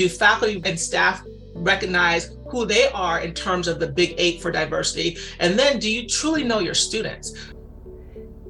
Do 0.00 0.08
faculty 0.08 0.62
and 0.64 0.80
staff 0.80 1.22
recognize 1.54 2.34
who 2.48 2.64
they 2.64 2.88
are 2.88 3.20
in 3.20 3.34
terms 3.34 3.68
of 3.68 3.78
the 3.78 3.86
big 3.86 4.14
eight 4.16 4.40
for 4.40 4.50
diversity? 4.50 5.18
And 5.40 5.58
then 5.58 5.78
do 5.78 5.90
you 5.90 6.08
truly 6.08 6.42
know 6.42 6.60
your 6.60 6.72
students? 6.72 7.34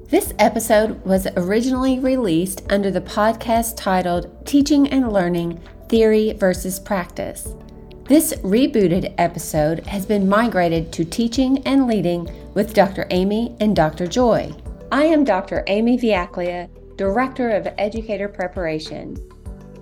This 0.05 0.33
episode 0.39 1.05
was 1.05 1.27
originally 1.37 1.99
released 1.99 2.63
under 2.71 2.93
the 2.93 3.01
podcast 3.01 3.77
titled 3.77 4.47
Teaching 4.47 4.87
and 4.91 5.13
Learning 5.13 5.61
Theory 5.89 6.35
versus 6.35 6.79
Practice. 6.79 7.57
This 8.05 8.33
rebooted 8.45 9.13
episode 9.19 9.85
has 9.89 10.07
been 10.07 10.29
migrated 10.29 10.93
to 10.93 11.05
Teaching 11.05 11.67
and 11.67 11.89
Leading 11.89 12.31
with 12.55 12.75
Dr. 12.75 13.09
Amy 13.11 13.57
and 13.59 13.75
Dr. 13.75 14.07
Joy. 14.07 14.55
I 14.93 15.03
am 15.03 15.25
Dr. 15.25 15.65
Amy 15.67 15.99
Vujaklija, 15.99 16.69
Director 16.97 17.51
of 17.51 17.67
Educator 17.77 18.29
Preparation. 18.29 19.17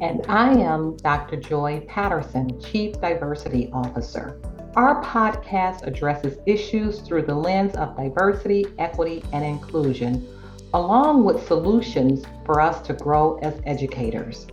And 0.01 0.25
I 0.29 0.52
am 0.52 0.97
Dr. 0.98 1.37
Joy 1.37 1.84
Patterson, 1.88 2.61
Chief 2.61 3.01
Diversity 3.01 3.69
Officer. 3.73 4.41
Our 4.77 5.02
podcast 5.02 5.84
addresses 5.84 6.39
issues 6.47 7.01
through 7.01 7.23
the 7.23 7.34
lens 7.34 7.75
of 7.75 7.97
diversity, 7.97 8.66
equity, 8.79 9.25
and 9.33 9.45
inclusion, 9.45 10.29
along 10.73 11.25
with 11.25 11.45
solutions 11.48 12.25
for 12.45 12.61
us 12.61 12.80
to 12.87 12.92
grow 12.92 13.39
as 13.39 13.61
educators. 13.65 14.47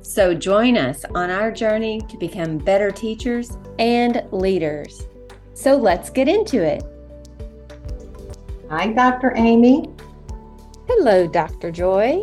So 0.00 0.32
join 0.32 0.78
us 0.78 1.04
on 1.14 1.30
our 1.30 1.52
journey 1.52 2.00
to 2.08 2.16
become 2.16 2.56
better 2.56 2.90
teachers 2.90 3.58
and 3.78 4.22
leaders. 4.32 5.06
So 5.52 5.76
let's 5.76 6.08
get 6.08 6.26
into 6.26 6.62
it. 6.62 6.82
Hi, 8.70 8.92
Dr. 8.94 9.34
Amy. 9.36 9.90
Hello, 10.86 11.26
Dr. 11.26 11.70
Joy. 11.70 12.22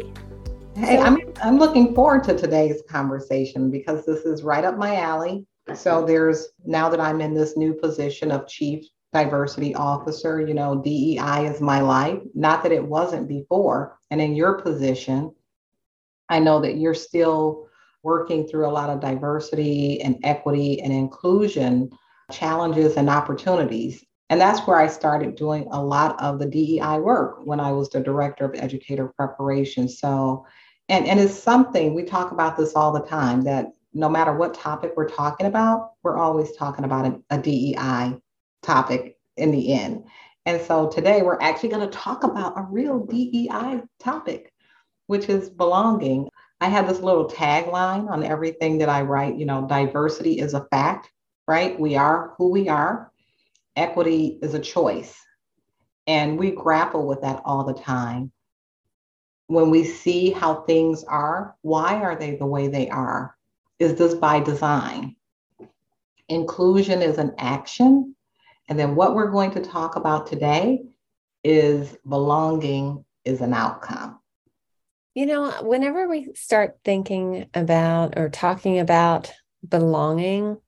Hey, 0.75 0.97
so, 0.97 1.03
I'm, 1.03 1.17
I'm 1.43 1.57
looking 1.59 1.93
forward 1.93 2.23
to 2.25 2.37
today's 2.37 2.81
conversation 2.89 3.69
because 3.69 4.05
this 4.05 4.21
is 4.21 4.43
right 4.43 4.63
up 4.63 4.77
my 4.77 4.95
alley. 4.95 5.45
So 5.75 6.05
there's 6.05 6.47
now 6.65 6.89
that 6.89 6.99
I'm 6.99 7.21
in 7.21 7.33
this 7.33 7.55
new 7.57 7.73
position 7.73 8.31
of 8.31 8.47
chief 8.47 8.85
diversity 9.13 9.75
officer, 9.75 10.41
you 10.41 10.53
know, 10.53 10.81
DEI 10.81 11.47
is 11.47 11.61
my 11.61 11.81
life. 11.81 12.19
Not 12.33 12.63
that 12.63 12.71
it 12.71 12.83
wasn't 12.83 13.27
before. 13.27 13.99
And 14.09 14.21
in 14.21 14.35
your 14.35 14.61
position, 14.61 15.33
I 16.29 16.39
know 16.39 16.61
that 16.61 16.77
you're 16.77 16.93
still 16.93 17.67
working 18.03 18.47
through 18.47 18.67
a 18.67 18.71
lot 18.71 18.89
of 18.89 19.01
diversity 19.01 20.01
and 20.01 20.17
equity 20.23 20.81
and 20.81 20.93
inclusion 20.93 21.91
challenges 22.31 22.95
and 22.95 23.09
opportunities. 23.09 24.03
And 24.29 24.39
that's 24.39 24.65
where 24.65 24.77
I 24.77 24.87
started 24.87 25.35
doing 25.35 25.67
a 25.71 25.83
lot 25.83 26.19
of 26.21 26.39
the 26.39 26.45
DEI 26.45 26.99
work 26.99 27.41
when 27.43 27.59
I 27.59 27.73
was 27.73 27.89
the 27.89 27.99
director 27.99 28.45
of 28.45 28.55
educator 28.55 29.09
preparation. 29.09 29.89
So, 29.89 30.45
and, 30.89 31.07
and 31.07 31.19
it's 31.19 31.37
something 31.37 31.93
we 31.93 32.03
talk 32.03 32.31
about 32.31 32.57
this 32.57 32.73
all 32.73 32.91
the 32.91 33.07
time 33.07 33.41
that 33.43 33.73
no 33.93 34.09
matter 34.09 34.33
what 34.33 34.53
topic 34.53 34.93
we're 34.95 35.09
talking 35.09 35.47
about, 35.47 35.91
we're 36.03 36.17
always 36.17 36.55
talking 36.55 36.85
about 36.85 37.05
a, 37.05 37.35
a 37.35 37.41
DEI 37.41 38.17
topic 38.61 39.17
in 39.37 39.51
the 39.51 39.73
end. 39.73 40.05
And 40.45 40.61
so 40.61 40.89
today 40.89 41.21
we're 41.21 41.39
actually 41.41 41.69
going 41.69 41.87
to 41.87 41.97
talk 41.97 42.23
about 42.23 42.57
a 42.57 42.63
real 42.63 43.05
DEI 43.05 43.81
topic, 43.99 44.51
which 45.07 45.29
is 45.29 45.49
belonging. 45.49 46.29
I 46.61 46.69
have 46.69 46.87
this 46.87 46.99
little 46.99 47.29
tagline 47.29 48.09
on 48.09 48.23
everything 48.23 48.77
that 48.79 48.89
I 48.89 49.01
write, 49.01 49.35
you 49.35 49.45
know, 49.45 49.67
diversity 49.67 50.39
is 50.39 50.53
a 50.53 50.65
fact, 50.71 51.11
right? 51.47 51.79
We 51.79 51.95
are 51.95 52.33
who 52.37 52.49
we 52.49 52.69
are. 52.69 53.11
Equity 53.75 54.39
is 54.41 54.53
a 54.53 54.59
choice. 54.59 55.15
And 56.07 56.37
we 56.39 56.51
grapple 56.51 57.07
with 57.07 57.21
that 57.21 57.41
all 57.45 57.63
the 57.63 57.73
time. 57.73 58.31
When 59.51 59.69
we 59.69 59.83
see 59.83 60.31
how 60.31 60.61
things 60.61 61.03
are, 61.03 61.57
why 61.61 61.95
are 61.95 62.15
they 62.15 62.37
the 62.37 62.45
way 62.45 62.69
they 62.69 62.87
are? 62.87 63.35
Is 63.79 63.95
this 63.95 64.13
by 64.13 64.39
design? 64.39 65.17
Inclusion 66.29 67.01
is 67.01 67.17
an 67.17 67.33
action. 67.37 68.15
And 68.69 68.79
then 68.79 68.95
what 68.95 69.13
we're 69.13 69.29
going 69.29 69.51
to 69.51 69.61
talk 69.61 69.97
about 69.97 70.27
today 70.27 70.83
is 71.43 71.97
belonging 72.07 73.03
is 73.25 73.41
an 73.41 73.53
outcome. 73.53 74.21
You 75.15 75.25
know, 75.25 75.51
whenever 75.63 76.07
we 76.07 76.29
start 76.33 76.77
thinking 76.85 77.49
about 77.53 78.17
or 78.17 78.29
talking 78.29 78.79
about 78.79 79.33
belonging, 79.67 80.59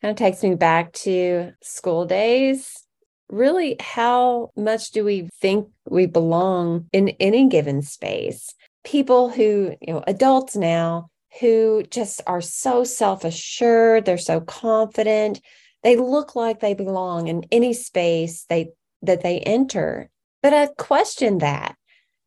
kind 0.00 0.12
of 0.12 0.16
takes 0.16 0.42
me 0.42 0.54
back 0.54 0.94
to 1.04 1.52
school 1.62 2.06
days. 2.06 2.87
Really, 3.30 3.76
how 3.80 4.50
much 4.56 4.90
do 4.90 5.04
we 5.04 5.28
think 5.40 5.68
we 5.88 6.06
belong 6.06 6.88
in 6.92 7.10
any 7.20 7.48
given 7.48 7.82
space? 7.82 8.54
People 8.84 9.28
who, 9.28 9.74
you 9.80 9.92
know, 9.92 10.04
adults 10.06 10.56
now 10.56 11.10
who 11.40 11.84
just 11.90 12.22
are 12.26 12.40
so 12.40 12.84
self 12.84 13.24
assured, 13.24 14.04
they're 14.04 14.18
so 14.18 14.40
confident, 14.40 15.40
they 15.82 15.96
look 15.96 16.34
like 16.34 16.60
they 16.60 16.74
belong 16.74 17.28
in 17.28 17.44
any 17.52 17.72
space 17.72 18.44
they 18.48 18.70
that 19.02 19.22
they 19.22 19.40
enter. 19.40 20.08
But 20.42 20.54
I 20.54 20.68
question 20.78 21.38
that 21.38 21.76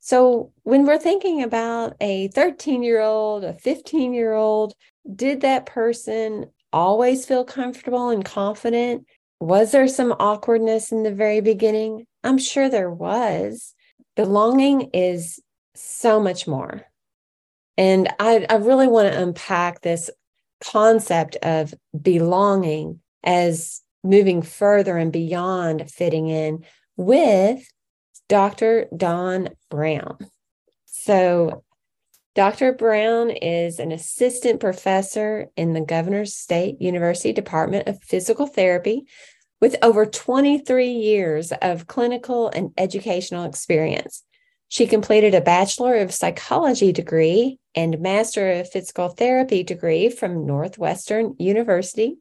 so 0.03 0.51
when 0.63 0.87
we're 0.87 0.97
thinking 0.97 1.43
about 1.43 1.95
a 2.01 2.27
13 2.29 2.81
year 2.81 2.99
old, 2.99 3.43
a 3.43 3.53
15 3.53 4.13
year 4.15 4.33
old, 4.33 4.73
did 5.15 5.41
that 5.41 5.67
person 5.67 6.47
always 6.73 7.25
feel 7.25 7.45
comfortable 7.45 8.09
and 8.09 8.25
confident? 8.25 9.05
Was 9.41 9.71
there 9.71 9.87
some 9.87 10.13
awkwardness 10.19 10.91
in 10.91 11.01
the 11.01 11.11
very 11.11 11.41
beginning? 11.41 12.05
I'm 12.23 12.37
sure 12.37 12.69
there 12.69 12.91
was. 12.91 13.73
Belonging 14.15 14.91
is 14.93 15.39
so 15.73 16.19
much 16.19 16.47
more. 16.47 16.83
And 17.75 18.07
I, 18.19 18.45
I 18.47 18.57
really 18.57 18.85
want 18.85 19.11
to 19.11 19.19
unpack 19.19 19.81
this 19.81 20.11
concept 20.63 21.37
of 21.37 21.73
belonging 21.99 22.99
as 23.23 23.81
moving 24.03 24.43
further 24.43 24.95
and 24.95 25.11
beyond 25.11 25.89
fitting 25.89 26.27
in 26.27 26.63
with 26.95 27.67
Dr. 28.29 28.85
Dawn 28.95 29.49
Brown. 29.71 30.19
So, 30.85 31.63
Dr. 32.33 32.71
Brown 32.71 33.29
is 33.29 33.77
an 33.77 33.91
assistant 33.91 34.61
professor 34.61 35.49
in 35.57 35.73
the 35.73 35.81
Governors 35.81 36.33
State 36.33 36.81
University 36.81 37.33
Department 37.33 37.89
of 37.89 38.01
Physical 38.01 38.47
Therapy 38.47 39.05
with 39.59 39.75
over 39.81 40.05
23 40.05 40.87
years 40.87 41.51
of 41.61 41.87
clinical 41.87 42.47
and 42.47 42.71
educational 42.77 43.43
experience. 43.43 44.23
She 44.69 44.87
completed 44.87 45.35
a 45.35 45.41
Bachelor 45.41 45.95
of 45.97 46.13
Psychology 46.13 46.93
degree 46.93 47.59
and 47.75 47.99
Master 47.99 48.49
of 48.51 48.69
Physical 48.69 49.09
Therapy 49.09 49.63
degree 49.63 50.09
from 50.09 50.45
Northwestern 50.45 51.35
University, 51.37 52.15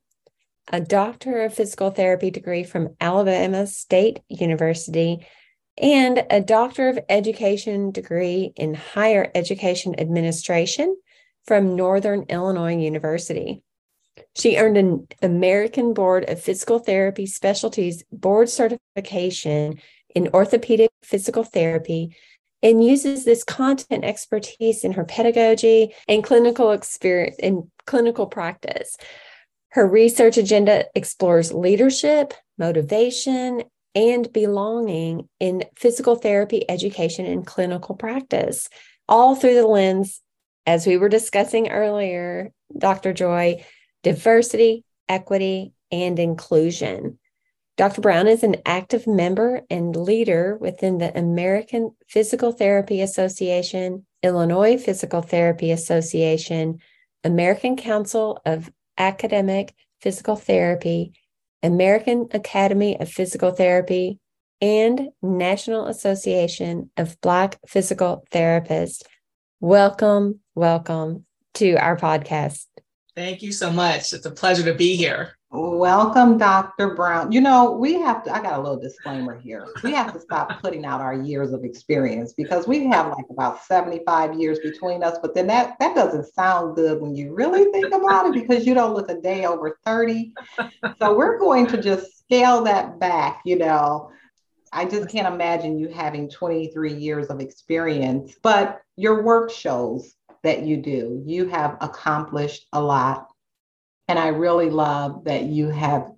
a 0.72 0.80
Doctor 0.80 1.44
of 1.44 1.54
Physical 1.54 1.90
Therapy 1.90 2.32
degree 2.32 2.64
from 2.64 2.96
Alabama 3.00 3.64
State 3.68 4.18
University, 4.28 5.24
and 5.78 6.24
a 6.30 6.40
Doctor 6.40 6.88
of 6.88 6.98
Education 7.08 7.90
degree 7.90 8.52
in 8.56 8.74
Higher 8.74 9.30
Education 9.34 9.98
Administration 9.98 10.96
from 11.46 11.76
Northern 11.76 12.24
Illinois 12.28 12.76
University. 12.76 13.62
She 14.36 14.56
earned 14.56 14.76
an 14.76 15.08
American 15.22 15.94
Board 15.94 16.28
of 16.28 16.42
Physical 16.42 16.78
Therapy 16.78 17.26
Specialties 17.26 18.04
board 18.12 18.48
certification 18.48 19.80
in 20.14 20.28
orthopedic 20.28 20.90
physical 21.02 21.44
therapy 21.44 22.16
and 22.62 22.84
uses 22.84 23.24
this 23.24 23.42
content 23.42 24.04
expertise 24.04 24.84
in 24.84 24.92
her 24.92 25.04
pedagogy 25.04 25.94
and 26.06 26.22
clinical 26.22 26.72
experience 26.72 27.36
in 27.38 27.70
clinical 27.86 28.26
practice. 28.26 28.96
Her 29.70 29.88
research 29.88 30.36
agenda 30.36 30.86
explores 30.94 31.52
leadership, 31.52 32.34
motivation, 32.58 33.62
and 33.94 34.32
belonging 34.32 35.28
in 35.40 35.64
physical 35.76 36.16
therapy 36.16 36.68
education 36.68 37.26
and 37.26 37.46
clinical 37.46 37.94
practice, 37.94 38.68
all 39.08 39.34
through 39.34 39.54
the 39.54 39.66
lens, 39.66 40.20
as 40.66 40.86
we 40.86 40.96
were 40.96 41.08
discussing 41.08 41.70
earlier, 41.70 42.52
Dr. 42.76 43.12
Joy, 43.12 43.64
diversity, 44.02 44.84
equity, 45.08 45.72
and 45.90 46.18
inclusion. 46.18 47.18
Dr. 47.76 48.02
Brown 48.02 48.28
is 48.28 48.42
an 48.42 48.56
active 48.66 49.06
member 49.06 49.62
and 49.70 49.96
leader 49.96 50.56
within 50.60 50.98
the 50.98 51.16
American 51.18 51.92
Physical 52.06 52.52
Therapy 52.52 53.00
Association, 53.00 54.06
Illinois 54.22 54.76
Physical 54.76 55.22
Therapy 55.22 55.70
Association, 55.70 56.78
American 57.24 57.76
Council 57.76 58.40
of 58.44 58.70
Academic 58.98 59.74
Physical 60.00 60.36
Therapy, 60.36 61.14
American 61.62 62.28
Academy 62.32 62.98
of 63.00 63.10
Physical 63.10 63.50
Therapy, 63.50 64.18
and 64.60 65.08
National 65.22 65.86
Association 65.86 66.90
of 66.96 67.20
Black 67.20 67.58
Physical 67.66 68.24
Therapists. 68.30 69.02
Welcome, 69.60 70.40
welcome 70.54 71.24
to 71.54 71.74
our 71.76 71.96
podcast. 71.96 72.66
Thank 73.16 73.42
you 73.42 73.52
so 73.52 73.70
much. 73.70 74.12
It's 74.12 74.26
a 74.26 74.30
pleasure 74.30 74.64
to 74.64 74.74
be 74.74 74.96
here. 74.96 75.36
Welcome, 75.52 76.38
Dr. 76.38 76.94
Brown. 76.94 77.32
You 77.32 77.40
know, 77.40 77.72
we 77.72 77.94
have 77.94 78.22
to, 78.22 78.32
I 78.32 78.40
got 78.40 78.60
a 78.60 78.62
little 78.62 78.78
disclaimer 78.78 79.36
here. 79.36 79.66
We 79.82 79.92
have 79.94 80.12
to 80.12 80.20
stop 80.20 80.58
putting 80.62 80.84
out 80.84 81.00
our 81.00 81.14
years 81.14 81.52
of 81.52 81.64
experience 81.64 82.32
because 82.32 82.68
we 82.68 82.86
have 82.86 83.08
like 83.08 83.24
about 83.30 83.64
75 83.64 84.38
years 84.38 84.60
between 84.60 85.02
us, 85.02 85.18
but 85.20 85.34
then 85.34 85.48
that, 85.48 85.76
that 85.80 85.96
doesn't 85.96 86.32
sound 86.34 86.76
good 86.76 87.00
when 87.00 87.16
you 87.16 87.34
really 87.34 87.64
think 87.72 87.92
about 87.92 88.26
it 88.26 88.34
because 88.34 88.64
you 88.64 88.74
don't 88.74 88.94
look 88.94 89.10
a 89.10 89.20
day 89.20 89.44
over 89.44 89.76
30. 89.84 90.32
So 91.00 91.16
we're 91.16 91.38
going 91.38 91.66
to 91.66 91.82
just 91.82 92.20
scale 92.20 92.62
that 92.64 93.00
back, 93.00 93.40
you 93.44 93.58
know. 93.58 94.12
I 94.72 94.84
just 94.84 95.08
can't 95.08 95.26
imagine 95.26 95.80
you 95.80 95.88
having 95.88 96.30
23 96.30 96.94
years 96.94 97.26
of 97.26 97.40
experience, 97.40 98.36
but 98.40 98.82
your 98.94 99.24
work 99.24 99.50
shows 99.50 100.14
that 100.44 100.62
you 100.62 100.76
do. 100.76 101.24
You 101.26 101.48
have 101.48 101.76
accomplished 101.80 102.68
a 102.72 102.80
lot 102.80 103.29
and 104.10 104.18
I 104.18 104.26
really 104.26 104.70
love 104.70 105.22
that 105.22 105.44
you 105.44 105.68
have 105.68 106.10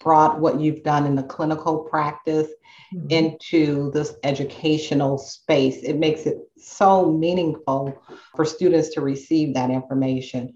brought 0.00 0.38
what 0.38 0.60
you've 0.60 0.84
done 0.84 1.06
in 1.06 1.16
the 1.16 1.24
clinical 1.24 1.80
practice 1.80 2.46
mm-hmm. 2.94 3.10
into 3.10 3.90
this 3.90 4.14
educational 4.22 5.18
space. 5.18 5.82
It 5.82 5.98
makes 5.98 6.24
it 6.24 6.38
so 6.56 7.10
meaningful 7.10 8.00
for 8.36 8.44
students 8.44 8.90
to 8.90 9.00
receive 9.00 9.54
that 9.54 9.70
information. 9.70 10.54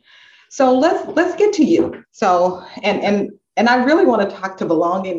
So 0.49 0.79
let's 0.79 1.05
let's 1.17 1.35
get 1.35 1.53
to 1.55 1.65
you. 1.65 2.05
So 2.13 2.65
and 2.85 3.03
and 3.03 3.31
and 3.57 3.69
I 3.69 3.83
really 3.83 4.07
want 4.07 4.31
to 4.31 4.37
talk 4.37 4.57
to 4.59 4.65
belonging. 4.65 5.19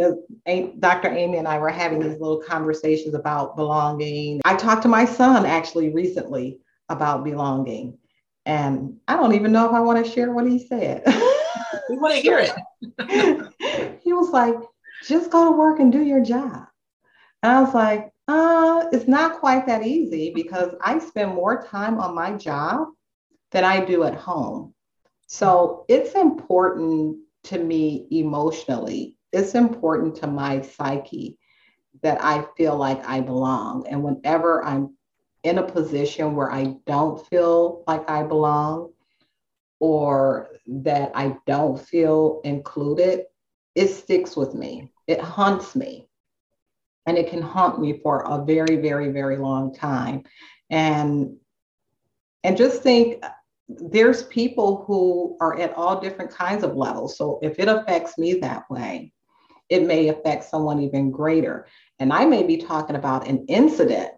Dr. 0.80 1.10
Amy 1.10 1.38
and 1.38 1.50
I 1.50 1.58
were 1.58 1.70
having 1.70 2.00
these 2.00 2.18
little 2.18 2.42
conversations 2.48 3.14
about 3.14 3.58
belonging. 3.58 4.40
I 4.46 4.56
talked 4.56 4.84
to 4.84 4.88
my 4.88 5.04
son 5.04 5.46
actually 5.46 5.94
recently 5.94 6.60
about 6.88 7.26
belonging. 7.26 7.98
And 8.46 9.02
I 9.10 9.18
don't 9.18 9.36
even 9.36 9.52
know 9.52 9.68
if 9.68 9.74
I 9.74 9.82
want 9.82 10.06
to 10.06 10.10
share 10.10 10.32
what 10.32 10.48
he 10.48 10.66
said. 10.66 11.04
we 11.90 11.98
want 11.98 12.16
to 12.16 12.22
hear 12.22 12.40
it. 12.40 14.00
he 14.04 14.14
was 14.14 14.30
like, 14.30 14.56
just 15.04 15.32
go 15.32 15.46
to 15.46 15.52
work 15.52 15.80
and 15.80 15.92
do 15.92 16.02
your 16.04 16.24
job. 16.24 16.68
And 17.44 17.52
I 17.52 17.62
was 17.62 17.74
like, 17.74 18.12
uh, 18.28 18.86
it's 18.92 19.08
not 19.08 19.40
quite 19.40 19.68
that 19.68 19.86
easy 19.86 20.32
because 20.34 20.74
I 20.82 21.00
spend 21.00 21.34
more 21.34 21.64
time 21.64 22.00
on 22.00 22.16
my 22.16 22.34
job 22.34 22.90
than 23.52 23.64
I 23.64 23.86
do 23.86 24.04
at 24.04 24.16
home. 24.16 24.74
So 25.28 25.86
it's 25.88 26.14
important 26.14 27.18
to 27.46 27.60
me 27.60 28.08
emotionally. 28.12 29.18
It's 29.32 29.56
important 29.56 30.16
to 30.18 30.28
my 30.28 30.62
psyche 30.62 31.38
that 32.02 32.24
I 32.24 32.46
feel 32.58 32.76
like 32.76 33.06
I 33.08 33.22
belong. 33.22 33.88
And 33.88 34.04
whenever 34.04 34.64
I'm 34.64 34.96
in 35.44 35.58
a 35.58 35.64
position 35.64 36.36
where 36.36 36.52
I 36.52 36.76
don't 36.86 37.26
feel 37.28 37.84
like 37.88 38.10
I 38.10 38.24
belong, 38.24 38.92
or 39.80 40.50
that 40.68 41.12
I 41.16 41.38
don't 41.46 41.80
feel 41.80 42.42
included, 42.44 43.26
it 43.76 43.90
sticks 43.90 44.36
with 44.36 44.54
me. 44.54 44.92
It 45.08 45.22
haunts 45.22 45.76
me. 45.76 46.08
And 47.06 47.18
it 47.18 47.30
can 47.30 47.42
haunt 47.42 47.80
me 47.80 48.00
for 48.04 48.22
a 48.22 48.44
very, 48.44 48.78
very, 48.78 49.12
very 49.12 49.38
long 49.38 49.74
time. 49.74 50.24
And 50.70 51.38
and 52.44 52.58
just 52.58 52.82
think 52.82 53.24
there's 53.68 54.24
people 54.24 54.84
who 54.88 55.38
are 55.42 55.60
at 55.60 55.74
all 55.74 56.00
different 56.00 56.32
kinds 56.32 56.64
of 56.64 56.76
levels. 56.76 57.18
So 57.18 57.40
if 57.42 57.60
it 57.60 57.68
affects 57.68 58.18
me 58.18 58.36
that 58.36 58.70
way, 58.70 59.12
it 59.70 59.86
may 59.86 60.08
affect 60.08 60.46
someone 60.46 60.82
even 60.82 61.12
greater. 61.12 61.68
And 62.00 62.14
I 62.14 62.26
may 62.26 62.44
be 62.44 62.58
talking 62.58 62.96
about 62.96 63.28
an 63.28 63.46
incident, 63.48 64.12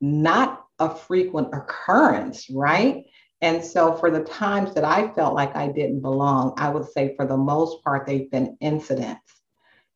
not 0.00 0.66
a 0.78 0.94
frequent 0.94 1.54
occurrence, 1.54 2.50
right? 2.50 3.06
And 3.40 3.64
so, 3.64 3.94
for 3.94 4.10
the 4.10 4.24
times 4.24 4.74
that 4.74 4.84
I 4.84 5.12
felt 5.12 5.34
like 5.34 5.54
I 5.54 5.68
didn't 5.68 6.00
belong, 6.00 6.54
I 6.56 6.68
would 6.68 6.90
say 6.90 7.14
for 7.16 7.26
the 7.26 7.36
most 7.36 7.82
part, 7.82 8.06
they've 8.06 8.30
been 8.30 8.56
incidents 8.60 9.42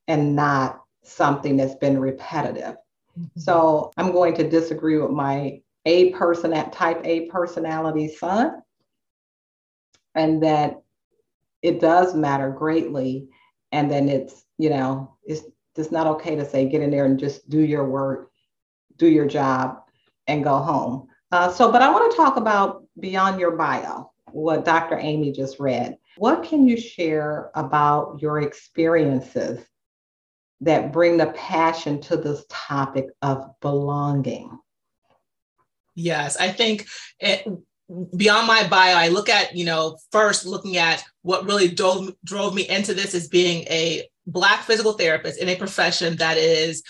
and 0.07 0.37
not 0.37 0.83
something 1.03 1.57
that's 1.57 1.77
been 1.77 1.99
repetitive. 1.99 2.77
Mm-hmm. 3.19 3.41
So, 3.41 3.93
I'm 3.97 4.13
going 4.13 4.35
to 4.35 4.49
disagree 4.49 4.99
with 4.99 5.13
my 5.13 5.61
A 5.87 6.11
person 6.11 6.53
at 6.53 6.73
type 6.73 7.01
A 7.05 7.27
personality 7.27 8.09
son, 8.09 8.61
and 10.15 10.43
that 10.43 10.83
it 11.63 11.81
does 11.81 12.15
matter 12.15 12.51
greatly. 12.51 13.29
And 13.73 13.91
then 13.91 14.09
it's, 14.09 14.45
you 14.59 14.71
know, 14.71 15.17
it's 15.25 15.43
just 15.77 15.93
not 15.93 16.07
okay 16.07 16.35
to 16.37 16.45
say, 16.45 16.69
get 16.69 16.83
in 16.83 16.91
there 16.91 17.05
and 17.05 17.19
just 17.19 17.49
do 17.49 17.61
your 17.61 17.89
work, 17.89 18.31
do 18.97 19.07
your 19.07 19.27
job, 19.27 19.79
and 20.27 20.45
go 20.45 20.59
home. 20.59 21.09
Uh, 21.31 21.51
so, 21.53 21.71
but 21.71 21.83
I 21.83 21.91
want 21.91 22.11
to 22.11 22.17
talk 22.17 22.37
about 22.37 22.85
beyond 22.99 23.41
your 23.41 23.53
bio, 23.53 24.11
what 24.31 24.65
Dr. 24.65 24.99
Amy 24.99 25.33
just 25.33 25.59
read. 25.59 25.97
What 26.17 26.43
can 26.43 26.67
you 26.67 26.77
share 26.77 27.51
about 27.55 28.21
your 28.21 28.41
experiences 28.41 29.65
that 30.61 30.93
bring 30.93 31.17
the 31.17 31.27
passion 31.27 32.01
to 32.03 32.17
this 32.17 32.45
topic 32.49 33.07
of 33.23 33.45
belonging? 33.61 34.59
Yes, 35.95 36.37
I 36.37 36.51
think 36.51 36.87
it, 37.21 37.47
beyond 38.17 38.47
my 38.47 38.67
bio, 38.69 38.97
I 38.97 39.09
look 39.09 39.29
at, 39.29 39.57
you 39.57 39.65
know, 39.65 39.99
first 40.13 40.47
looking 40.47 40.77
at 40.77 41.05
what 41.23 41.45
really 41.45 41.69
drove, 41.69 42.13
drove 42.25 42.55
me 42.55 42.69
into 42.69 42.95
this 42.95 43.15
as 43.15 43.29
being 43.29 43.65
a 43.65 44.09
Black 44.27 44.61
physical 44.61 44.93
therapist 44.93 45.41
in 45.41 45.49
a 45.49 45.57
profession 45.57 46.17
that 46.17 46.37
is 46.37 46.83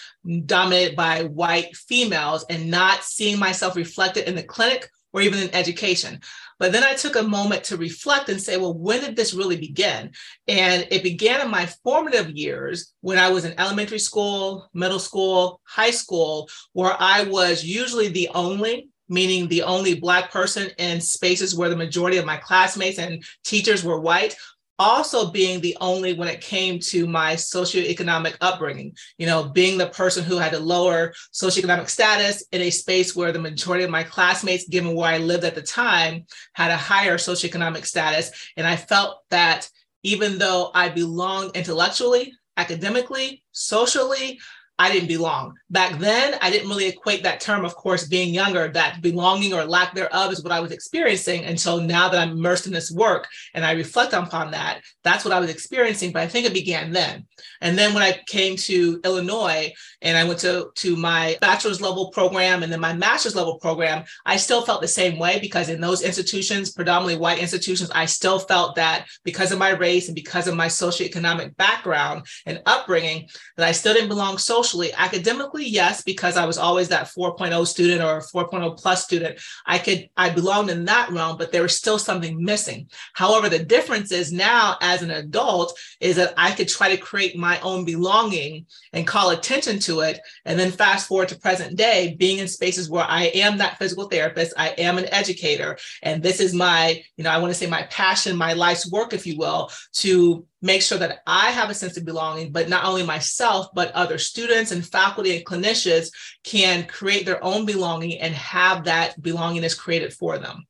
dominated 0.44 0.96
by 0.96 1.22
white 1.22 1.76
females 1.76 2.44
and 2.50 2.68
not 2.68 3.04
seeing 3.04 3.38
myself 3.38 3.76
reflected 3.76 4.26
in 4.26 4.34
the 4.34 4.42
clinic 4.42 4.90
or 5.12 5.20
even 5.20 5.40
in 5.40 5.54
education. 5.54 6.20
But 6.58 6.72
then 6.72 6.82
I 6.82 6.94
took 6.94 7.16
a 7.16 7.22
moment 7.22 7.64
to 7.64 7.76
reflect 7.76 8.28
and 8.28 8.40
say, 8.40 8.56
well, 8.56 8.74
when 8.74 9.00
did 9.00 9.16
this 9.16 9.34
really 9.34 9.56
begin? 9.56 10.10
And 10.48 10.86
it 10.90 11.02
began 11.02 11.40
in 11.40 11.50
my 11.50 11.66
formative 11.84 12.30
years 12.30 12.92
when 13.00 13.18
I 13.18 13.30
was 13.30 13.44
in 13.44 13.58
elementary 13.58 14.00
school, 14.00 14.68
middle 14.74 14.98
school, 14.98 15.60
high 15.64 15.92
school, 15.92 16.48
where 16.72 16.96
I 16.98 17.24
was 17.24 17.64
usually 17.64 18.08
the 18.08 18.28
only 18.34 18.88
meaning 19.08 19.48
the 19.48 19.62
only 19.62 19.94
Black 19.94 20.30
person 20.30 20.70
in 20.78 21.00
spaces 21.00 21.54
where 21.54 21.70
the 21.70 21.76
majority 21.76 22.18
of 22.18 22.26
my 22.26 22.36
classmates 22.36 22.98
and 22.98 23.24
teachers 23.44 23.82
were 23.82 24.00
white, 24.00 24.36
also 24.78 25.30
being 25.30 25.60
the 25.60 25.76
only 25.80 26.14
when 26.14 26.28
it 26.28 26.40
came 26.40 26.78
to 26.78 27.06
my 27.06 27.34
socioeconomic 27.34 28.36
upbringing, 28.40 28.96
you 29.18 29.26
know, 29.26 29.48
being 29.48 29.76
the 29.76 29.88
person 29.88 30.24
who 30.24 30.36
had 30.36 30.54
a 30.54 30.58
lower 30.58 31.12
socioeconomic 31.32 31.88
status 31.88 32.44
in 32.52 32.62
a 32.62 32.70
space 32.70 33.16
where 33.16 33.32
the 33.32 33.38
majority 33.38 33.84
of 33.84 33.90
my 33.90 34.04
classmates, 34.04 34.68
given 34.68 34.94
where 34.94 35.12
I 35.12 35.18
lived 35.18 35.44
at 35.44 35.54
the 35.54 35.62
time, 35.62 36.26
had 36.52 36.70
a 36.70 36.76
higher 36.76 37.16
socioeconomic 37.16 37.84
status. 37.84 38.30
And 38.56 38.66
I 38.66 38.76
felt 38.76 39.18
that 39.30 39.68
even 40.02 40.38
though 40.38 40.70
I 40.74 40.88
belonged 40.88 41.56
intellectually, 41.56 42.32
academically, 42.56 43.42
socially, 43.52 44.38
I 44.78 44.92
didn't 44.92 45.08
belong. 45.08 45.58
Back 45.70 45.98
then, 45.98 46.36
I 46.40 46.50
didn't 46.50 46.68
really 46.68 46.86
equate 46.86 47.24
that 47.24 47.40
term, 47.40 47.64
of 47.64 47.74
course, 47.74 48.06
being 48.06 48.32
younger, 48.32 48.68
that 48.68 49.02
belonging 49.02 49.52
or 49.52 49.64
lack 49.64 49.92
thereof 49.92 50.32
is 50.32 50.42
what 50.42 50.52
I 50.52 50.60
was 50.60 50.70
experiencing 50.70 51.44
until 51.44 51.80
now 51.80 52.08
that 52.08 52.20
I'm 52.20 52.38
immersed 52.38 52.66
in 52.66 52.72
this 52.72 52.90
work 52.90 53.26
and 53.54 53.64
I 53.64 53.72
reflect 53.72 54.12
upon 54.12 54.52
that. 54.52 54.82
That's 55.02 55.24
what 55.24 55.34
I 55.34 55.40
was 55.40 55.50
experiencing, 55.50 56.12
but 56.12 56.22
I 56.22 56.28
think 56.28 56.46
it 56.46 56.54
began 56.54 56.92
then. 56.92 57.26
And 57.60 57.76
then 57.76 57.92
when 57.92 58.04
I 58.04 58.20
came 58.28 58.56
to 58.56 59.00
Illinois 59.04 59.72
and 60.00 60.16
I 60.16 60.24
went 60.24 60.38
to, 60.40 60.70
to 60.76 60.96
my 60.96 61.36
bachelor's 61.40 61.80
level 61.80 62.10
program 62.10 62.62
and 62.62 62.72
then 62.72 62.80
my 62.80 62.92
master's 62.92 63.34
level 63.34 63.58
program, 63.58 64.04
I 64.24 64.36
still 64.36 64.62
felt 64.62 64.80
the 64.80 64.88
same 64.88 65.18
way 65.18 65.40
because 65.40 65.68
in 65.68 65.80
those 65.80 66.02
institutions, 66.02 66.70
predominantly 66.70 67.16
white 67.16 67.40
institutions, 67.40 67.90
I 67.92 68.06
still 68.06 68.38
felt 68.38 68.76
that 68.76 69.06
because 69.24 69.50
of 69.50 69.58
my 69.58 69.70
race 69.70 70.06
and 70.06 70.14
because 70.14 70.46
of 70.46 70.54
my 70.54 70.66
socioeconomic 70.68 71.56
background 71.56 72.26
and 72.46 72.62
upbringing, 72.64 73.28
that 73.56 73.66
I 73.66 73.72
still 73.72 73.92
didn't 73.92 74.08
belong 74.08 74.38
socially 74.38 74.67
socially. 74.68 74.92
Academically, 74.92 75.66
yes, 75.66 76.02
because 76.02 76.36
I 76.36 76.44
was 76.44 76.58
always 76.58 76.88
that 76.88 77.06
4.0 77.06 77.66
student 77.66 78.02
or 78.02 78.20
4.0 78.20 78.78
plus 78.78 79.04
student. 79.04 79.38
I 79.66 79.78
could, 79.78 80.08
I 80.16 80.30
belonged 80.30 80.70
in 80.70 80.84
that 80.86 81.10
realm, 81.10 81.38
but 81.38 81.52
there 81.52 81.62
was 81.62 81.76
still 81.76 81.98
something 81.98 82.42
missing. 82.42 82.88
However, 83.14 83.48
the 83.48 83.58
difference 83.58 84.12
is 84.12 84.32
now 84.32 84.76
as 84.80 85.02
an 85.02 85.10
adult 85.10 85.78
is 86.00 86.16
that 86.16 86.34
I 86.36 86.52
could 86.52 86.68
try 86.68 86.94
to 86.94 87.02
create 87.02 87.36
my 87.36 87.58
own 87.60 87.84
belonging 87.84 88.66
and 88.92 89.06
call 89.06 89.30
attention 89.30 89.78
to 89.80 90.00
it. 90.00 90.20
And 90.44 90.58
then 90.58 90.70
fast 90.70 91.08
forward 91.08 91.28
to 91.28 91.38
present 91.38 91.76
day, 91.76 92.16
being 92.18 92.38
in 92.38 92.48
spaces 92.48 92.90
where 92.90 93.04
I 93.04 93.24
am 93.34 93.58
that 93.58 93.78
physical 93.78 94.08
therapist, 94.08 94.54
I 94.56 94.68
am 94.70 94.98
an 94.98 95.06
educator, 95.12 95.78
and 96.02 96.22
this 96.22 96.40
is 96.40 96.54
my, 96.54 97.02
you 97.16 97.24
know, 97.24 97.30
I 97.30 97.38
want 97.38 97.52
to 97.52 97.58
say 97.58 97.66
my 97.66 97.82
passion, 97.84 98.36
my 98.36 98.52
life's 98.52 98.90
work, 98.90 99.12
if 99.12 99.26
you 99.26 99.38
will, 99.38 99.70
to 99.94 100.46
make 100.60 100.82
sure 100.82 100.98
that 100.98 101.22
I 101.26 101.50
have 101.50 101.70
a 101.70 101.74
sense 101.74 101.96
of 101.96 102.04
belonging, 102.04 102.52
but 102.52 102.68
not 102.68 102.84
only 102.84 103.04
myself, 103.04 103.68
but 103.74 103.92
other 103.92 104.18
students 104.18 104.72
and 104.72 104.84
faculty 104.84 105.36
and 105.36 105.46
clinicians 105.46 106.10
can 106.44 106.86
create 106.86 107.26
their 107.26 107.42
own 107.44 107.64
belonging 107.64 108.18
and 108.18 108.34
have 108.34 108.84
that 108.84 109.20
belongingness 109.20 109.78
created 109.78 110.12
for 110.12 110.38
them. 110.38 110.66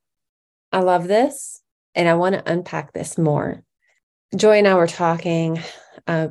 I 0.72 0.80
love 0.80 1.08
this. 1.08 1.62
And 1.94 2.08
I 2.08 2.14
want 2.14 2.34
to 2.34 2.52
unpack 2.52 2.92
this 2.92 3.16
more. 3.16 3.62
Joy 4.36 4.58
and 4.58 4.68
I 4.68 4.74
were 4.74 4.86
talking 4.86 5.60
a 6.06 6.30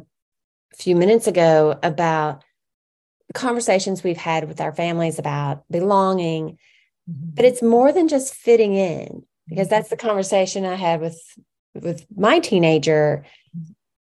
few 0.76 0.96
minutes 0.96 1.28
ago 1.28 1.80
about 1.82 2.44
conversations 3.34 4.04
we've 4.04 4.18
had 4.18 4.48
with 4.48 4.62
our 4.62 4.74
families 4.74 5.20
about 5.20 5.64
belonging, 5.70 6.58
mm-hmm. 7.10 7.30
but 7.34 7.44
it's 7.44 7.64
more 7.64 7.92
than 7.92 8.08
just 8.08 8.36
fitting 8.36 8.76
in 8.76 9.24
because 9.48 9.68
that's 9.68 9.90
the 9.90 9.98
conversation 9.98 10.66
I 10.66 10.76
had 10.76 11.02
with 11.02 11.20
with 11.82 12.06
my 12.16 12.40
teenager 12.40 13.26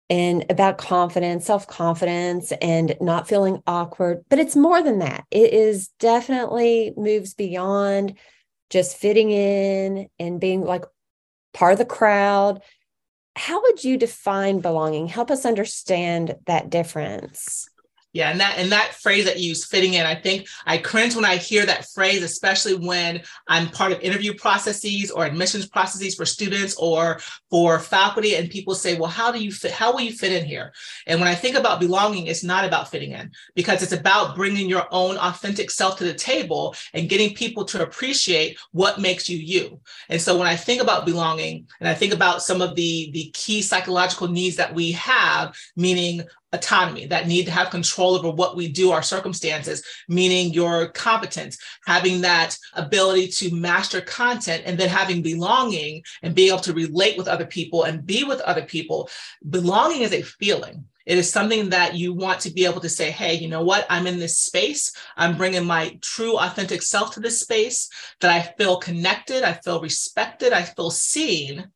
and 0.08 0.44
about 0.50 0.78
confidence, 0.78 1.46
self 1.46 1.66
confidence, 1.66 2.52
and 2.60 2.96
not 3.00 3.28
feeling 3.28 3.62
awkward. 3.66 4.24
But 4.28 4.38
it's 4.38 4.56
more 4.56 4.82
than 4.82 5.00
that. 5.00 5.24
It 5.30 5.52
is 5.52 5.88
definitely 5.98 6.92
moves 6.96 7.34
beyond 7.34 8.14
just 8.70 8.96
fitting 8.96 9.30
in 9.30 10.08
and 10.18 10.40
being 10.40 10.62
like 10.62 10.84
part 11.54 11.72
of 11.72 11.78
the 11.78 11.84
crowd. 11.84 12.62
How 13.34 13.60
would 13.62 13.84
you 13.84 13.96
define 13.96 14.60
belonging? 14.60 15.08
Help 15.08 15.30
us 15.30 15.44
understand 15.44 16.36
that 16.46 16.70
difference. 16.70 17.68
Yeah, 18.16 18.30
and 18.30 18.40
that 18.40 18.56
and 18.56 18.72
that 18.72 18.94
phrase 18.94 19.26
that 19.26 19.38
you 19.38 19.50
use 19.50 19.66
fitting 19.66 19.92
in, 19.92 20.06
I 20.06 20.14
think 20.14 20.48
I 20.64 20.78
cringe 20.78 21.14
when 21.14 21.26
I 21.26 21.36
hear 21.36 21.66
that 21.66 21.86
phrase, 21.90 22.22
especially 22.22 22.74
when 22.74 23.20
I'm 23.46 23.68
part 23.68 23.92
of 23.92 24.00
interview 24.00 24.32
processes 24.32 25.10
or 25.10 25.26
admissions 25.26 25.68
processes 25.68 26.14
for 26.14 26.24
students 26.24 26.74
or 26.76 27.20
for 27.50 27.78
faculty, 27.78 28.36
and 28.36 28.48
people 28.48 28.74
say, 28.74 28.96
"Well, 28.96 29.10
how 29.10 29.30
do 29.30 29.38
you 29.38 29.52
fit? 29.52 29.70
How 29.70 29.92
will 29.92 30.00
you 30.00 30.12
fit 30.12 30.32
in 30.32 30.46
here?" 30.46 30.72
And 31.06 31.20
when 31.20 31.28
I 31.28 31.34
think 31.34 31.56
about 31.58 31.78
belonging, 31.78 32.26
it's 32.26 32.42
not 32.42 32.64
about 32.64 32.90
fitting 32.90 33.12
in 33.12 33.32
because 33.54 33.82
it's 33.82 33.92
about 33.92 34.34
bringing 34.34 34.66
your 34.66 34.86
own 34.92 35.18
authentic 35.18 35.70
self 35.70 35.98
to 35.98 36.04
the 36.04 36.14
table 36.14 36.74
and 36.94 37.10
getting 37.10 37.34
people 37.34 37.66
to 37.66 37.82
appreciate 37.82 38.56
what 38.72 38.98
makes 38.98 39.28
you 39.28 39.36
you. 39.36 39.78
And 40.08 40.22
so 40.22 40.38
when 40.38 40.46
I 40.46 40.56
think 40.56 40.80
about 40.80 41.04
belonging, 41.04 41.68
and 41.80 41.88
I 41.88 41.92
think 41.92 42.14
about 42.14 42.40
some 42.40 42.62
of 42.62 42.76
the 42.76 43.10
the 43.12 43.30
key 43.34 43.60
psychological 43.60 44.28
needs 44.28 44.56
that 44.56 44.74
we 44.74 44.92
have, 44.92 45.54
meaning 45.76 46.24
autonomy, 46.52 47.06
that 47.06 47.26
need 47.26 47.44
to 47.44 47.50
have 47.50 47.70
control 47.70 48.14
over 48.14 48.30
what 48.30 48.56
we 48.56 48.68
do, 48.68 48.90
our 48.90 49.02
circumstances, 49.02 49.82
meaning 50.08 50.52
your 50.52 50.88
competence, 50.88 51.58
having 51.84 52.20
that 52.22 52.56
ability 52.74 53.28
to 53.28 53.54
master 53.54 54.00
content, 54.00 54.62
and 54.66 54.78
then 54.78 54.88
having 54.88 55.22
belonging 55.22 56.02
and 56.22 56.34
being 56.34 56.48
able 56.48 56.60
to 56.60 56.72
relate 56.72 57.18
with 57.18 57.28
other 57.28 57.46
people 57.46 57.84
and 57.84 58.06
be 58.06 58.24
with 58.24 58.40
other 58.40 58.62
people. 58.62 59.08
Belonging 59.48 60.02
is 60.02 60.12
a 60.12 60.22
feeling. 60.22 60.84
It 61.04 61.18
is 61.18 61.30
something 61.30 61.70
that 61.70 61.94
you 61.94 62.12
want 62.12 62.40
to 62.40 62.50
be 62.50 62.64
able 62.64 62.80
to 62.80 62.88
say, 62.88 63.12
hey, 63.12 63.34
you 63.34 63.48
know 63.48 63.62
what? 63.62 63.86
I'm 63.88 64.08
in 64.08 64.18
this 64.18 64.38
space. 64.38 64.92
I'm 65.16 65.36
bringing 65.36 65.64
my 65.64 65.96
true, 66.02 66.36
authentic 66.36 66.82
self 66.82 67.14
to 67.14 67.20
this 67.20 67.40
space, 67.40 67.88
that 68.20 68.32
I 68.32 68.42
feel 68.58 68.78
connected, 68.78 69.44
I 69.44 69.52
feel 69.52 69.80
respected, 69.80 70.52
I 70.52 70.62
feel 70.62 70.90
seen 70.90 71.70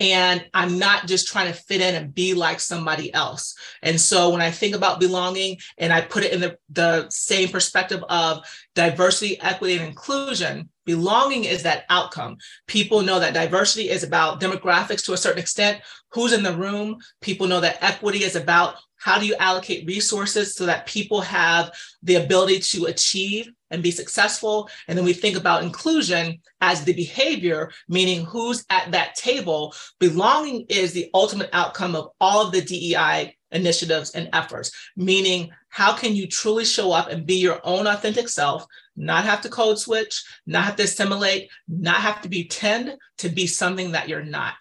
and 0.00 0.48
I'm 0.54 0.78
not 0.78 1.06
just 1.06 1.26
trying 1.26 1.52
to 1.52 1.58
fit 1.58 1.80
in 1.80 1.94
and 1.94 2.14
be 2.14 2.34
like 2.34 2.60
somebody 2.60 3.12
else. 3.12 3.56
And 3.82 4.00
so 4.00 4.30
when 4.30 4.40
I 4.40 4.50
think 4.50 4.76
about 4.76 5.00
belonging 5.00 5.58
and 5.76 5.92
I 5.92 6.02
put 6.02 6.22
it 6.22 6.32
in 6.32 6.40
the, 6.40 6.56
the 6.70 7.08
same 7.10 7.48
perspective 7.48 8.04
of 8.08 8.44
diversity, 8.74 9.40
equity, 9.40 9.76
and 9.76 9.86
inclusion, 9.86 10.68
belonging 10.86 11.44
is 11.44 11.64
that 11.64 11.84
outcome. 11.90 12.36
People 12.68 13.02
know 13.02 13.18
that 13.18 13.34
diversity 13.34 13.90
is 13.90 14.04
about 14.04 14.40
demographics 14.40 15.04
to 15.04 15.14
a 15.14 15.18
certain 15.18 15.40
extent, 15.40 15.82
who's 16.12 16.32
in 16.32 16.42
the 16.42 16.56
room. 16.56 16.98
People 17.20 17.48
know 17.48 17.60
that 17.60 17.82
equity 17.82 18.22
is 18.22 18.36
about 18.36 18.76
how 18.96 19.18
do 19.18 19.26
you 19.26 19.34
allocate 19.36 19.86
resources 19.86 20.54
so 20.54 20.66
that 20.66 20.86
people 20.86 21.20
have 21.20 21.70
the 22.02 22.16
ability 22.16 22.60
to 22.60 22.86
achieve 22.86 23.50
and 23.70 23.82
be 23.82 23.90
successful? 23.90 24.68
And 24.86 24.96
then 24.96 25.04
we 25.04 25.12
think 25.12 25.36
about 25.36 25.62
inclusion 25.62 26.40
as 26.60 26.84
the 26.84 26.92
behavior, 26.92 27.70
meaning 27.88 28.24
who's 28.24 28.64
at 28.70 28.90
that 28.92 29.14
table. 29.14 29.74
Belonging 29.98 30.66
is 30.68 30.92
the 30.92 31.10
ultimate 31.14 31.50
outcome 31.52 31.94
of 31.94 32.10
all 32.20 32.46
of 32.46 32.52
the 32.52 32.62
DEI 32.62 33.36
initiatives 33.50 34.10
and 34.10 34.28
efforts, 34.32 34.70
meaning 34.96 35.50
how 35.68 35.94
can 35.94 36.14
you 36.14 36.26
truly 36.26 36.64
show 36.64 36.92
up 36.92 37.08
and 37.08 37.26
be 37.26 37.36
your 37.36 37.60
own 37.64 37.86
authentic 37.86 38.28
self, 38.28 38.66
not 38.96 39.24
have 39.24 39.40
to 39.42 39.48
code 39.48 39.78
switch, 39.78 40.24
not 40.46 40.64
have 40.64 40.76
to 40.76 40.82
assimilate, 40.84 41.50
not 41.68 41.96
have 41.96 42.20
to 42.22 42.28
pretend 42.28 42.96
to 43.18 43.28
be 43.28 43.46
something 43.46 43.92
that 43.92 44.08
you're 44.08 44.24
not. 44.24 44.56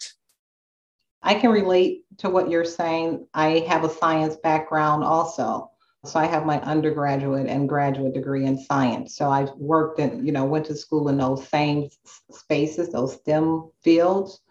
I 1.21 1.35
can 1.35 1.49
relate 1.49 2.03
to 2.19 2.29
what 2.29 2.49
you're 2.49 2.65
saying. 2.65 3.27
I 3.33 3.65
have 3.67 3.83
a 3.83 3.89
science 3.89 4.35
background 4.37 5.03
also. 5.03 5.71
So 6.07 6.19
I 6.19 6.25
have 6.25 6.45
my 6.45 6.61
undergraduate 6.61 7.47
and 7.47 7.67
graduate 7.69 8.13
degree 8.13 8.45
in 8.45 8.57
science. 8.57 9.15
So 9.15 9.29
I've 9.29 9.51
worked 9.55 9.99
in, 9.99 10.25
you 10.25 10.31
know, 10.31 10.45
went 10.45 10.65
to 10.67 10.75
school 10.75 11.09
in 11.09 11.17
those 11.17 11.47
same 11.47 11.89
spaces, 12.31 12.91
those 12.91 13.15
STEM 13.15 13.69
fields 13.83 14.41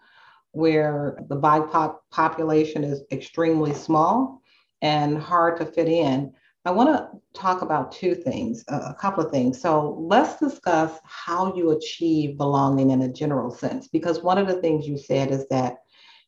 where 0.51 1.19
the 1.29 1.35
BIPOC 1.35 1.97
population 2.11 2.83
is 2.83 3.03
extremely 3.11 3.73
small 3.73 4.41
and 4.81 5.17
hard 5.17 5.57
to 5.57 5.65
fit 5.65 5.87
in. 5.87 6.33
I 6.65 6.71
want 6.71 6.89
to 6.89 7.09
talk 7.39 7.61
about 7.61 7.91
two 7.91 8.13
things, 8.13 8.63
a 8.67 8.93
couple 8.93 9.23
of 9.23 9.31
things. 9.31 9.61
So 9.61 9.97
let's 9.99 10.37
discuss 10.39 10.99
how 11.03 11.55
you 11.55 11.71
achieve 11.71 12.37
belonging 12.37 12.91
in 12.91 13.03
a 13.03 13.11
general 13.11 13.51
sense, 13.51 13.87
because 13.87 14.21
one 14.21 14.37
of 14.37 14.47
the 14.47 14.61
things 14.61 14.87
you 14.87 14.97
said 14.97 15.31
is 15.31 15.47
that 15.49 15.77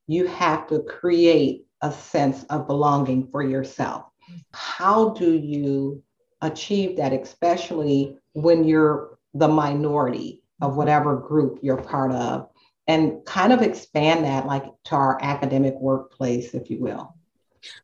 you 0.07 0.27
have 0.27 0.67
to 0.67 0.81
create 0.83 1.65
a 1.81 1.91
sense 1.91 2.45
of 2.49 2.67
belonging 2.67 3.27
for 3.31 3.43
yourself. 3.43 4.08
How 4.51 5.09
do 5.09 5.31
you 5.31 6.03
achieve 6.41 6.97
that, 6.97 7.13
especially 7.13 8.17
when 8.33 8.63
you're 8.63 9.17
the 9.33 9.47
minority 9.47 10.41
of 10.61 10.75
whatever 10.75 11.15
group 11.15 11.59
you're 11.61 11.81
part 11.81 12.11
of? 12.11 12.49
And 12.87 13.23
kind 13.25 13.53
of 13.53 13.61
expand 13.61 14.25
that 14.25 14.47
like 14.47 14.65
to 14.85 14.95
our 14.95 15.19
academic 15.21 15.75
workplace, 15.75 16.55
if 16.55 16.71
you 16.71 16.79
will. 16.79 17.15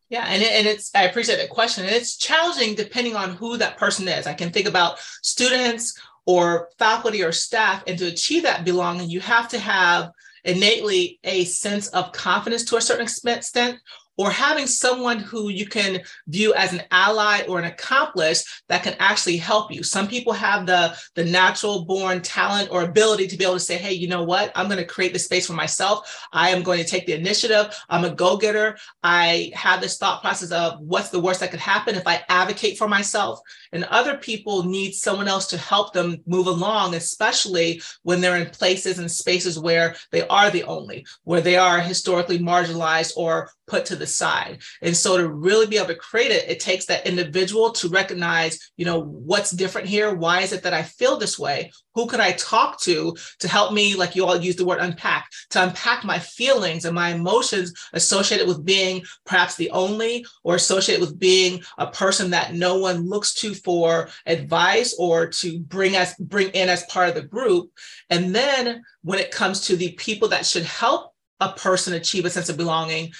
Yeah, 0.08 0.24
and, 0.26 0.42
it, 0.42 0.50
and 0.52 0.66
it's 0.66 0.90
I 0.94 1.04
appreciate 1.04 1.36
that 1.36 1.50
question. 1.50 1.84
And 1.84 1.94
it's 1.94 2.16
challenging 2.16 2.74
depending 2.74 3.14
on 3.14 3.30
who 3.30 3.56
that 3.58 3.76
person 3.76 4.08
is. 4.08 4.26
I 4.26 4.34
can 4.34 4.50
think 4.50 4.66
about 4.66 4.98
students 5.22 6.00
or 6.24 6.70
faculty 6.78 7.22
or 7.22 7.30
staff, 7.30 7.84
and 7.86 7.98
to 7.98 8.06
achieve 8.06 8.42
that 8.42 8.64
belonging, 8.64 9.08
you 9.08 9.20
have 9.20 9.48
to 9.48 9.58
have 9.58 10.10
innately 10.44 11.20
a 11.22 11.44
sense 11.44 11.88
of 11.88 12.12
confidence 12.12 12.64
to 12.64 12.76
a 12.76 12.80
certain 12.80 13.04
extent 13.04 13.78
or 14.16 14.30
having 14.30 14.66
someone 14.66 15.18
who 15.18 15.48
you 15.48 15.66
can 15.66 16.00
view 16.28 16.54
as 16.54 16.72
an 16.72 16.82
ally 16.90 17.42
or 17.48 17.58
an 17.58 17.64
accomplice 17.64 18.62
that 18.68 18.82
can 18.82 18.94
actually 18.98 19.36
help 19.36 19.72
you. 19.72 19.82
Some 19.82 20.08
people 20.08 20.32
have 20.32 20.66
the, 20.66 20.96
the 21.14 21.24
natural 21.24 21.84
born 21.84 22.22
talent 22.22 22.70
or 22.70 22.82
ability 22.82 23.26
to 23.28 23.36
be 23.36 23.44
able 23.44 23.54
to 23.54 23.60
say, 23.60 23.76
hey, 23.76 23.92
you 23.92 24.08
know 24.08 24.24
what? 24.24 24.52
I'm 24.54 24.66
going 24.66 24.78
to 24.78 24.84
create 24.84 25.12
the 25.12 25.18
space 25.18 25.46
for 25.46 25.52
myself. 25.52 26.26
I 26.32 26.50
am 26.50 26.62
going 26.62 26.82
to 26.82 26.88
take 26.88 27.06
the 27.06 27.12
initiative. 27.12 27.76
I'm 27.88 28.04
a 28.04 28.10
go 28.10 28.36
getter. 28.36 28.76
I 29.02 29.52
have 29.54 29.80
this 29.80 29.98
thought 29.98 30.22
process 30.22 30.50
of 30.50 30.80
what's 30.80 31.10
the 31.10 31.20
worst 31.20 31.40
that 31.40 31.50
could 31.50 31.60
happen 31.60 31.94
if 31.94 32.06
I 32.06 32.24
advocate 32.28 32.78
for 32.78 32.88
myself. 32.88 33.40
And 33.72 33.84
other 33.84 34.16
people 34.16 34.64
need 34.64 34.92
someone 34.92 35.28
else 35.28 35.46
to 35.48 35.58
help 35.58 35.92
them 35.92 36.22
move 36.26 36.46
along, 36.46 36.94
especially 36.94 37.82
when 38.02 38.20
they're 38.20 38.36
in 38.36 38.50
places 38.50 38.98
and 38.98 39.10
spaces 39.10 39.58
where 39.58 39.96
they 40.12 40.26
are 40.28 40.50
the 40.50 40.64
only, 40.64 41.06
where 41.24 41.40
they 41.40 41.56
are 41.56 41.80
historically 41.80 42.38
marginalized 42.38 43.12
or 43.16 43.50
put 43.66 43.86
to 43.86 43.96
the 43.96 44.06
side. 44.06 44.62
And 44.82 44.96
so 44.96 45.16
to 45.16 45.28
really 45.28 45.66
be 45.66 45.76
able 45.76 45.88
to 45.88 45.94
create 45.94 46.30
it, 46.30 46.48
it 46.48 46.60
takes 46.60 46.86
that 46.86 47.06
individual 47.06 47.70
to 47.72 47.88
recognize, 47.88 48.70
you 48.76 48.84
know, 48.84 49.00
what's 49.00 49.50
different 49.50 49.88
here? 49.88 50.14
Why 50.14 50.40
is 50.40 50.52
it 50.52 50.62
that 50.62 50.74
I 50.74 50.82
feel 50.82 51.16
this 51.16 51.38
way? 51.38 51.72
Who 51.94 52.06
could 52.06 52.20
I 52.20 52.32
talk 52.32 52.80
to 52.82 53.16
to 53.40 53.48
help 53.48 53.72
me, 53.72 53.94
like 53.94 54.14
you 54.14 54.26
all 54.26 54.36
use 54.36 54.56
the 54.56 54.66
word 54.66 54.80
unpack, 54.80 55.28
to 55.50 55.62
unpack 55.62 56.04
my 56.04 56.18
feelings 56.18 56.84
and 56.84 56.94
my 56.94 57.14
emotions 57.14 57.72
associated 57.92 58.46
with 58.46 58.64
being 58.64 59.02
perhaps 59.24 59.56
the 59.56 59.70
only 59.70 60.24
or 60.44 60.56
associated 60.56 61.00
with 61.00 61.18
being 61.18 61.62
a 61.78 61.86
person 61.86 62.30
that 62.30 62.54
no 62.54 62.76
one 62.78 63.08
looks 63.08 63.34
to 63.34 63.54
for 63.54 64.08
advice 64.26 64.94
or 64.98 65.26
to 65.28 65.58
bring 65.60 65.96
us 65.96 66.14
bring 66.16 66.48
in 66.50 66.68
as 66.68 66.84
part 66.84 67.08
of 67.08 67.14
the 67.14 67.22
group. 67.22 67.70
And 68.10 68.34
then 68.34 68.82
when 69.02 69.18
it 69.18 69.30
comes 69.30 69.62
to 69.62 69.76
the 69.76 69.92
people 69.92 70.28
that 70.28 70.44
should 70.44 70.64
help 70.64 71.14
a 71.40 71.52
person 71.52 71.94
achieve 71.94 72.24
a 72.24 72.30
sense 72.30 72.48
of 72.48 72.56
belonging, 72.56 73.12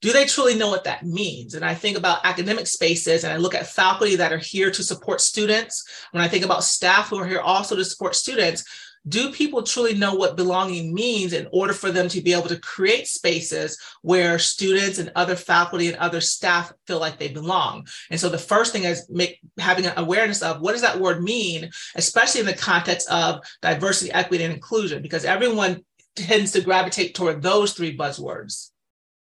do 0.00 0.12
they 0.12 0.24
truly 0.24 0.54
know 0.54 0.68
what 0.68 0.84
that 0.84 1.04
means? 1.04 1.54
And 1.54 1.64
I 1.64 1.74
think 1.74 1.98
about 1.98 2.24
academic 2.24 2.66
spaces 2.66 3.24
and 3.24 3.32
I 3.32 3.36
look 3.36 3.54
at 3.54 3.66
faculty 3.66 4.16
that 4.16 4.32
are 4.32 4.38
here 4.38 4.70
to 4.70 4.82
support 4.82 5.20
students. 5.20 5.84
When 6.12 6.22
I 6.22 6.28
think 6.28 6.44
about 6.44 6.64
staff 6.64 7.08
who 7.08 7.18
are 7.18 7.26
here 7.26 7.40
also 7.40 7.76
to 7.76 7.84
support 7.84 8.14
students, 8.14 8.64
do 9.08 9.32
people 9.32 9.62
truly 9.62 9.94
know 9.94 10.14
what 10.14 10.36
belonging 10.36 10.92
means 10.92 11.32
in 11.32 11.48
order 11.52 11.72
for 11.72 11.90
them 11.90 12.08
to 12.08 12.20
be 12.20 12.32
able 12.32 12.48
to 12.48 12.58
create 12.58 13.06
spaces 13.06 13.78
where 14.02 14.38
students 14.38 14.98
and 14.98 15.10
other 15.16 15.34
faculty 15.34 15.88
and 15.88 15.96
other 15.96 16.20
staff 16.20 16.72
feel 16.86 17.00
like 17.00 17.18
they 17.18 17.28
belong 17.28 17.86
and 18.10 18.20
so 18.20 18.28
the 18.28 18.36
first 18.36 18.72
thing 18.72 18.84
is 18.84 19.08
make, 19.08 19.40
having 19.58 19.86
an 19.86 19.94
awareness 19.96 20.42
of 20.42 20.60
what 20.60 20.72
does 20.72 20.82
that 20.82 21.00
word 21.00 21.22
mean 21.22 21.70
especially 21.94 22.40
in 22.40 22.46
the 22.46 22.52
context 22.52 23.10
of 23.10 23.40
diversity 23.62 24.12
equity 24.12 24.44
and 24.44 24.52
inclusion 24.52 25.00
because 25.00 25.24
everyone 25.24 25.82
tends 26.14 26.52
to 26.52 26.60
gravitate 26.60 27.14
toward 27.14 27.40
those 27.40 27.72
three 27.72 27.96
buzzwords 27.96 28.70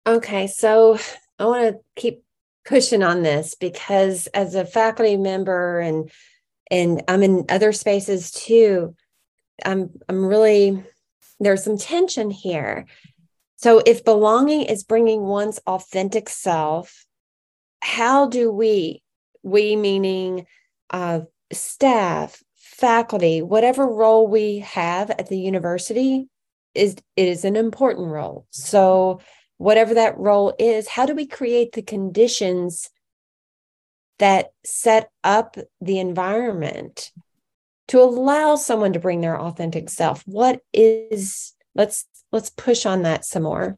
Okay, 0.06 0.48
so 0.48 0.98
I 1.38 1.46
want 1.46 1.76
to 1.76 1.80
keep 1.96 2.24
pushing 2.66 3.04
on 3.04 3.22
this 3.22 3.56
because 3.56 4.28
as 4.28 4.56
a 4.56 4.66
faculty 4.66 5.18
member 5.18 5.80
and 5.80 6.12
and 6.70 7.04
I'm 7.08 7.22
in 7.22 7.46
other 7.50 7.74
spaces 7.74 8.32
too, 8.32 8.96
I'm 9.64 9.92
I'm 10.10 10.26
really 10.26 10.84
there's 11.40 11.64
some 11.64 11.78
tension 11.78 12.32
here. 12.32 12.86
So 13.58 13.82
if 13.86 14.04
belonging 14.04 14.64
is 14.64 14.84
bringing 14.84 15.22
one's 15.22 15.60
authentic 15.68 16.30
self, 16.30 17.06
how 17.82 18.28
do 18.28 18.52
we, 18.52 19.04
we 19.44 19.76
meaning 19.76 20.48
uh, 20.90 21.22
staff, 21.52 22.42
faculty, 22.56 23.42
whatever 23.42 23.86
role 23.86 24.28
we 24.28 24.60
have 24.60 25.12
at 25.12 25.30
the 25.30 25.38
university, 25.38 26.28
is 26.74 26.96
it 27.16 27.28
is 27.28 27.46
an 27.46 27.56
important 27.56 28.08
role. 28.08 28.48
So 28.50 29.20
whatever 29.62 29.94
that 29.94 30.18
role 30.18 30.54
is, 30.58 30.88
how 30.88 31.06
do 31.06 31.14
we 31.14 31.28
create 31.28 31.74
the 31.74 31.84
conditions 31.84 32.90
that 34.18 34.52
set 34.66 35.12
up 35.24 35.56
the 35.80 36.00
environment 36.00 37.12
to 37.88 38.02
allow 38.02 38.56
someone 38.56 38.94
to 38.94 39.00
bring 39.00 39.22
their 39.22 39.40
authentic 39.40 39.90
self? 39.90 40.24
What 40.26 40.62
is 40.74 41.54
let's 41.76 42.06
let's 42.32 42.50
push 42.50 42.86
on 42.86 43.04
that 43.04 43.24
some 43.24 43.44
more. 43.44 43.78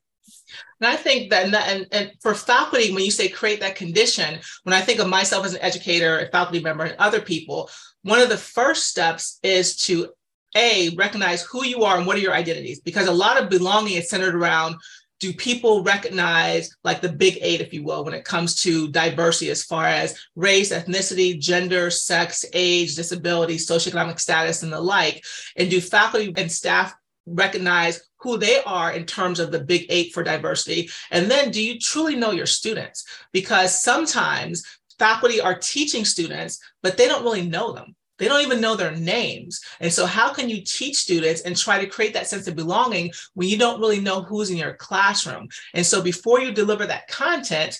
And 0.80 0.88
I 0.88 0.96
think 0.96 1.32
that, 1.32 1.52
and, 1.68 1.88
and, 1.92 2.12
for 2.22 2.36
faculty, 2.36 2.94
when 2.94 3.04
you 3.04 3.10
say 3.10 3.28
create 3.28 3.60
that 3.62 3.76
condition, 3.76 4.40
when 4.64 4.74
I 4.74 4.82
think 4.82 5.00
of 5.00 5.08
myself 5.08 5.46
as 5.46 5.56
an 5.56 5.62
educator, 5.62 6.20
a 6.20 6.30
faculty 6.30 6.62
member, 6.62 6.84
and 6.84 6.96
other 7.00 7.22
people, 7.22 7.70
one 8.04 8.20
of 8.20 8.30
the 8.30 8.38
first 8.38 8.88
steps 8.88 9.40
is 9.42 9.76
to 9.88 10.10
a 10.56 10.92
recognize 10.96 11.42
who 11.42 11.66
you 11.66 11.84
are 11.84 11.98
and 11.98 12.06
what 12.06 12.18
are 12.18 12.22
your 12.22 12.36
identities, 12.36 12.80
because 12.82 13.08
a 13.08 13.12
lot 13.12 13.42
of 13.42 13.50
belonging 13.50 13.98
is 13.98 14.10
centered 14.10 14.36
around 14.36 14.76
do 15.24 15.32
people 15.32 15.84
recognize 15.84 16.76
like 16.84 17.00
the 17.00 17.08
big 17.08 17.38
eight, 17.40 17.62
if 17.62 17.74
you 17.74 17.82
will, 17.82 18.04
when 18.04 18.14
it 18.14 18.26
comes 18.26 18.56
to 18.64 18.90
diversity 18.90 19.50
as 19.52 19.64
far 19.64 19.86
as 19.86 20.20
race, 20.36 20.74
ethnicity, 20.74 21.40
gender, 21.40 21.90
sex, 21.90 22.44
age, 22.52 22.96
disability, 22.96 23.56
socioeconomic 23.56 24.20
status, 24.20 24.64
and 24.64 24.74
the 24.74 24.82
like? 24.82 25.24
And 25.56 25.70
do 25.70 25.80
faculty 25.80 26.34
and 26.36 26.52
staff 26.52 26.94
recognize 27.26 28.02
who 28.20 28.38
they 28.38 28.62
are 28.64 28.92
in 28.92 29.06
terms 29.06 29.40
of 29.40 29.54
the 29.54 29.64
big 29.64 29.86
eight 29.88 30.14
for 30.14 30.24
diversity? 30.24 30.90
And 31.10 31.32
then 31.32 31.52
do 31.52 31.64
you 31.64 31.80
truly 31.80 32.18
know 32.18 32.32
your 32.32 32.46
students? 32.46 33.06
Because 33.32 33.82
sometimes 33.82 34.62
faculty 35.00 35.40
are 35.40 35.58
teaching 35.58 36.04
students, 36.04 36.60
but 36.82 36.98
they 36.98 37.08
don't 37.08 37.24
really 37.24 37.48
know 37.48 37.72
them. 37.72 37.96
They 38.20 38.28
don't 38.28 38.42
even 38.42 38.62
know 38.62 38.76
their 38.76 38.96
names. 38.96 39.62
And 39.80 39.92
so, 39.92 40.06
how 40.06 40.34
can 40.34 40.50
you 40.50 40.62
teach 40.62 40.98
students 40.98 41.42
and 41.42 41.58
try 41.58 41.80
to 41.80 41.90
create 41.90 42.14
that 42.14 42.28
sense 42.28 42.48
of 42.48 42.56
belonging 42.56 43.12
when 43.34 43.50
you 43.50 43.58
don't 43.58 43.80
really 43.80 44.00
know 44.00 44.22
who's 44.22 44.50
in 44.50 44.58
your 44.58 44.76
classroom? 44.76 45.50
And 45.74 45.86
so, 45.86 46.02
before 46.02 46.40
you 46.40 46.52
deliver 46.52 46.86
that 46.86 47.08
content, 47.08 47.80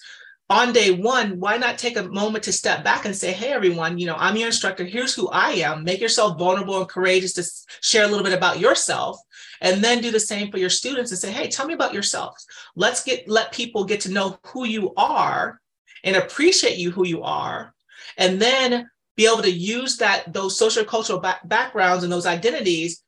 on 0.50 0.74
day 0.74 0.92
one, 0.92 1.40
why 1.40 1.58
not 1.58 1.78
take 1.78 1.98
a 1.98 2.04
moment 2.04 2.44
to 2.44 2.52
step 2.52 2.84
back 2.84 3.06
and 3.06 3.16
say, 3.16 3.32
hey, 3.32 3.54
everyone, 3.54 3.98
you 3.98 4.06
know, 4.06 4.16
I'm 4.18 4.36
your 4.36 4.48
instructor. 4.48 4.84
Here's 4.84 5.16
who 5.16 5.30
I 5.30 5.52
am. 5.52 5.84
Make 5.84 6.02
yourself 6.02 6.38
vulnerable 6.38 6.80
and 6.80 6.88
courageous 6.88 7.34
to 7.34 7.44
share 7.82 8.04
a 8.04 8.08
little 8.08 8.24
bit 8.24 8.38
about 8.38 8.60
yourself. 8.60 9.20
And 9.62 9.84
then 9.84 10.02
do 10.02 10.12
the 10.12 10.20
same 10.20 10.52
for 10.52 10.58
your 10.58 10.70
students 10.70 11.12
and 11.12 11.20
say, 11.20 11.32
hey, 11.32 11.48
tell 11.48 11.66
me 11.66 11.74
about 11.74 11.94
yourselves. 11.94 12.46
Let's 12.76 13.04
get, 13.04 13.28
let 13.30 13.54
people 13.54 13.86
get 13.86 14.02
to 14.02 14.12
know 14.12 14.38
who 14.48 14.66
you 14.66 14.94
are 14.96 15.62
and 16.04 16.18
appreciate 16.18 16.78
you 16.78 16.92
who 16.92 17.06
you 17.06 17.24
are. 17.24 17.74
And 18.18 18.42
then 18.42 18.90
be 19.16 19.26
able 19.26 19.44
to 19.44 19.52
use 19.52 19.98
that, 19.98 20.34
those 20.34 20.58
social 20.58 20.84
cultural 20.84 21.20
back- 21.20 21.48
backgrounds 21.48 22.04
and 22.04 22.12
those 22.12 22.26
identities 22.26 23.04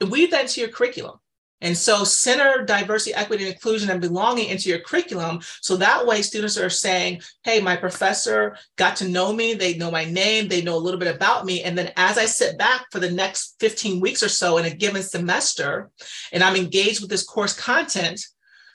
and 0.00 0.10
weave 0.10 0.30
that 0.30 0.42
into 0.42 0.60
your 0.60 0.70
curriculum. 0.70 1.18
And 1.62 1.76
so 1.76 2.04
center 2.04 2.64
diversity, 2.64 3.14
equity, 3.14 3.44
and 3.44 3.52
inclusion 3.52 3.90
and 3.90 4.00
belonging 4.00 4.48
into 4.48 4.70
your 4.70 4.80
curriculum. 4.80 5.40
So 5.60 5.76
that 5.76 6.06
way 6.06 6.22
students 6.22 6.56
are 6.56 6.70
saying, 6.70 7.20
hey, 7.44 7.60
my 7.60 7.76
professor 7.76 8.56
got 8.76 8.96
to 8.96 9.08
know 9.08 9.32
me. 9.32 9.52
They 9.52 9.74
know 9.76 9.90
my 9.90 10.04
name. 10.04 10.48
They 10.48 10.62
know 10.62 10.76
a 10.76 10.78
little 10.78 10.98
bit 10.98 11.14
about 11.14 11.44
me. 11.44 11.62
And 11.62 11.76
then 11.76 11.92
as 11.96 12.16
I 12.16 12.24
sit 12.24 12.56
back 12.56 12.86
for 12.90 12.98
the 12.98 13.10
next 13.10 13.56
15 13.60 14.00
weeks 14.00 14.22
or 14.22 14.30
so 14.30 14.56
in 14.56 14.64
a 14.64 14.74
given 14.74 15.02
semester, 15.02 15.90
and 16.32 16.42
I'm 16.42 16.56
engaged 16.56 17.02
with 17.02 17.10
this 17.10 17.24
course 17.24 17.58
content, 17.58 18.24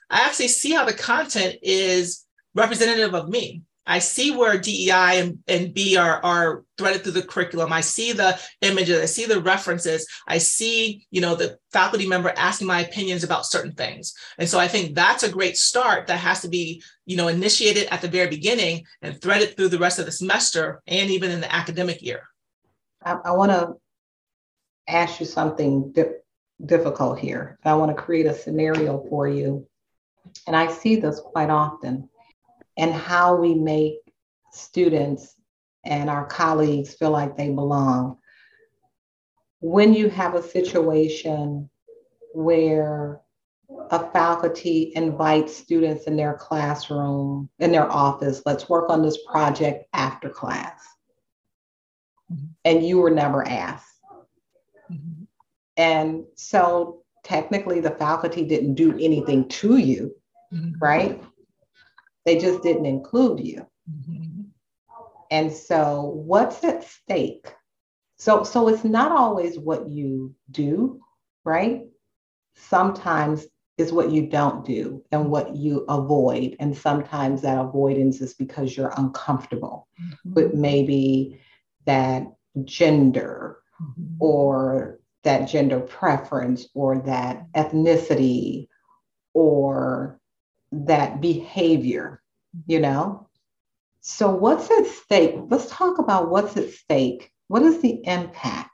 I 0.10 0.20
actually 0.20 0.50
see 0.50 0.72
how 0.72 0.86
the 0.86 0.94
content 0.94 1.58
is 1.64 2.24
representative 2.54 3.16
of 3.16 3.30
me. 3.30 3.64
I 3.88 4.00
see 4.00 4.32
where 4.32 4.58
DEI 4.58 5.20
and, 5.20 5.40
and 5.48 5.74
B 5.74 5.96
are, 5.96 6.24
are 6.24 6.64
threaded 6.78 7.04
through 7.04 7.14
the 7.14 7.22
curriculum. 7.22 7.72
I 7.72 7.82
see 7.82 8.14
the 8.14 8.40
images, 8.62 9.02
I 9.02 9.06
see 9.06 9.26
the 9.26 9.42
references, 9.42 10.08
I 10.28 10.40
see, 10.40 11.06
you 11.12 11.22
know, 11.22 11.36
the 11.36 11.58
faculty 11.72 12.08
member 12.08 12.34
asking 12.36 12.68
my 12.68 12.82
opinions 12.82 13.24
about 13.24 13.46
certain 13.46 13.74
things. 13.74 14.14
And 14.38 14.50
so 14.50 14.60
I 14.60 14.68
think 14.68 14.96
that's 14.96 15.24
a 15.24 15.32
great 15.32 15.58
start 15.58 16.08
that 16.08 16.20
has 16.20 16.42
to 16.42 16.50
be, 16.50 16.82
you 17.06 17.16
know, 17.16 17.28
initiated 17.28 17.88
at 17.92 18.02
the 18.02 18.08
very 18.08 18.30
beginning 18.30 18.86
and 19.02 19.22
threaded 19.22 19.56
through 19.56 19.70
the 19.70 19.80
rest 19.80 20.00
of 20.00 20.06
the 20.06 20.12
semester 20.12 20.82
and 20.88 21.10
even 21.12 21.32
in 21.32 21.42
the 21.42 21.54
academic 21.54 22.02
year. 22.02 22.24
I, 23.04 23.18
I 23.26 23.32
want 23.32 23.52
to 23.52 23.74
ask 24.88 25.20
you 25.20 25.28
something 25.28 25.92
di- 25.92 26.06
difficult 26.66 27.20
here. 27.20 27.60
I 27.64 27.76
want 27.76 27.96
to 27.96 28.02
create 28.02 28.26
a 28.26 28.34
scenario 28.34 29.06
for 29.10 29.28
you. 29.28 29.68
And 30.48 30.56
I 30.56 30.72
see 30.72 30.96
this 30.96 31.20
quite 31.20 31.52
often 31.52 32.10
and 32.78 32.94
how 32.94 33.36
we 33.36 33.54
make 33.56 34.00
students 34.52 35.36
and 35.84 36.10
our 36.10 36.26
colleagues 36.26 36.94
feel 36.94 37.12
like 37.12 37.38
they 37.38 37.50
belong. 37.50 38.18
When 39.60 39.94
you 39.94 40.10
have 40.10 40.36
a 40.36 40.44
situation 40.44 41.70
where 42.34 43.22
a 43.92 44.12
faculty 44.12 44.92
invites 44.96 45.56
students 45.56 46.06
in 46.06 46.16
their 46.16 46.34
classroom, 46.34 47.50
in 47.60 47.72
their 47.72 47.92
office, 47.92 48.42
let's 48.46 48.70
work 48.70 48.90
on 48.90 49.02
this 49.02 49.18
project 49.30 49.86
after 49.94 50.30
class. 50.30 50.82
Mm-hmm. 52.32 52.46
And 52.66 52.86
you 52.86 53.00
were 53.00 53.12
never 53.12 53.48
asked. 53.48 54.00
Mm-hmm. 54.92 55.24
And 55.78 56.26
so 56.36 57.04
technically, 57.24 57.80
the 57.80 57.92
faculty 57.92 58.44
didn't 58.46 58.76
do 58.76 58.92
anything 59.00 59.48
to 59.50 59.78
you, 59.78 60.16
mm-hmm. 60.54 60.78
right? 60.80 61.22
They 62.26 62.38
just 62.40 62.64
didn't 62.64 62.86
include 62.86 63.40
you. 63.40 63.68
Mm-hmm. 63.90 64.42
And 65.32 65.52
so 65.52 66.02
what's 66.26 66.64
at 66.64 66.84
stake? 66.84 67.48
So 68.18 68.44
so 68.44 68.68
it's 68.68 68.84
not 68.84 69.12
always 69.12 69.60
what 69.60 69.90
you 69.90 70.36
do, 70.52 71.02
right? 71.44 71.84
Sometimes 72.56 73.46
is 73.78 73.92
what 73.92 74.10
you 74.10 74.28
don't 74.28 74.66
do 74.66 75.04
and 75.12 75.30
what 75.30 75.56
you 75.56 75.86
avoid. 75.90 76.56
And 76.60 76.78
sometimes 76.78 77.42
that 77.42 77.60
avoidance 77.60 78.22
is 78.22 78.34
because 78.34 78.76
you're 78.76 78.94
uncomfortable 78.96 79.88
mm-hmm. 80.02 80.34
with 80.34 80.54
maybe 80.54 81.42
that 81.86 82.26
gender 82.64 83.58
mm-hmm. 83.82 84.16
or 84.20 85.00
that 85.24 85.50
gender 85.50 85.82
preference 85.82 86.68
or 86.74 87.00
that 87.00 87.52
ethnicity 87.54 88.68
or 89.34 90.20
that 90.86 91.22
behavior, 91.22 92.22
you 92.68 92.80
know? 92.80 93.28
So, 94.02 94.30
what's 94.30 94.70
at 94.70 94.86
stake? 94.86 95.36
Let's 95.50 95.70
talk 95.70 95.98
about 95.98 96.30
what's 96.30 96.56
at 96.58 96.70
stake. 96.70 97.32
What 97.48 97.64
is 97.64 97.82
the 97.82 98.06
impact 98.06 98.70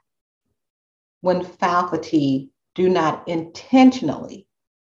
when 1.20 1.44
faculty 1.44 2.50
do 2.74 2.88
not 2.88 3.26
intentionally, 3.28 4.46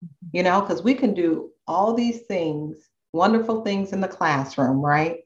mm-hmm. 0.04 0.36
you 0.36 0.42
know, 0.42 0.60
because 0.60 0.82
we 0.82 0.94
can 0.94 1.12
do 1.12 1.50
all 1.66 1.94
these 1.94 2.20
things, 2.22 2.78
wonderful 3.12 3.62
things 3.64 3.92
in 3.92 4.00
the 4.00 4.08
classroom, 4.08 4.80
right? 4.80 5.18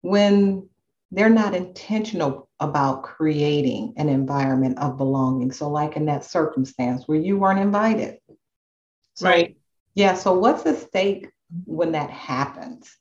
When 0.00 0.68
they're 1.10 1.28
not 1.28 1.54
intentional 1.54 2.48
about 2.58 3.02
creating 3.02 3.94
an 3.96 4.08
environment 4.08 4.78
of 4.78 4.96
belonging. 4.96 5.52
So, 5.52 5.68
like 5.68 5.96
in 5.96 6.06
that 6.06 6.24
circumstance 6.24 7.06
where 7.06 7.18
you 7.18 7.38
weren't 7.38 7.60
invited. 7.60 8.18
So, 9.14 9.28
right. 9.28 9.56
Yeah. 9.96 10.14
So 10.14 10.38
what's 10.38 10.64
at 10.66 10.78
stake 10.78 11.28
when 11.64 11.92
that 11.92 12.10
happens? 12.10 12.96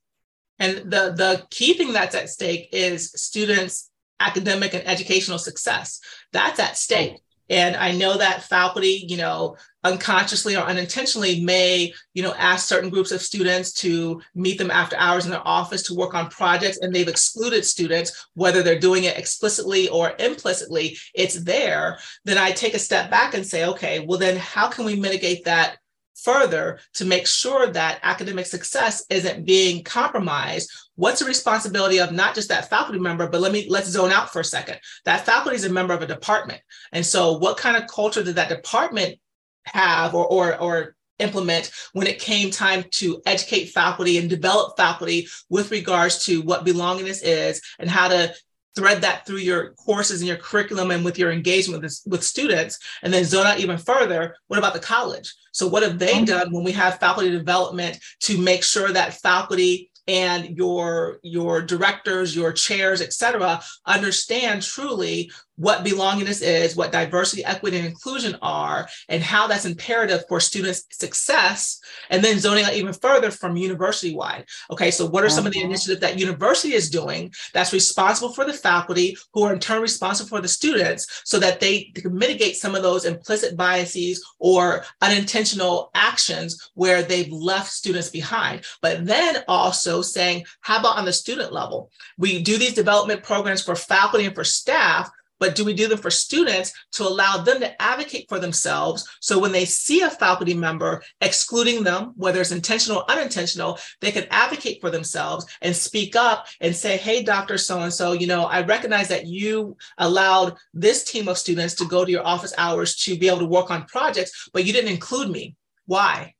And 0.57 0.77
the, 0.89 1.13
the 1.15 1.45
key 1.51 1.73
thing 1.73 1.93
that's 1.93 2.15
at 2.15 2.29
stake 2.29 2.69
is 2.71 3.11
students' 3.11 3.91
academic 4.19 4.73
and 4.73 4.87
educational 4.87 5.37
success. 5.37 5.99
That's 6.31 6.59
at 6.59 6.77
stake. 6.77 7.19
And 7.49 7.75
I 7.75 7.91
know 7.91 8.17
that 8.17 8.43
faculty, 8.43 9.05
you 9.07 9.17
know, 9.17 9.57
unconsciously 9.83 10.55
or 10.55 10.63
unintentionally 10.63 11.43
may, 11.43 11.93
you 12.15 12.23
know, 12.23 12.33
ask 12.35 12.67
certain 12.67 12.89
groups 12.89 13.11
of 13.11 13.21
students 13.21 13.71
to 13.73 14.19
meet 14.33 14.57
them 14.57 14.71
after 14.71 14.95
hours 14.97 15.25
in 15.25 15.31
their 15.31 15.47
office 15.47 15.83
to 15.83 15.93
work 15.93 16.15
on 16.15 16.29
projects, 16.29 16.79
and 16.79 16.95
they've 16.95 17.07
excluded 17.07 17.63
students, 17.63 18.27
whether 18.33 18.63
they're 18.63 18.79
doing 18.79 19.03
it 19.03 19.17
explicitly 19.17 19.87
or 19.89 20.13
implicitly, 20.17 20.97
it's 21.13 21.35
there. 21.43 21.99
Then 22.23 22.39
I 22.39 22.51
take 22.51 22.73
a 22.73 22.79
step 22.79 23.11
back 23.11 23.35
and 23.35 23.45
say, 23.45 23.65
okay, 23.65 23.99
well, 23.99 24.17
then 24.17 24.37
how 24.37 24.67
can 24.67 24.85
we 24.85 24.95
mitigate 24.95 25.45
that 25.45 25.77
further 26.15 26.79
to 26.93 27.05
make 27.05 27.27
sure 27.27 27.67
that 27.67 27.99
academic 28.03 28.45
success 28.45 29.05
isn't 29.09 29.45
being 29.45 29.83
compromised. 29.83 30.71
What's 30.95 31.19
the 31.19 31.25
responsibility 31.25 31.99
of 31.99 32.11
not 32.11 32.35
just 32.35 32.49
that 32.49 32.69
faculty 32.69 32.99
member 32.99 33.27
but 33.27 33.41
let 33.41 33.51
me 33.51 33.67
let's 33.69 33.89
zone 33.89 34.11
out 34.11 34.31
for 34.31 34.39
a 34.39 34.45
second. 34.45 34.79
That 35.05 35.25
faculty 35.25 35.55
is 35.55 35.65
a 35.65 35.69
member 35.69 35.93
of 35.93 36.01
a 36.01 36.07
department. 36.07 36.61
And 36.91 37.05
so 37.05 37.37
what 37.37 37.57
kind 37.57 37.77
of 37.77 37.87
culture 37.87 38.23
did 38.23 38.35
that 38.35 38.49
department 38.49 39.19
have 39.65 40.15
or 40.15 40.25
or, 40.25 40.57
or 40.59 40.95
implement 41.19 41.71
when 41.93 42.07
it 42.07 42.19
came 42.19 42.51
time 42.51 42.83
to 42.91 43.21
educate 43.25 43.67
faculty 43.67 44.17
and 44.17 44.29
develop 44.29 44.75
faculty 44.75 45.27
with 45.49 45.71
regards 45.71 46.25
to 46.25 46.41
what 46.41 46.65
belongingness 46.65 47.21
is 47.23 47.61
and 47.79 47.89
how 47.89 48.07
to 48.07 48.33
thread 48.75 49.01
that 49.01 49.25
through 49.25 49.37
your 49.37 49.71
courses 49.73 50.21
and 50.21 50.27
your 50.27 50.37
curriculum 50.37 50.91
and 50.91 51.03
with 51.03 51.17
your 51.17 51.31
engagement 51.31 51.81
with, 51.81 51.99
with 52.05 52.23
students 52.23 52.79
and 53.03 53.13
then 53.13 53.23
zone 53.23 53.45
out 53.45 53.59
even 53.59 53.77
further 53.77 54.35
what 54.47 54.59
about 54.59 54.73
the 54.73 54.79
college 54.79 55.33
so 55.51 55.67
what 55.67 55.83
have 55.83 55.97
they 55.99 56.13
mm-hmm. 56.13 56.25
done 56.25 56.51
when 56.51 56.63
we 56.63 56.71
have 56.71 56.99
faculty 56.99 57.31
development 57.31 57.97
to 58.19 58.37
make 58.37 58.63
sure 58.63 58.91
that 58.91 59.13
faculty 59.13 59.89
and 60.07 60.57
your 60.57 61.19
your 61.23 61.61
directors 61.61 62.35
your 62.35 62.51
chairs 62.51 63.01
et 63.01 63.13
cetera 63.13 63.61
understand 63.85 64.61
truly 64.61 65.31
what 65.57 65.85
belongingness 65.85 66.41
is, 66.41 66.75
what 66.75 66.91
diversity, 66.91 67.43
equity, 67.45 67.77
and 67.77 67.85
inclusion 67.85 68.37
are, 68.41 68.87
and 69.09 69.23
how 69.23 69.47
that's 69.47 69.65
imperative 69.65 70.23
for 70.27 70.39
students' 70.39 70.83
success, 70.91 71.79
and 72.09 72.23
then 72.23 72.39
zoning 72.39 72.65
out 72.65 72.73
even 72.73 72.93
further 72.93 73.31
from 73.31 73.55
university 73.55 74.13
wide. 74.13 74.45
Okay, 74.71 74.91
so 74.91 75.05
what 75.05 75.23
are 75.23 75.29
some 75.29 75.45
of 75.45 75.53
the 75.53 75.59
uh-huh. 75.59 75.67
initiatives 75.67 76.01
that 76.01 76.19
university 76.19 76.73
is 76.73 76.89
doing 76.89 77.33
that's 77.53 77.73
responsible 77.73 78.33
for 78.33 78.45
the 78.45 78.53
faculty, 78.53 79.17
who 79.33 79.43
are 79.43 79.53
in 79.53 79.59
turn 79.59 79.81
responsible 79.81 80.29
for 80.29 80.41
the 80.41 80.47
students, 80.47 81.21
so 81.23 81.39
that 81.39 81.59
they 81.59 81.83
can 81.95 82.15
mitigate 82.15 82.55
some 82.55 82.75
of 82.75 82.83
those 82.83 83.05
implicit 83.05 83.55
biases 83.55 84.23
or 84.39 84.83
unintentional 85.01 85.91
actions 85.95 86.71
where 86.73 87.01
they've 87.01 87.31
left 87.31 87.71
students 87.71 88.09
behind. 88.09 88.63
But 88.81 89.05
then 89.05 89.43
also 89.47 90.01
saying, 90.01 90.45
how 90.61 90.79
about 90.79 90.97
on 90.97 91.05
the 91.05 91.13
student 91.13 91.53
level? 91.53 91.91
We 92.17 92.41
do 92.41 92.57
these 92.57 92.73
development 92.73 93.23
programs 93.23 93.61
for 93.61 93.75
faculty 93.75 94.25
and 94.25 94.35
for 94.35 94.43
staff 94.43 95.09
but 95.45 95.53
do 95.53 95.63
we 95.63 95.75
do 95.75 95.87
them 95.87 95.99
for 95.99 96.09
students 96.09 96.73
to 96.93 97.03
allow 97.03 97.37
them 97.37 97.59
to 97.59 97.79
advocate 97.79 98.27
for 98.27 98.39
themselves? 98.39 99.07
So 99.21 99.37
when 99.37 99.51
they 99.51 99.65
see 99.65 100.01
a 100.01 100.09
faculty 100.09 100.55
member 100.55 101.03
excluding 101.21 101.83
them, 101.83 102.13
whether 102.15 102.41
it's 102.41 102.51
intentional 102.51 103.01
or 103.01 103.11
unintentional, 103.11 103.77
they 104.01 104.11
can 104.11 104.25
advocate 104.31 104.81
for 104.81 104.89
themselves 104.89 105.45
and 105.61 105.75
speak 105.75 106.15
up 106.15 106.47
and 106.61 106.75
say, 106.75 106.97
hey, 106.97 107.21
Dr. 107.21 107.59
So 107.59 107.79
and 107.81 107.93
so, 107.93 108.13
you 108.13 108.25
know, 108.25 108.45
I 108.45 108.63
recognize 108.63 109.07
that 109.09 109.27
you 109.27 109.77
allowed 109.99 110.55
this 110.73 111.03
team 111.03 111.27
of 111.27 111.37
students 111.37 111.75
to 111.75 111.87
go 111.87 112.03
to 112.03 112.11
your 112.11 112.25
office 112.25 112.53
hours 112.57 112.95
to 113.03 113.15
be 113.15 113.27
able 113.27 113.39
to 113.39 113.45
work 113.45 113.69
on 113.69 113.85
projects, 113.85 114.49
but 114.51 114.65
you 114.65 114.73
didn't 114.73 114.91
include 114.91 115.29
me. 115.29 115.55
Why? 115.85 116.34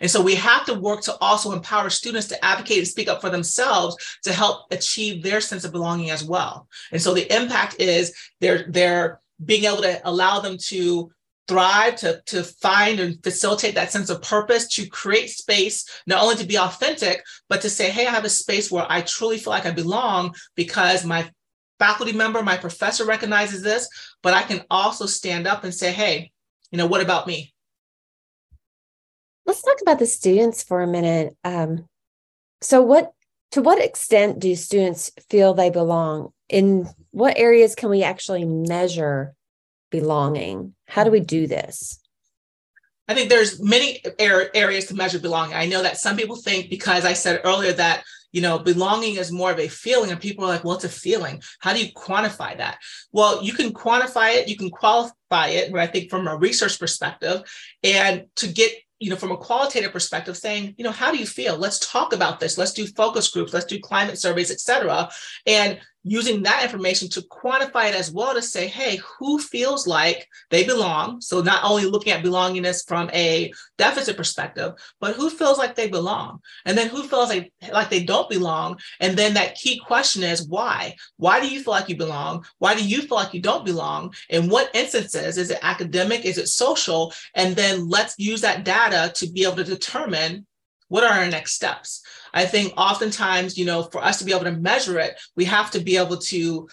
And 0.00 0.10
so 0.10 0.20
we 0.20 0.34
have 0.34 0.64
to 0.66 0.74
work 0.74 1.02
to 1.02 1.16
also 1.20 1.52
empower 1.52 1.90
students 1.90 2.28
to 2.28 2.44
advocate 2.44 2.78
and 2.78 2.88
speak 2.88 3.08
up 3.08 3.20
for 3.20 3.30
themselves 3.30 3.96
to 4.24 4.32
help 4.32 4.66
achieve 4.70 5.22
their 5.22 5.40
sense 5.40 5.64
of 5.64 5.72
belonging 5.72 6.10
as 6.10 6.24
well. 6.24 6.68
And 6.92 7.00
so 7.00 7.14
the 7.14 7.32
impact 7.34 7.76
is 7.78 8.14
they're 8.40 8.66
they're 8.68 9.20
being 9.44 9.64
able 9.64 9.82
to 9.82 10.00
allow 10.08 10.40
them 10.40 10.56
to 10.68 11.10
thrive, 11.48 11.96
to, 11.96 12.20
to 12.26 12.42
find 12.42 12.98
and 12.98 13.22
facilitate 13.22 13.74
that 13.74 13.92
sense 13.92 14.10
of 14.10 14.22
purpose, 14.22 14.66
to 14.66 14.86
create 14.86 15.30
space, 15.30 15.88
not 16.06 16.22
only 16.22 16.36
to 16.36 16.46
be 16.46 16.58
authentic, 16.58 17.24
but 17.48 17.60
to 17.60 17.70
say, 17.70 17.90
hey, 17.90 18.06
I 18.06 18.10
have 18.10 18.24
a 18.24 18.30
space 18.30 18.70
where 18.70 18.86
I 18.88 19.02
truly 19.02 19.38
feel 19.38 19.52
like 19.52 19.66
I 19.66 19.70
belong 19.70 20.34
because 20.56 21.04
my 21.04 21.30
faculty 21.78 22.12
member, 22.12 22.42
my 22.42 22.56
professor 22.56 23.04
recognizes 23.04 23.62
this, 23.62 23.88
but 24.22 24.34
I 24.34 24.42
can 24.42 24.64
also 24.70 25.06
stand 25.06 25.46
up 25.46 25.64
and 25.64 25.74
say, 25.74 25.92
hey, 25.92 26.32
you 26.70 26.78
know, 26.78 26.86
what 26.86 27.00
about 27.00 27.26
me? 27.26 27.54
Let's 29.46 29.62
talk 29.62 29.80
about 29.80 30.00
the 30.00 30.06
students 30.06 30.62
for 30.64 30.82
a 30.82 30.86
minute. 30.86 31.36
Um, 31.44 31.86
so, 32.60 32.82
what 32.82 33.12
to 33.52 33.62
what 33.62 33.82
extent 33.82 34.40
do 34.40 34.54
students 34.56 35.12
feel 35.30 35.54
they 35.54 35.70
belong? 35.70 36.32
In 36.48 36.88
what 37.12 37.38
areas 37.38 37.74
can 37.74 37.88
we 37.90 38.02
actually 38.02 38.44
measure 38.44 39.34
belonging? 39.90 40.74
How 40.86 41.04
do 41.04 41.10
we 41.10 41.20
do 41.20 41.46
this? 41.46 42.00
I 43.08 43.14
think 43.14 43.30
there's 43.30 43.62
many 43.62 44.02
areas 44.18 44.86
to 44.86 44.94
measure 44.94 45.20
belonging. 45.20 45.54
I 45.54 45.66
know 45.66 45.82
that 45.82 45.98
some 45.98 46.16
people 46.16 46.36
think 46.36 46.68
because 46.68 47.04
I 47.04 47.12
said 47.12 47.40
earlier 47.44 47.72
that 47.74 48.02
you 48.32 48.42
know 48.42 48.58
belonging 48.58 49.14
is 49.14 49.30
more 49.30 49.52
of 49.52 49.60
a 49.60 49.68
feeling, 49.68 50.10
and 50.10 50.20
people 50.20 50.44
are 50.44 50.48
like, 50.48 50.64
"Well, 50.64 50.74
it's 50.74 50.84
a 50.84 50.88
feeling. 50.88 51.40
How 51.60 51.72
do 51.72 51.84
you 51.84 51.92
quantify 51.92 52.58
that?" 52.58 52.78
Well, 53.12 53.44
you 53.44 53.52
can 53.52 53.72
quantify 53.72 54.34
it, 54.34 54.48
you 54.48 54.56
can 54.56 54.70
qualify 54.70 55.48
it, 55.48 55.70
but 55.70 55.80
I 55.80 55.86
think 55.86 56.10
from 56.10 56.26
a 56.26 56.36
research 56.36 56.80
perspective, 56.80 57.42
and 57.84 58.24
to 58.36 58.48
get 58.48 58.72
you 58.98 59.10
know, 59.10 59.16
from 59.16 59.32
a 59.32 59.36
qualitative 59.36 59.92
perspective, 59.92 60.36
saying, 60.36 60.74
you 60.78 60.84
know, 60.84 60.90
how 60.90 61.12
do 61.12 61.18
you 61.18 61.26
feel? 61.26 61.56
Let's 61.56 61.78
talk 61.78 62.12
about 62.12 62.40
this. 62.40 62.56
Let's 62.56 62.72
do 62.72 62.86
focus 62.86 63.28
groups. 63.28 63.52
Let's 63.52 63.66
do 63.66 63.78
climate 63.78 64.18
surveys, 64.18 64.50
et 64.50 64.60
cetera. 64.60 65.10
And 65.46 65.78
using 66.08 66.44
that 66.44 66.62
information 66.62 67.08
to 67.10 67.20
quantify 67.22 67.88
it 67.88 67.94
as 67.96 68.12
well 68.12 68.32
to 68.32 68.40
say, 68.40 68.68
hey, 68.68 69.00
who 69.18 69.40
feels 69.40 69.88
like 69.88 70.28
they 70.50 70.64
belong? 70.64 71.20
So 71.20 71.40
not 71.42 71.64
only 71.64 71.84
looking 71.84 72.12
at 72.12 72.24
belongingness 72.24 72.86
from 72.86 73.10
a 73.12 73.52
deficit 73.76 74.16
perspective, 74.16 74.74
but 75.00 75.16
who 75.16 75.28
feels 75.28 75.58
like 75.58 75.74
they 75.74 75.88
belong? 75.88 76.38
And 76.64 76.78
then 76.78 76.88
who 76.88 77.02
feels 77.02 77.28
like, 77.28 77.52
like 77.72 77.90
they 77.90 78.04
don't 78.04 78.30
belong? 78.30 78.78
And 79.00 79.18
then 79.18 79.34
that 79.34 79.56
key 79.56 79.80
question 79.84 80.22
is 80.22 80.46
why? 80.46 80.94
Why 81.16 81.40
do 81.40 81.48
you 81.48 81.60
feel 81.60 81.72
like 81.72 81.88
you 81.88 81.96
belong? 81.96 82.44
Why 82.58 82.76
do 82.76 82.86
you 82.86 83.02
feel 83.02 83.16
like 83.16 83.34
you 83.34 83.42
don't 83.42 83.64
belong? 83.64 84.14
In 84.30 84.48
what 84.48 84.70
instances? 84.74 85.38
Is 85.38 85.50
it 85.50 85.58
academic? 85.62 86.24
Is 86.24 86.38
it 86.38 86.46
social? 86.46 87.12
And 87.34 87.56
then 87.56 87.88
let's 87.88 88.14
use 88.16 88.42
that 88.42 88.64
data 88.64 89.12
to 89.16 89.28
be 89.28 89.42
able 89.42 89.56
to 89.56 89.64
determine 89.64 90.46
what 90.88 91.02
are 91.02 91.12
our 91.12 91.26
next 91.26 91.54
steps? 91.54 92.02
I 92.36 92.44
think 92.44 92.74
oftentimes, 92.76 93.56
you 93.56 93.64
know, 93.64 93.84
for 93.84 94.04
us 94.04 94.18
to 94.18 94.24
be 94.26 94.32
able 94.32 94.44
to 94.44 94.52
measure 94.52 94.98
it, 95.00 95.18
we 95.36 95.46
have 95.46 95.70
to 95.70 95.80
be 95.80 95.96
able 95.96 96.18
to 96.18 96.68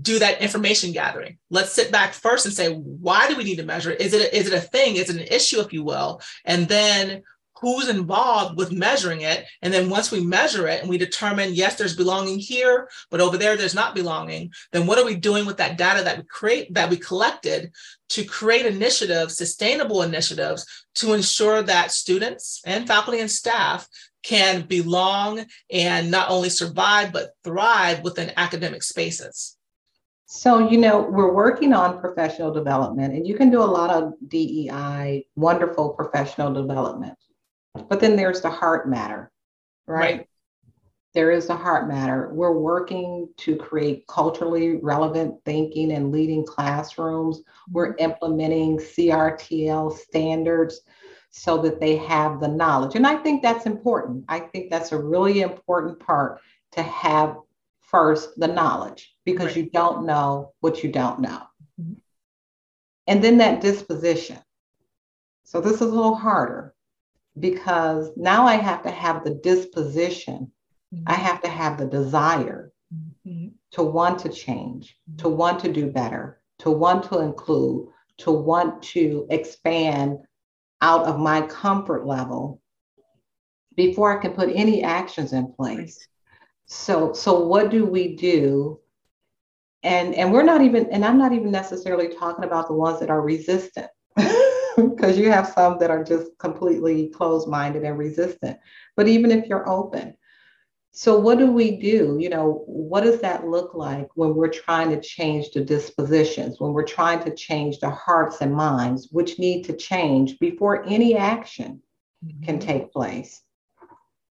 do 0.00 0.18
that 0.18 0.42
information 0.42 0.92
gathering. 0.92 1.38
Let's 1.50 1.72
sit 1.72 1.90
back 1.90 2.12
first 2.12 2.44
and 2.44 2.54
say, 2.54 2.74
why 2.74 3.26
do 3.26 3.34
we 3.34 3.42
need 3.42 3.56
to 3.56 3.64
measure 3.64 3.90
it? 3.90 4.02
Is 4.02 4.12
it 4.12 4.20
a, 4.20 4.36
is 4.36 4.46
it 4.46 4.52
a 4.52 4.60
thing? 4.60 4.96
Is 4.96 5.08
it 5.08 5.16
an 5.16 5.26
issue, 5.28 5.60
if 5.60 5.72
you 5.72 5.82
will? 5.82 6.20
And 6.44 6.68
then 6.68 7.22
who's 7.60 7.88
involved 7.88 8.56
with 8.56 8.70
measuring 8.70 9.22
it. 9.22 9.44
And 9.62 9.72
then 9.72 9.90
once 9.90 10.12
we 10.12 10.20
measure 10.20 10.68
it 10.68 10.80
and 10.80 10.88
we 10.88 10.98
determine, 10.98 11.54
yes, 11.54 11.74
there's 11.74 11.96
belonging 11.96 12.38
here, 12.38 12.88
but 13.10 13.20
over 13.20 13.36
there, 13.36 13.56
there's 13.56 13.74
not 13.74 13.94
belonging, 13.94 14.52
then 14.72 14.86
what 14.86 14.98
are 14.98 15.04
we 15.04 15.16
doing 15.16 15.44
with 15.46 15.56
that 15.56 15.76
data 15.76 16.04
that 16.04 16.18
we 16.18 16.24
create, 16.24 16.72
that 16.74 16.90
we 16.90 16.96
collected 16.96 17.72
to 18.10 18.24
create 18.24 18.66
initiatives, 18.66 19.36
sustainable 19.36 20.02
initiatives 20.02 20.64
to 20.96 21.14
ensure 21.14 21.62
that 21.62 21.90
students 21.90 22.60
and 22.64 22.86
faculty 22.86 23.20
and 23.20 23.30
staff 23.30 23.88
can 24.28 24.62
belong 24.62 25.46
and 25.70 26.10
not 26.10 26.28
only 26.30 26.50
survive, 26.50 27.12
but 27.12 27.30
thrive 27.44 28.04
within 28.04 28.30
academic 28.36 28.82
spaces? 28.82 29.56
So, 30.26 30.68
you 30.68 30.76
know, 30.76 31.00
we're 31.00 31.32
working 31.32 31.72
on 31.72 31.98
professional 31.98 32.52
development, 32.52 33.14
and 33.14 33.26
you 33.26 33.34
can 33.34 33.50
do 33.50 33.62
a 33.62 33.64
lot 33.64 33.88
of 33.88 34.12
DEI, 34.28 35.24
wonderful 35.36 35.90
professional 35.90 36.52
development. 36.52 37.16
But 37.88 38.00
then 38.00 38.16
there's 38.16 38.42
the 38.42 38.50
heart 38.50 38.86
matter, 38.86 39.32
right? 39.86 40.18
right? 40.18 40.28
There 41.14 41.30
is 41.30 41.46
the 41.46 41.56
heart 41.56 41.88
matter. 41.88 42.28
We're 42.34 42.52
working 42.52 43.30
to 43.38 43.56
create 43.56 44.06
culturally 44.06 44.76
relevant 44.76 45.36
thinking 45.46 45.92
and 45.92 46.12
leading 46.12 46.44
classrooms. 46.44 47.40
We're 47.70 47.94
mm-hmm. 47.94 48.10
implementing 48.10 48.76
CRTL 48.76 49.96
standards 49.96 50.82
so 51.30 51.58
that 51.62 51.80
they 51.80 51.96
have 51.96 52.40
the 52.40 52.48
knowledge. 52.48 52.94
And 52.94 53.06
I 53.06 53.16
think 53.16 53.42
that's 53.42 53.66
important. 53.66 54.24
I 54.28 54.40
think 54.40 54.70
that's 54.70 54.92
a 54.92 54.98
really 54.98 55.40
important 55.40 56.00
part 56.00 56.40
to 56.72 56.82
have 56.82 57.36
first 57.80 58.38
the 58.38 58.48
knowledge 58.48 59.14
because 59.24 59.48
right. 59.48 59.56
you 59.56 59.70
don't 59.70 60.06
know 60.06 60.52
what 60.60 60.82
you 60.82 60.90
don't 60.90 61.20
know. 61.20 61.42
Mm-hmm. 61.80 61.94
And 63.06 63.24
then 63.24 63.38
that 63.38 63.60
disposition. 63.60 64.38
So 65.44 65.60
this 65.60 65.76
is 65.76 65.80
a 65.80 65.86
little 65.86 66.14
harder 66.14 66.74
because 67.38 68.10
now 68.16 68.46
I 68.46 68.56
have 68.56 68.82
to 68.82 68.90
have 68.90 69.24
the 69.24 69.34
disposition, 69.34 70.52
mm-hmm. 70.94 71.04
I 71.06 71.14
have 71.14 71.40
to 71.42 71.48
have 71.48 71.78
the 71.78 71.86
desire 71.86 72.72
mm-hmm. 72.94 73.48
to 73.72 73.82
want 73.82 74.18
to 74.20 74.28
change, 74.28 74.96
to 75.18 75.24
mm-hmm. 75.24 75.36
want 75.36 75.60
to 75.60 75.72
do 75.72 75.86
better, 75.86 76.40
to 76.60 76.70
want 76.70 77.04
to 77.04 77.20
include, 77.20 77.88
to 78.18 78.32
want 78.32 78.82
to 78.82 79.26
expand 79.30 80.18
out 80.80 81.06
of 81.06 81.18
my 81.18 81.42
comfort 81.42 82.06
level 82.06 82.60
before 83.74 84.16
I 84.16 84.20
can 84.20 84.32
put 84.32 84.50
any 84.52 84.82
actions 84.82 85.32
in 85.32 85.52
place. 85.52 86.06
So, 86.66 87.12
so 87.12 87.46
what 87.46 87.70
do 87.70 87.86
we 87.86 88.16
do? 88.16 88.80
And 89.84 90.14
and 90.14 90.32
we're 90.32 90.42
not 90.42 90.62
even, 90.62 90.90
and 90.90 91.04
I'm 91.04 91.18
not 91.18 91.32
even 91.32 91.50
necessarily 91.50 92.08
talking 92.08 92.44
about 92.44 92.66
the 92.66 92.74
ones 92.74 93.00
that 93.00 93.10
are 93.10 93.22
resistant 93.22 93.86
because 94.76 95.16
you 95.16 95.30
have 95.30 95.48
some 95.48 95.78
that 95.78 95.90
are 95.90 96.04
just 96.04 96.36
completely 96.38 97.08
closed 97.08 97.48
minded 97.48 97.84
and 97.84 97.96
resistant. 97.96 98.58
But 98.96 99.08
even 99.08 99.30
if 99.30 99.46
you're 99.46 99.68
open, 99.68 100.17
so 100.98 101.16
what 101.16 101.38
do 101.38 101.48
we 101.52 101.76
do? 101.76 102.16
You 102.18 102.28
know, 102.28 102.64
what 102.66 103.04
does 103.04 103.20
that 103.20 103.46
look 103.46 103.72
like 103.72 104.08
when 104.16 104.34
we're 104.34 104.48
trying 104.48 104.90
to 104.90 105.00
change 105.00 105.52
the 105.52 105.60
dispositions, 105.60 106.58
when 106.58 106.72
we're 106.72 106.82
trying 106.82 107.22
to 107.22 107.32
change 107.32 107.78
the 107.78 107.88
hearts 107.88 108.38
and 108.40 108.52
minds, 108.52 109.06
which 109.12 109.38
need 109.38 109.62
to 109.66 109.74
change 109.74 110.40
before 110.40 110.84
any 110.86 111.16
action 111.16 111.82
mm-hmm. 112.26 112.42
can 112.42 112.58
take 112.58 112.90
place? 112.90 113.42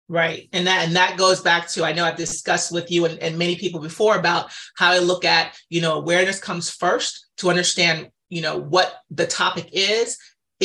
Right. 0.08 0.47
And 0.54 0.65
that 0.67 0.88
and 0.88 0.95
that 0.95 1.17
goes 1.17 1.41
back 1.41 1.67
to 1.71 1.84
I 1.84 1.91
know 1.91 2.06
I've 2.06 2.15
discussed 2.15 2.71
with 2.71 2.89
you 2.89 3.04
and, 3.04 3.19
and 3.19 3.38
many 3.38 3.58
people 3.58 3.82
before 3.82 4.15
about 4.15 4.49
how 4.78 4.91
I 4.91 4.99
look 4.99 5.26
at, 5.26 5.58
you 5.67 5.82
know, 5.82 5.95
awareness 5.95 6.39
comes 6.39 6.69
first 6.69 7.28
to 7.39 7.49
understand, 7.49 8.08
you 8.30 8.41
know, 8.41 8.58
what 8.58 9.02
the 9.12 9.28
topic 9.28 9.67
is 9.73 10.17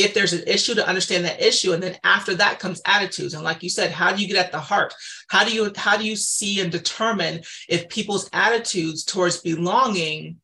if 0.03 0.13
there's 0.13 0.33
an 0.33 0.43
issue 0.47 0.75
to 0.75 0.87
understand 0.87 1.25
that 1.25 1.41
issue 1.41 1.73
and 1.73 1.81
then 1.81 1.97
after 2.03 2.35
that 2.35 2.59
comes 2.59 2.81
attitudes. 2.85 3.33
And 3.33 3.43
like 3.43 3.63
you 3.63 3.69
said 3.69 3.91
how 3.91 4.13
do 4.13 4.21
you 4.21 4.27
get 4.27 4.45
at 4.45 4.51
the 4.51 4.59
heart? 4.59 4.93
How 5.29 5.43
do 5.43 5.53
you 5.53 5.71
how 5.75 5.97
do 5.97 6.05
you 6.05 6.15
see 6.15 6.61
and 6.61 6.71
determine 6.71 7.41
if 7.67 7.89
people's 7.89 8.29
attitudes 8.33 9.03
towards 9.03 9.37
belonging 9.37 10.37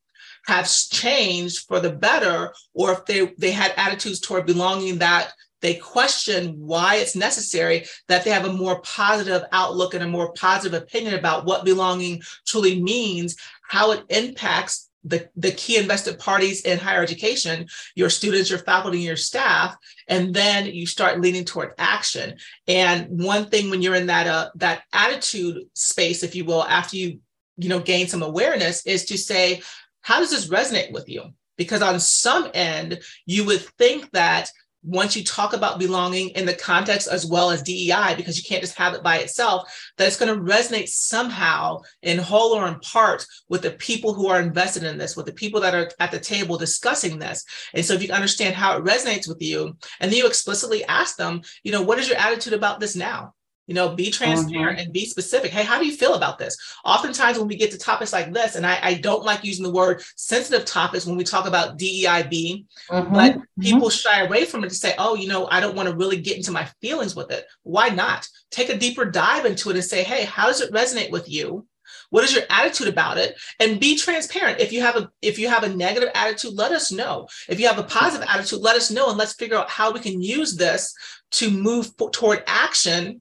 have 0.46 0.70
changed 0.70 1.66
for 1.66 1.80
the 1.80 1.90
better 1.90 2.52
or 2.74 2.92
if 2.92 3.04
they 3.06 3.32
they 3.38 3.50
had 3.50 3.72
attitudes 3.76 4.20
toward 4.20 4.46
belonging 4.46 4.98
that 4.98 5.32
they 5.62 5.74
question 5.74 6.54
why 6.58 6.96
it's 6.96 7.16
necessary 7.16 7.86
that 8.08 8.24
they 8.24 8.30
have 8.30 8.44
a 8.44 8.52
more 8.52 8.80
positive 8.82 9.42
outlook 9.52 9.94
and 9.94 10.04
a 10.04 10.08
more 10.08 10.32
positive 10.34 10.80
opinion 10.80 11.14
about 11.14 11.44
what 11.44 11.64
belonging 11.64 12.22
truly 12.46 12.80
means 12.80 13.36
how 13.68 13.90
it 13.90 14.04
impacts 14.10 14.85
the, 15.06 15.28
the 15.36 15.52
key 15.52 15.76
invested 15.78 16.18
parties 16.18 16.62
in 16.62 16.78
higher 16.78 17.02
education, 17.02 17.66
your 17.94 18.10
students, 18.10 18.50
your 18.50 18.58
faculty, 18.58 19.00
your 19.00 19.16
staff, 19.16 19.76
and 20.08 20.34
then 20.34 20.66
you 20.66 20.86
start 20.86 21.20
leaning 21.20 21.44
toward 21.44 21.72
action. 21.78 22.36
And 22.66 23.06
one 23.22 23.46
thing 23.46 23.70
when 23.70 23.82
you're 23.82 23.94
in 23.94 24.08
that 24.08 24.26
uh, 24.26 24.50
that 24.56 24.82
attitude 24.92 25.62
space, 25.74 26.22
if 26.22 26.34
you 26.34 26.44
will, 26.44 26.64
after 26.64 26.96
you 26.96 27.20
you 27.56 27.68
know 27.68 27.80
gain 27.80 28.08
some 28.08 28.22
awareness, 28.22 28.84
is 28.84 29.04
to 29.06 29.16
say, 29.16 29.62
how 30.00 30.18
does 30.18 30.30
this 30.30 30.48
resonate 30.48 30.92
with 30.92 31.08
you? 31.08 31.22
Because 31.56 31.82
on 31.82 32.00
some 32.00 32.50
end, 32.52 33.00
you 33.24 33.44
would 33.46 33.60
think 33.60 34.10
that 34.10 34.50
once 34.86 35.16
you 35.16 35.24
talk 35.24 35.52
about 35.52 35.78
belonging 35.78 36.28
in 36.30 36.46
the 36.46 36.54
context 36.54 37.08
as 37.08 37.26
well 37.26 37.50
as 37.50 37.62
DEI, 37.62 38.14
because 38.16 38.38
you 38.38 38.44
can't 38.44 38.62
just 38.62 38.78
have 38.78 38.94
it 38.94 39.02
by 39.02 39.18
itself, 39.18 39.68
that 39.98 40.06
it's 40.06 40.16
going 40.16 40.32
to 40.32 40.52
resonate 40.52 40.88
somehow 40.88 41.80
in 42.02 42.18
whole 42.18 42.54
or 42.54 42.68
in 42.68 42.78
part 42.80 43.26
with 43.48 43.62
the 43.62 43.72
people 43.72 44.14
who 44.14 44.28
are 44.28 44.40
invested 44.40 44.84
in 44.84 44.96
this, 44.96 45.16
with 45.16 45.26
the 45.26 45.32
people 45.32 45.60
that 45.60 45.74
are 45.74 45.90
at 45.98 46.12
the 46.12 46.20
table 46.20 46.56
discussing 46.56 47.18
this. 47.18 47.44
And 47.74 47.84
so 47.84 47.94
if 47.94 48.02
you 48.02 48.12
understand 48.12 48.54
how 48.54 48.76
it 48.76 48.84
resonates 48.84 49.28
with 49.28 49.42
you, 49.42 49.76
and 50.00 50.10
then 50.10 50.18
you 50.18 50.26
explicitly 50.26 50.84
ask 50.84 51.16
them, 51.16 51.42
you 51.64 51.72
know, 51.72 51.82
what 51.82 51.98
is 51.98 52.08
your 52.08 52.18
attitude 52.18 52.52
about 52.52 52.78
this 52.78 52.94
now? 52.94 53.34
You 53.66 53.74
know 53.74 53.94
be 53.94 54.10
transparent 54.10 54.78
mm-hmm. 54.78 54.84
and 54.84 54.92
be 54.92 55.06
specific. 55.06 55.50
Hey 55.50 55.62
how 55.62 55.78
do 55.78 55.86
you 55.86 55.96
feel 55.96 56.14
about 56.14 56.38
this? 56.38 56.56
Oftentimes 56.84 57.38
when 57.38 57.48
we 57.48 57.56
get 57.56 57.70
to 57.72 57.78
topics 57.78 58.12
like 58.12 58.32
this 58.32 58.56
and 58.56 58.66
i, 58.66 58.78
I 58.82 58.94
don't 58.94 59.24
like 59.24 59.44
using 59.44 59.64
the 59.64 59.72
word 59.72 60.02
sensitive 60.16 60.64
topics 60.64 61.06
when 61.06 61.16
we 61.16 61.24
talk 61.24 61.46
about 61.46 61.78
deib 61.78 62.30
mm-hmm. 62.30 63.12
but 63.12 63.32
mm-hmm. 63.32 63.62
people 63.62 63.90
shy 63.90 64.22
away 64.22 64.44
from 64.44 64.64
it 64.64 64.68
to 64.68 64.74
say 64.74 64.94
oh 64.98 65.14
you 65.14 65.28
know 65.28 65.46
i 65.50 65.60
don't 65.60 65.76
want 65.76 65.88
to 65.88 65.96
really 65.96 66.20
get 66.20 66.36
into 66.36 66.52
my 66.52 66.64
feelings 66.80 67.14
with 67.14 67.30
it. 67.30 67.46
Why 67.62 67.88
not? 67.88 68.26
Take 68.50 68.68
a 68.68 68.78
deeper 68.78 69.04
dive 69.04 69.46
into 69.46 69.70
it 69.70 69.76
and 69.76 69.84
say 69.84 70.02
hey 70.02 70.24
how 70.24 70.46
does 70.46 70.60
it 70.60 70.72
resonate 70.72 71.10
with 71.10 71.28
you? 71.28 71.66
What 72.10 72.24
is 72.24 72.34
your 72.34 72.44
attitude 72.50 72.88
about 72.88 73.18
it? 73.18 73.36
And 73.60 73.80
be 73.80 73.96
transparent. 73.96 74.60
If 74.60 74.72
you 74.72 74.80
have 74.80 74.96
a 74.96 75.10
if 75.22 75.38
you 75.38 75.48
have 75.48 75.64
a 75.64 75.74
negative 75.74 76.10
attitude 76.14 76.54
let 76.54 76.72
us 76.72 76.92
know. 76.92 77.28
If 77.48 77.60
you 77.60 77.66
have 77.66 77.78
a 77.78 77.84
positive 77.84 78.26
attitude 78.28 78.60
let 78.60 78.76
us 78.76 78.90
know 78.90 79.08
and 79.08 79.18
let's 79.18 79.34
figure 79.34 79.56
out 79.56 79.70
how 79.70 79.92
we 79.92 80.00
can 80.00 80.20
use 80.20 80.56
this 80.56 80.94
to 81.32 81.50
move 81.50 81.90
toward 82.12 82.42
action 82.46 83.20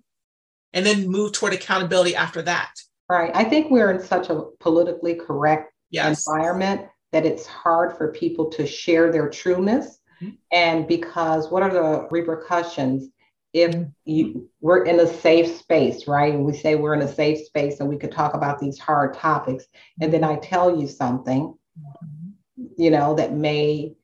and 0.76 0.86
then 0.86 1.08
move 1.08 1.32
toward 1.32 1.54
accountability 1.54 2.16
after 2.16 2.44
that. 2.44 2.72
Right. 3.10 3.32
I 3.34 3.44
think 3.44 3.72
we're 3.72 3.92
in 3.92 4.04
such 4.04 4.30
a 4.30 4.44
politically 4.60 5.16
correct 5.16 5.74
yes. 5.90 6.28
environment 6.28 6.88
that 7.12 7.26
it's 7.26 7.46
hard 7.46 7.98
for 7.98 8.12
people 8.12 8.50
to 8.52 8.68
share 8.68 9.12
their 9.12 9.30
trueness. 9.30 10.00
Mm-hmm. 10.22 10.36
And 10.52 10.88
because 10.88 11.50
what 11.50 11.64
are 11.64 11.72
the 11.72 12.08
repercussions 12.12 13.10
if 13.54 13.72
mm-hmm. 13.72 13.90
you, 14.04 14.50
we're 14.60 14.84
in 14.84 15.00
a 15.00 15.08
safe 15.08 15.56
space, 15.56 16.08
right? 16.08 16.34
And 16.34 16.44
we 16.44 16.54
say 16.54 16.76
we're 16.76 16.94
in 16.94 17.02
a 17.02 17.14
safe 17.14 17.46
space 17.46 17.80
and 17.80 17.88
we 17.88 17.98
could 17.98 18.12
talk 18.12 18.34
about 18.34 18.60
these 18.60 18.78
hard 18.78 19.14
topics. 19.14 19.66
And 20.02 20.12
then 20.12 20.26
I 20.26 20.36
tell 20.36 20.78
you 20.78 20.88
something, 20.88 21.56
mm-hmm. 21.80 22.66
you 22.78 22.92
know, 22.92 23.16
that 23.16 23.34
may 23.34 23.96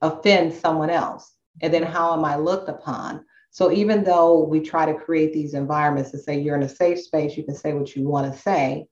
offend 0.00 0.54
someone 0.54 0.90
else. 0.90 1.34
And 1.60 1.74
then 1.74 1.82
how 1.82 2.12
am 2.12 2.24
I 2.24 2.36
looked 2.36 2.68
upon? 2.68 3.24
So 3.50 3.72
even 3.72 4.04
though 4.04 4.44
we 4.44 4.60
try 4.60 4.86
to 4.86 4.98
create 4.98 5.32
these 5.32 5.54
environments 5.54 6.10
to 6.12 6.18
say 6.18 6.40
you're 6.40 6.56
in 6.56 6.62
a 6.62 6.68
safe 6.68 7.00
space, 7.00 7.36
you 7.36 7.42
can 7.42 7.54
say 7.54 7.72
what 7.72 7.94
you 7.96 8.08
want 8.08 8.32
to 8.32 8.38
say, 8.38 8.86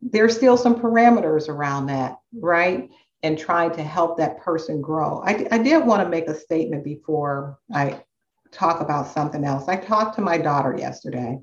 there's 0.00 0.34
still 0.34 0.56
some 0.56 0.80
parameters 0.80 1.48
around 1.48 1.86
that, 1.86 2.16
right? 2.32 2.88
And 3.22 3.38
trying 3.38 3.72
to 3.72 3.82
help 3.82 4.16
that 4.16 4.38
person 4.40 4.80
grow. 4.80 5.22
I, 5.24 5.46
I 5.50 5.58
did 5.58 5.84
want 5.84 6.02
to 6.02 6.08
make 6.08 6.26
a 6.26 6.34
statement 6.34 6.84
before 6.84 7.58
I 7.72 8.02
talk 8.50 8.80
about 8.80 9.08
something 9.08 9.44
else. 9.44 9.68
I 9.68 9.76
talked 9.76 10.16
to 10.16 10.22
my 10.22 10.38
daughter 10.38 10.74
yesterday. 10.76 11.38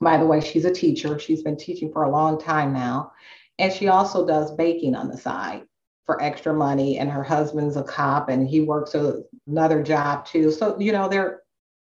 By 0.00 0.18
the 0.18 0.26
way, 0.26 0.42
she's 0.42 0.66
a 0.66 0.70
teacher. 0.70 1.18
She's 1.18 1.42
been 1.42 1.56
teaching 1.56 1.90
for 1.90 2.02
a 2.02 2.10
long 2.10 2.38
time 2.38 2.74
now. 2.74 3.12
And 3.58 3.72
she 3.72 3.88
also 3.88 4.26
does 4.26 4.54
baking 4.54 4.94
on 4.94 5.08
the 5.08 5.16
side 5.16 5.62
for 6.06 6.22
extra 6.22 6.54
money 6.54 6.98
and 6.98 7.10
her 7.10 7.24
husband's 7.24 7.76
a 7.76 7.82
cop 7.82 8.28
and 8.28 8.48
he 8.48 8.60
works 8.60 8.94
a, 8.94 9.22
another 9.48 9.82
job 9.82 10.24
too. 10.24 10.50
So 10.52 10.78
you 10.78 10.92
know 10.92 11.08
they're 11.08 11.42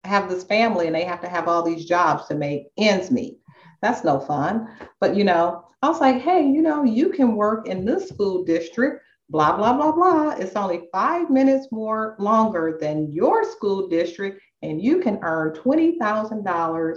have 0.05 0.29
this 0.29 0.44
family 0.44 0.87
and 0.87 0.94
they 0.94 1.05
have 1.05 1.20
to 1.22 1.29
have 1.29 1.48
all 1.48 1.62
these 1.62 1.87
jobs 1.87 2.27
to 2.27 2.35
make 2.35 2.66
ends 2.77 3.11
meet. 3.11 3.38
That's 3.81 4.05
no 4.05 4.20
fun. 4.20 4.68
But 5.01 5.16
you 5.16 5.25
know 5.25 5.64
i 5.83 5.88
was 5.88 6.01
like 6.01 6.20
hey 6.20 6.46
you 6.46 6.62
know 6.62 6.85
you 6.85 7.09
can 7.09 7.35
work 7.35 7.66
in 7.66 7.85
this 7.85 8.09
school 8.09 8.44
district 8.44 9.03
blah 9.31 9.57
blah 9.57 9.72
blah 9.72 9.92
blah. 9.92 10.31
It's 10.38 10.55
only 10.55 10.88
five 10.92 11.31
minutes 11.31 11.68
more 11.72 12.14
longer 12.18 12.79
than 12.81 13.11
your 13.11 13.51
school 13.51 13.88
district 13.88 14.40
and 14.61 14.81
you 14.81 15.01
can 15.01 15.18
earn 15.22 15.55
$20000 15.55 16.96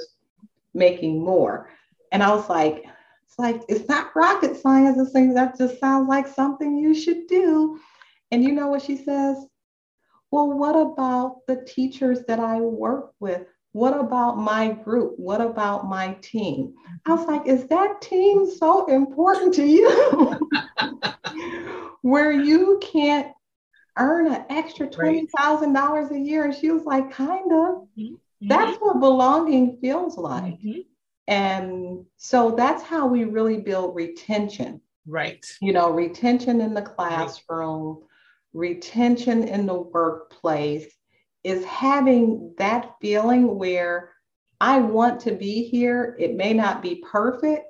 making 0.74 1.24
more. 1.24 1.70
And 2.12 2.22
i 2.22 2.34
was 2.34 2.50
like 2.50 2.86
it's 3.38 3.40
like, 3.40 3.64
it's 3.68 3.90
not 3.90 4.16
rocket 4.16 4.56
science. 4.56 4.98
It's 4.98 5.12
things 5.12 5.36
that 5.36 5.58
just 5.58 5.80
sounds 5.80 6.08
like 6.08 6.26
something 6.26 6.78
you 6.78 6.96
should 6.96 7.28
do. 7.28 7.78
And 8.32 8.42
you 8.42 8.54
know 8.54 8.68
what 8.68 8.82
she 8.82 8.96
says? 8.96 9.46
Well, 10.32 10.58
what 10.58 10.76
about 10.76 11.46
the 11.46 11.66
teachers 11.68 12.20
that 12.28 12.40
I 12.40 12.62
work 12.62 13.12
with? 13.20 13.46
What 13.74 14.00
about 14.00 14.38
my 14.38 14.72
group? 14.72 15.16
What 15.18 15.42
about 15.42 15.90
my 15.90 16.14
team? 16.22 16.76
I 17.06 17.14
was 17.14 17.28
like, 17.28 17.46
is 17.46 17.68
that 17.68 18.02
team 18.02 18.50
so 18.50 18.86
important 18.86 19.54
to 19.56 19.66
you? 19.66 20.40
Where 22.04 22.32
you 22.32 22.80
can't 22.82 23.34
earn 23.98 24.28
an 24.28 24.46
extra 24.50 24.88
$20,000 24.88 26.12
a 26.12 26.20
year? 26.20 26.46
And 26.46 26.56
she 26.56 26.72
was 26.72 26.86
like, 26.86 27.12
kind 27.12 27.52
of. 27.52 27.88
Mm-hmm. 27.98 28.48
That's 28.48 28.78
what 28.78 29.02
belonging 29.02 29.78
feels 29.82 30.18
like. 30.18 30.54
Mm-hmm. 30.54 30.80
And 31.28 32.06
so 32.18 32.52
that's 32.52 32.84
how 32.84 33.08
we 33.08 33.24
really 33.24 33.58
build 33.58 33.96
retention. 33.96 34.82
Right. 35.08 35.46
You 35.62 35.74
know, 35.74 35.92
retention 35.92 36.62
in 36.62 36.74
the 36.74 36.82
classroom, 36.82 38.00
right. 38.00 38.08
retention 38.54 39.48
in 39.48 39.66
the 39.66 39.80
workplace 39.80 40.88
is 41.44 41.64
having 41.66 42.54
that 42.58 42.96
feeling 43.02 43.58
where 43.58 44.14
I 44.60 44.80
want 44.80 45.20
to 45.22 45.32
be 45.32 45.64
here. 45.64 46.16
It 46.20 46.36
may 46.36 46.54
not 46.54 46.82
be 46.82 47.04
perfect, 47.12 47.66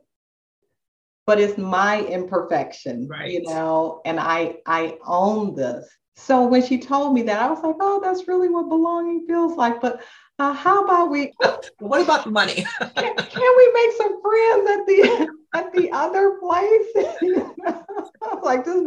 but 1.26 1.40
it's 1.40 1.58
my 1.58 2.06
imperfection, 2.06 3.08
right. 3.08 3.30
you 3.30 3.42
know, 3.44 4.02
and 4.06 4.20
I 4.20 4.58
I 4.66 4.98
own 5.06 5.56
this. 5.56 5.88
So 6.16 6.46
when 6.46 6.66
she 6.66 6.80
told 6.80 7.14
me 7.14 7.24
that, 7.24 7.42
I 7.42 7.50
was 7.50 7.62
like, 7.62 7.76
oh, 7.82 8.00
that's 8.02 8.28
really 8.28 8.48
what 8.48 8.70
belonging 8.70 9.26
feels 9.28 9.58
like. 9.58 9.82
But 9.82 10.02
uh, 10.38 10.54
how 10.54 10.84
about 10.84 11.10
we? 11.10 11.32
what 11.80 12.02
about 12.02 12.26
the 12.26 12.32
money? 12.32 12.66
can, 12.80 13.16
can, 13.16 13.58
we 13.58 13.72
make 13.74 13.92
some 13.98 14.22
friends 14.22 14.70
at 14.70 14.86
the 14.86 15.30
at 15.54 15.74
the 15.74 15.90
other 15.92 16.38
place? 16.40 16.88
like 18.44 18.66
this, 18.66 18.84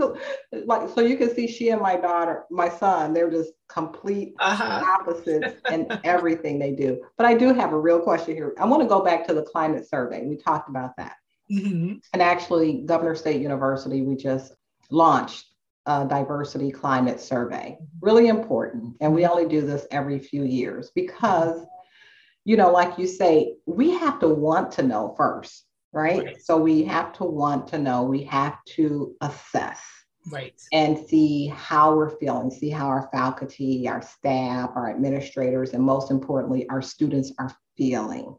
like 0.67 0.89
so 0.91 1.01
you 1.01 1.17
can 1.17 1.35
see 1.35 1.47
she 1.47 1.71
and 1.71 1.81
my 1.81 1.97
daughter, 1.97 2.45
my 2.51 2.69
son, 2.69 3.15
they're 3.15 3.31
just 3.31 3.53
complete 3.69 4.35
uh-huh. 4.39 4.85
opposites 5.01 5.57
in 5.71 5.87
everything 6.05 6.59
they 6.59 6.73
do. 6.73 7.03
But 7.17 7.27
I 7.27 7.35
do 7.35 7.55
have 7.55 7.73
a 7.73 7.79
real 7.79 8.01
question 8.01 8.35
here. 8.35 8.55
I 8.59 8.67
want 8.67 8.83
to 8.83 8.89
go 8.89 9.03
back 9.03 9.27
to 9.29 9.35
the 9.35 9.43
climate 9.43 9.89
survey. 9.89 10.27
We 10.27 10.37
talked 10.37 10.69
about 10.69 10.97
that, 10.99 11.17
mm-hmm. 11.51 11.95
and 12.13 12.23
actually, 12.23 12.83
Governor 12.85 13.15
State 13.15 13.41
University, 13.41 14.03
we 14.03 14.17
just 14.17 14.53
launched 14.91 15.48
uh, 15.89 16.05
diversity 16.05 16.71
climate 16.71 17.19
survey. 17.19 17.79
Really 18.01 18.29
important. 18.29 18.95
And 19.01 19.15
we 19.15 19.27
only 19.27 19.49
do 19.49 19.63
this 19.63 19.87
every 19.91 20.19
few 20.19 20.45
years 20.45 20.93
because, 20.95 21.67
you 22.45 22.57
know, 22.57 22.71
like 22.71 22.99
you 22.99 23.07
say, 23.07 23.55
we 23.67 23.91
have 23.93 24.21
to 24.21 24.29
want 24.29 24.71
to 24.73 24.83
know 24.83 25.15
first, 25.17 25.65
right? 25.93 26.23
right. 26.23 26.43
So 26.43 26.59
we 26.59 26.85
have 26.85 27.15
to 27.15 27.25
want 27.25 27.67
to 27.69 27.79
know, 27.79 28.05
we 28.05 28.23
have 28.25 28.63
to 28.77 29.17
assess. 29.23 29.81
Right. 30.31 30.61
And 30.75 30.99
see 31.09 31.47
how 31.47 31.97
we're 31.97 32.11
feeling, 32.19 32.51
see 32.51 32.69
how 32.69 32.87
our 32.89 33.09
faculty, 33.11 33.89
our 33.89 34.03
staff, 34.03 34.71
our 34.75 34.91
administrators, 34.91 35.73
and 35.73 35.83
most 35.83 36.11
importantly, 36.11 36.69
our 36.69 36.83
students 36.83 37.33
are 37.39 37.57
feeling 37.79 38.37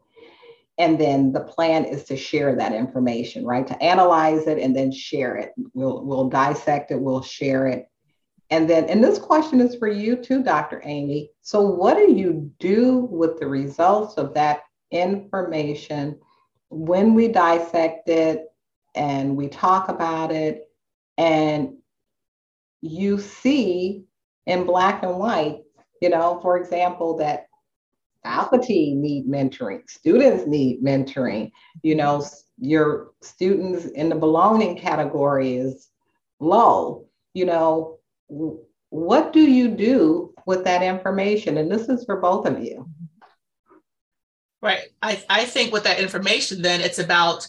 and 0.79 0.97
then 0.97 1.33
the 1.33 1.41
plan 1.41 1.83
is 1.83 2.05
to 2.05 2.15
share 2.15 2.55
that 2.55 2.73
information 2.73 3.45
right? 3.45 3.67
To 3.67 3.83
analyze 3.83 4.47
it 4.47 4.57
and 4.57 4.75
then 4.75 4.91
share 4.91 5.35
it. 5.35 5.51
We'll 5.73 6.03
we'll 6.03 6.29
dissect 6.29 6.91
it 6.91 6.99
we'll 6.99 7.21
share 7.21 7.67
it. 7.67 7.87
And 8.49 8.67
then 8.67 8.85
and 8.85 9.03
this 9.03 9.19
question 9.19 9.59
is 9.59 9.75
for 9.75 9.89
you 9.89 10.15
too 10.15 10.41
dr 10.41 10.81
amy. 10.85 11.31
So 11.41 11.61
what 11.61 11.97
do 11.97 12.11
you 12.11 12.51
do 12.59 12.99
with 13.11 13.39
the 13.39 13.47
results 13.47 14.15
of 14.15 14.33
that 14.33 14.61
information 14.91 16.17
when 16.69 17.13
we 17.13 17.27
dissect 17.27 18.09
it 18.09 18.45
and 18.95 19.35
we 19.35 19.49
talk 19.49 19.89
about 19.89 20.31
it 20.31 20.67
and 21.17 21.75
you 22.81 23.19
see 23.19 24.05
in 24.45 24.65
black 24.65 25.03
and 25.03 25.17
white 25.17 25.59
you 26.01 26.09
know 26.09 26.39
for 26.41 26.57
example 26.57 27.17
that 27.17 27.48
faculty 28.23 28.93
need 28.93 29.27
mentoring, 29.27 29.89
students 29.89 30.45
need 30.47 30.83
mentoring. 30.83 31.51
You 31.83 31.95
know, 31.95 32.25
your 32.57 33.11
students 33.21 33.85
in 33.85 34.09
the 34.09 34.15
belonging 34.15 34.77
category 34.77 35.55
is 35.55 35.89
low. 36.39 37.07
You 37.33 37.45
know, 37.45 37.99
what 38.89 39.33
do 39.33 39.41
you 39.41 39.69
do 39.69 40.33
with 40.45 40.63
that 40.65 40.81
information? 40.81 41.57
And 41.57 41.71
this 41.71 41.87
is 41.89 42.05
for 42.05 42.19
both 42.19 42.45
of 42.45 42.63
you. 42.63 42.89
Right. 44.61 44.87
I, 45.01 45.23
I 45.29 45.45
think 45.45 45.71
with 45.71 45.83
that 45.83 45.99
information, 45.99 46.61
then 46.61 46.81
it's 46.81 46.99
about 46.99 47.47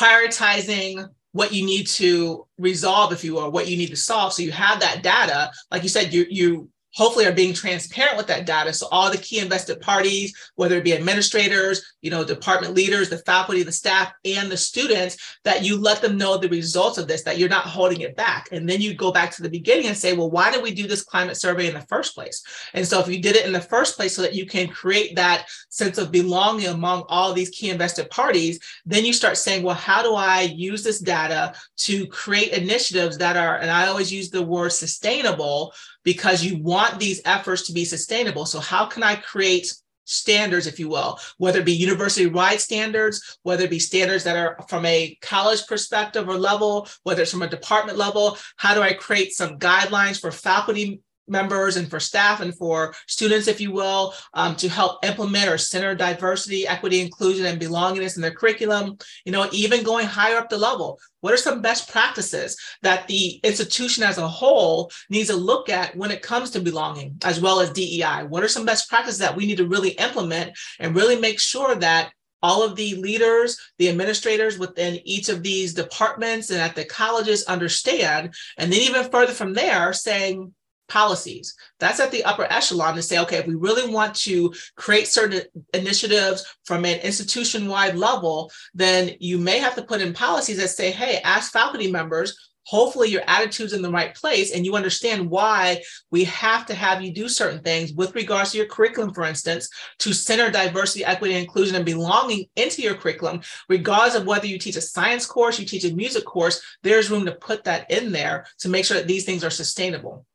prioritizing 0.00 1.08
what 1.32 1.52
you 1.52 1.64
need 1.64 1.86
to 1.86 2.46
resolve, 2.58 3.12
if 3.12 3.24
you 3.24 3.34
will, 3.34 3.50
what 3.50 3.68
you 3.68 3.76
need 3.76 3.90
to 3.90 3.96
solve. 3.96 4.32
So 4.32 4.42
you 4.42 4.52
have 4.52 4.80
that 4.80 5.02
data. 5.02 5.50
Like 5.70 5.82
you 5.82 5.88
said, 5.88 6.12
you 6.12 6.26
you 6.28 6.70
hopefully 6.94 7.26
are 7.26 7.32
being 7.32 7.52
transparent 7.52 8.16
with 8.16 8.26
that 8.26 8.46
data. 8.46 8.72
So 8.72 8.86
all 8.90 9.10
the 9.10 9.18
key 9.18 9.38
invested 9.38 9.80
parties, 9.80 10.34
whether 10.54 10.76
it 10.76 10.84
be 10.84 10.94
administrators, 10.94 11.94
you 12.00 12.10
know, 12.10 12.24
department 12.24 12.74
leaders, 12.74 13.10
the 13.10 13.18
faculty, 13.18 13.62
the 13.62 13.72
staff, 13.72 14.12
and 14.24 14.50
the 14.50 14.56
students, 14.56 15.16
that 15.44 15.64
you 15.64 15.78
let 15.78 16.00
them 16.00 16.16
know 16.16 16.36
the 16.36 16.48
results 16.48 16.98
of 16.98 17.06
this, 17.06 17.22
that 17.24 17.38
you're 17.38 17.48
not 17.48 17.64
holding 17.64 18.00
it 18.00 18.16
back. 18.16 18.48
And 18.52 18.68
then 18.68 18.80
you 18.80 18.94
go 18.94 19.12
back 19.12 19.30
to 19.32 19.42
the 19.42 19.50
beginning 19.50 19.86
and 19.86 19.96
say, 19.96 20.14
well, 20.14 20.30
why 20.30 20.50
did 20.50 20.62
we 20.62 20.72
do 20.72 20.86
this 20.86 21.04
climate 21.04 21.36
survey 21.36 21.68
in 21.68 21.74
the 21.74 21.82
first 21.82 22.14
place? 22.14 22.42
And 22.74 22.86
so 22.86 23.00
if 23.00 23.08
you 23.08 23.20
did 23.20 23.36
it 23.36 23.46
in 23.46 23.52
the 23.52 23.60
first 23.60 23.96
place 23.96 24.16
so 24.16 24.22
that 24.22 24.34
you 24.34 24.46
can 24.46 24.68
create 24.68 25.16
that 25.16 25.46
sense 25.68 25.98
of 25.98 26.10
belonging 26.10 26.68
among 26.68 27.04
all 27.08 27.32
these 27.32 27.50
key 27.50 27.70
invested 27.70 28.10
parties, 28.10 28.58
then 28.86 29.04
you 29.04 29.12
start 29.12 29.36
saying, 29.36 29.62
well, 29.62 29.74
how 29.74 30.02
do 30.02 30.14
I 30.14 30.42
use 30.42 30.82
this 30.82 31.00
data 31.00 31.54
to 31.78 32.06
create 32.06 32.52
initiatives 32.52 33.18
that 33.18 33.36
are, 33.36 33.58
and 33.58 33.70
I 33.70 33.88
always 33.88 34.12
use 34.12 34.30
the 34.30 34.42
word 34.42 34.70
sustainable 34.70 35.72
because 36.08 36.42
you 36.42 36.56
want 36.62 36.98
these 36.98 37.20
efforts 37.26 37.66
to 37.66 37.72
be 37.74 37.84
sustainable. 37.84 38.46
So, 38.46 38.60
how 38.60 38.86
can 38.86 39.02
I 39.02 39.16
create 39.16 39.70
standards, 40.06 40.66
if 40.66 40.80
you 40.80 40.88
will, 40.88 41.20
whether 41.36 41.58
it 41.60 41.66
be 41.66 41.74
university 41.74 42.26
wide 42.26 42.62
standards, 42.62 43.36
whether 43.42 43.64
it 43.64 43.70
be 43.70 43.78
standards 43.78 44.24
that 44.24 44.34
are 44.34 44.56
from 44.70 44.86
a 44.86 45.18
college 45.20 45.66
perspective 45.66 46.26
or 46.26 46.38
level, 46.38 46.88
whether 47.02 47.20
it's 47.20 47.30
from 47.30 47.42
a 47.42 47.46
department 47.46 47.98
level? 47.98 48.38
How 48.56 48.74
do 48.74 48.80
I 48.80 48.94
create 48.94 49.34
some 49.34 49.58
guidelines 49.58 50.18
for 50.18 50.32
faculty 50.32 51.02
members 51.28 51.76
and 51.76 51.88
for 51.88 52.00
staff 52.00 52.40
and 52.40 52.56
for 52.56 52.94
students, 53.06 53.48
if 53.48 53.60
you 53.60 53.72
will, 53.72 54.14
um, 54.34 54.56
to 54.56 54.68
help 54.68 55.04
implement 55.04 55.48
or 55.48 55.58
center 55.58 55.94
diversity, 55.94 56.66
equity, 56.66 57.00
inclusion, 57.00 57.46
and 57.46 57.60
belongingness 57.60 58.16
in 58.16 58.22
their 58.22 58.30
curriculum. 58.30 58.96
You 59.24 59.32
know, 59.32 59.48
even 59.52 59.82
going 59.82 60.06
higher 60.06 60.36
up 60.36 60.48
the 60.48 60.58
level. 60.58 60.98
What 61.20 61.34
are 61.34 61.38
some 61.38 61.62
best 61.62 61.90
practices 61.90 62.56
that 62.82 63.08
the 63.08 63.40
institution 63.42 64.04
as 64.04 64.18
a 64.18 64.28
whole 64.28 64.90
needs 65.10 65.28
to 65.30 65.36
look 65.36 65.68
at 65.68 65.96
when 65.96 66.12
it 66.12 66.22
comes 66.22 66.50
to 66.50 66.60
belonging, 66.60 67.18
as 67.24 67.40
well 67.40 67.60
as 67.60 67.70
DEI? 67.70 68.24
What 68.28 68.44
are 68.44 68.48
some 68.48 68.64
best 68.64 68.88
practices 68.88 69.18
that 69.18 69.36
we 69.36 69.46
need 69.46 69.58
to 69.58 69.66
really 69.66 69.90
implement 69.90 70.56
and 70.78 70.94
really 70.94 71.16
make 71.16 71.40
sure 71.40 71.74
that 71.74 72.12
all 72.42 72.62
of 72.62 72.76
the 72.76 72.94
leaders, 72.96 73.58
the 73.78 73.88
administrators 73.88 74.58
within 74.58 75.00
each 75.04 75.28
of 75.28 75.42
these 75.42 75.74
departments 75.74 76.50
and 76.50 76.60
at 76.60 76.74
the 76.74 76.84
colleges 76.84 77.44
understand. 77.44 78.34
And 78.56 78.72
then 78.72 78.80
even 78.80 79.10
further 79.10 79.32
from 79.32 79.54
there, 79.54 79.92
saying, 79.92 80.54
policies. 80.88 81.54
That's 81.78 82.00
at 82.00 82.10
the 82.10 82.24
upper 82.24 82.44
echelon 82.50 82.94
to 82.96 83.02
say, 83.02 83.18
okay, 83.20 83.36
if 83.36 83.46
we 83.46 83.54
really 83.54 83.92
want 83.92 84.14
to 84.16 84.52
create 84.76 85.08
certain 85.08 85.42
initiatives 85.74 86.46
from 86.64 86.84
an 86.84 86.98
institution 87.00 87.68
wide 87.68 87.96
level, 87.96 88.50
then 88.74 89.12
you 89.20 89.38
may 89.38 89.58
have 89.58 89.74
to 89.76 89.82
put 89.82 90.00
in 90.00 90.12
policies 90.12 90.58
that 90.58 90.68
say, 90.68 90.90
hey, 90.90 91.20
as 91.24 91.50
faculty 91.50 91.90
members, 91.90 92.36
hopefully 92.68 93.08
your 93.08 93.22
attitude's 93.26 93.72
in 93.72 93.80
the 93.80 93.90
right 93.90 94.14
place 94.14 94.52
and 94.52 94.66
you 94.66 94.76
understand 94.76 95.30
why 95.30 95.82
we 96.10 96.22
have 96.24 96.66
to 96.66 96.74
have 96.74 97.00
you 97.00 97.10
do 97.10 97.26
certain 97.26 97.62
things 97.62 97.94
with 97.94 98.14
regards 98.14 98.52
to 98.52 98.58
your 98.58 98.66
curriculum 98.66 99.12
for 99.14 99.24
instance 99.24 99.70
to 99.98 100.12
center 100.12 100.50
diversity 100.50 101.02
equity 101.02 101.34
inclusion 101.34 101.76
and 101.76 101.86
belonging 101.86 102.44
into 102.56 102.82
your 102.82 102.94
curriculum 102.94 103.40
regardless 103.70 104.14
of 104.14 104.26
whether 104.26 104.46
you 104.46 104.58
teach 104.58 104.76
a 104.76 104.82
science 104.82 105.24
course 105.24 105.58
you 105.58 105.64
teach 105.64 105.84
a 105.86 105.94
music 105.94 106.26
course 106.26 106.60
there's 106.82 107.10
room 107.10 107.24
to 107.24 107.32
put 107.32 107.64
that 107.64 107.90
in 107.90 108.12
there 108.12 108.44
to 108.58 108.68
make 108.68 108.84
sure 108.84 108.98
that 108.98 109.08
these 109.08 109.24
things 109.24 109.42
are 109.42 109.50
sustainable 109.50 110.26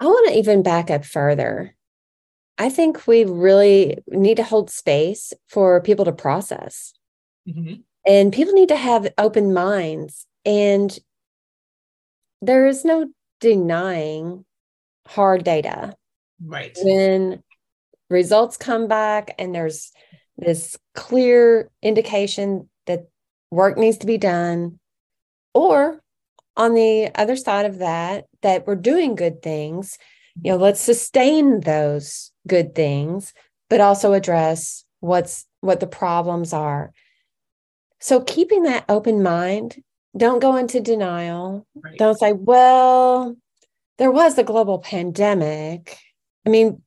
I 0.00 0.06
want 0.06 0.28
to 0.28 0.38
even 0.38 0.62
back 0.62 0.90
up 0.90 1.04
further. 1.04 1.76
I 2.58 2.70
think 2.70 3.06
we 3.06 3.24
really 3.24 3.98
need 4.08 4.38
to 4.38 4.42
hold 4.42 4.70
space 4.70 5.32
for 5.48 5.80
people 5.80 6.04
to 6.06 6.12
process. 6.12 6.94
Mm-hmm. 7.48 7.80
And 8.06 8.32
people 8.32 8.54
need 8.54 8.68
to 8.68 8.76
have 8.76 9.12
open 9.18 9.52
minds. 9.52 10.26
And 10.44 10.98
there 12.42 12.66
is 12.66 12.84
no 12.84 13.08
denying 13.40 14.44
hard 15.06 15.44
data. 15.44 15.94
Right. 16.42 16.76
When 16.82 17.42
results 18.08 18.56
come 18.56 18.88
back 18.88 19.34
and 19.38 19.54
there's 19.54 19.92
this 20.38 20.78
clear 20.94 21.70
indication 21.82 22.68
that 22.86 23.08
work 23.50 23.76
needs 23.76 23.98
to 23.98 24.06
be 24.06 24.16
done, 24.16 24.78
or 25.52 26.00
on 26.56 26.74
the 26.74 27.10
other 27.14 27.36
side 27.36 27.66
of 27.66 27.78
that, 27.78 28.26
that 28.42 28.66
we're 28.66 28.76
doing 28.76 29.14
good 29.14 29.42
things, 29.42 29.98
you 30.42 30.52
know, 30.52 30.56
let's 30.56 30.80
sustain 30.80 31.60
those 31.60 32.30
good 32.46 32.74
things, 32.74 33.34
but 33.68 33.80
also 33.80 34.12
address 34.12 34.84
what's 35.00 35.46
what 35.60 35.80
the 35.80 35.86
problems 35.86 36.52
are. 36.52 36.92
So 38.00 38.20
keeping 38.20 38.62
that 38.62 38.84
open 38.88 39.22
mind, 39.22 39.82
don't 40.16 40.40
go 40.40 40.56
into 40.56 40.80
denial. 40.80 41.66
Right. 41.74 41.98
Don't 41.98 42.18
say, 42.18 42.32
well, 42.32 43.36
there 43.98 44.10
was 44.10 44.38
a 44.38 44.44
global 44.44 44.78
pandemic. 44.78 45.98
I 46.46 46.50
mean, 46.50 46.82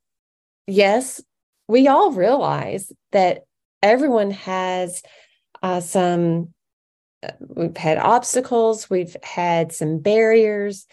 yes, 0.66 1.22
we 1.68 1.88
all 1.88 2.12
realize 2.12 2.92
that 3.12 3.44
everyone 3.82 4.32
has 4.32 5.04
uh, 5.62 5.80
some 5.80 6.54
we've 7.40 7.78
had 7.78 7.98
obstacles, 7.98 8.90
we've 8.90 9.16
had 9.24 9.72
some 9.72 10.00
barriers, 10.00 10.88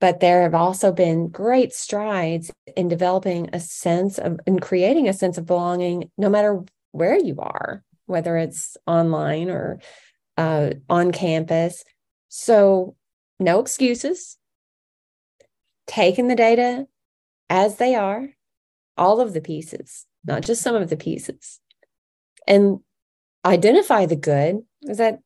but 0.00 0.20
there 0.20 0.42
have 0.42 0.54
also 0.54 0.92
been 0.92 1.28
great 1.28 1.72
strides 1.72 2.50
in 2.76 2.88
developing 2.88 3.50
a 3.52 3.60
sense 3.60 4.18
of 4.18 4.38
in 4.46 4.58
creating 4.60 5.08
a 5.08 5.12
sense 5.12 5.38
of 5.38 5.46
belonging 5.46 6.10
no 6.16 6.28
matter 6.28 6.62
where 6.92 7.18
you 7.18 7.36
are, 7.38 7.82
whether 8.06 8.36
it's 8.36 8.76
online 8.86 9.50
or 9.50 9.80
uh, 10.36 10.70
on 10.88 11.12
campus. 11.12 11.84
So, 12.28 12.96
no 13.40 13.60
excuses. 13.60 14.36
Taking 15.86 16.28
the 16.28 16.36
data 16.36 16.86
as 17.48 17.76
they 17.76 17.94
are, 17.94 18.28
all 18.96 19.20
of 19.20 19.32
the 19.32 19.40
pieces, 19.40 20.06
not 20.24 20.42
just 20.42 20.62
some 20.62 20.74
of 20.74 20.90
the 20.90 20.98
pieces, 20.98 21.60
and 22.46 22.80
identify 23.44 24.04
the 24.04 24.16
good 24.16 24.60
is 24.82 24.98
that 24.98 25.20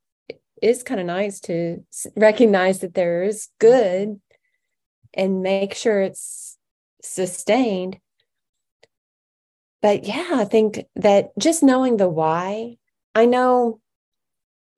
is 0.62 0.84
kind 0.84 1.00
of 1.00 1.06
nice 1.06 1.40
to 1.40 1.84
recognize 2.16 2.78
that 2.78 2.94
there 2.94 3.24
is 3.24 3.48
good 3.58 4.20
and 5.14 5.42
make 5.42 5.74
sure 5.74 6.00
it's 6.00 6.56
sustained 7.02 7.98
but 9.80 10.04
yeah 10.04 10.30
i 10.34 10.44
think 10.44 10.84
that 10.94 11.36
just 11.38 11.62
knowing 11.62 11.96
the 11.96 12.08
why 12.08 12.76
i 13.14 13.24
know 13.24 13.80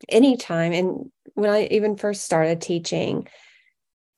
anytime 0.09 0.73
and 0.73 1.11
when 1.35 1.51
i 1.51 1.65
even 1.71 1.97
first 1.97 2.25
started 2.25 2.61
teaching 2.61 3.27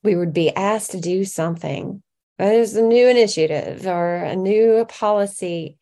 we 0.03 0.15
would 0.15 0.33
be 0.33 0.55
asked 0.55 0.91
to 0.91 1.01
do 1.01 1.25
something 1.25 2.01
there's 2.37 2.75
a 2.75 2.81
new 2.81 3.07
initiative 3.07 3.85
or 3.85 4.15
a 4.15 4.35
new 4.35 4.85
policy 4.85 5.77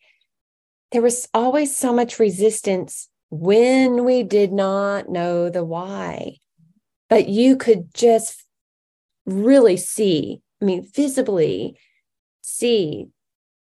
there 0.92 1.02
was 1.02 1.28
always 1.34 1.76
so 1.76 1.92
much 1.92 2.18
resistance 2.18 3.08
when 3.30 4.04
we 4.04 4.22
did 4.22 4.52
not 4.52 5.08
know 5.08 5.50
the 5.50 5.64
why. 5.64 6.38
But 7.08 7.28
you 7.28 7.56
could 7.56 7.92
just 7.94 8.45
really 9.26 9.76
see, 9.76 10.40
I 10.62 10.64
mean, 10.64 10.88
visibly 10.94 11.78
see 12.42 13.08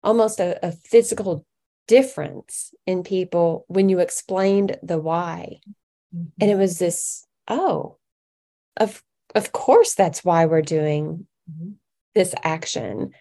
almost 0.03 0.39
a, 0.39 0.65
a 0.65 0.71
physical 0.71 1.45
difference 1.87 2.73
in 2.85 3.03
people 3.03 3.65
when 3.67 3.89
you 3.89 3.99
explained 3.99 4.77
the 4.81 4.97
why. 4.97 5.59
Mm-hmm. 6.15 6.25
And 6.41 6.51
it 6.51 6.55
was 6.55 6.79
this, 6.79 7.25
oh, 7.47 7.97
of 8.77 9.03
of 9.35 9.51
course 9.51 9.93
that's 9.93 10.25
why 10.25 10.45
we're 10.45 10.61
doing 10.61 11.25
mm-hmm. 11.49 11.71
this 12.15 12.33
action 12.43 13.11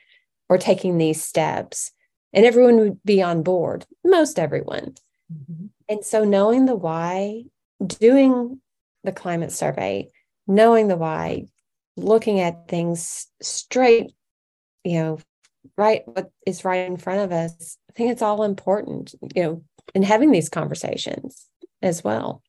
or 0.48 0.58
taking 0.58 0.98
these 0.98 1.22
steps. 1.22 1.92
And 2.32 2.44
everyone 2.44 2.78
would 2.78 3.02
be 3.04 3.22
on 3.22 3.42
board, 3.42 3.86
most 4.04 4.38
everyone. 4.38 4.94
Mm-hmm. 5.32 5.66
And 5.88 6.04
so 6.04 6.24
knowing 6.24 6.66
the 6.66 6.76
why, 6.76 7.44
doing 7.84 8.60
the 9.02 9.12
climate 9.12 9.52
survey, 9.52 10.08
knowing 10.46 10.88
the 10.88 10.96
why, 10.96 11.46
looking 11.96 12.40
at 12.40 12.68
things 12.68 13.26
straight, 13.42 14.12
you 14.84 14.94
know, 14.94 15.18
right 15.76 16.02
what 16.06 16.30
is 16.46 16.64
right 16.64 16.86
in 16.86 16.96
front 16.96 17.20
of 17.20 17.32
us. 17.32 17.76
I 17.90 17.92
think 17.92 18.12
it's 18.12 18.22
all 18.22 18.42
important, 18.42 19.14
you 19.34 19.42
know, 19.42 19.64
in 19.94 20.02
having 20.02 20.30
these 20.30 20.48
conversations 20.48 21.46
as 21.82 22.02
well. 22.04 22.42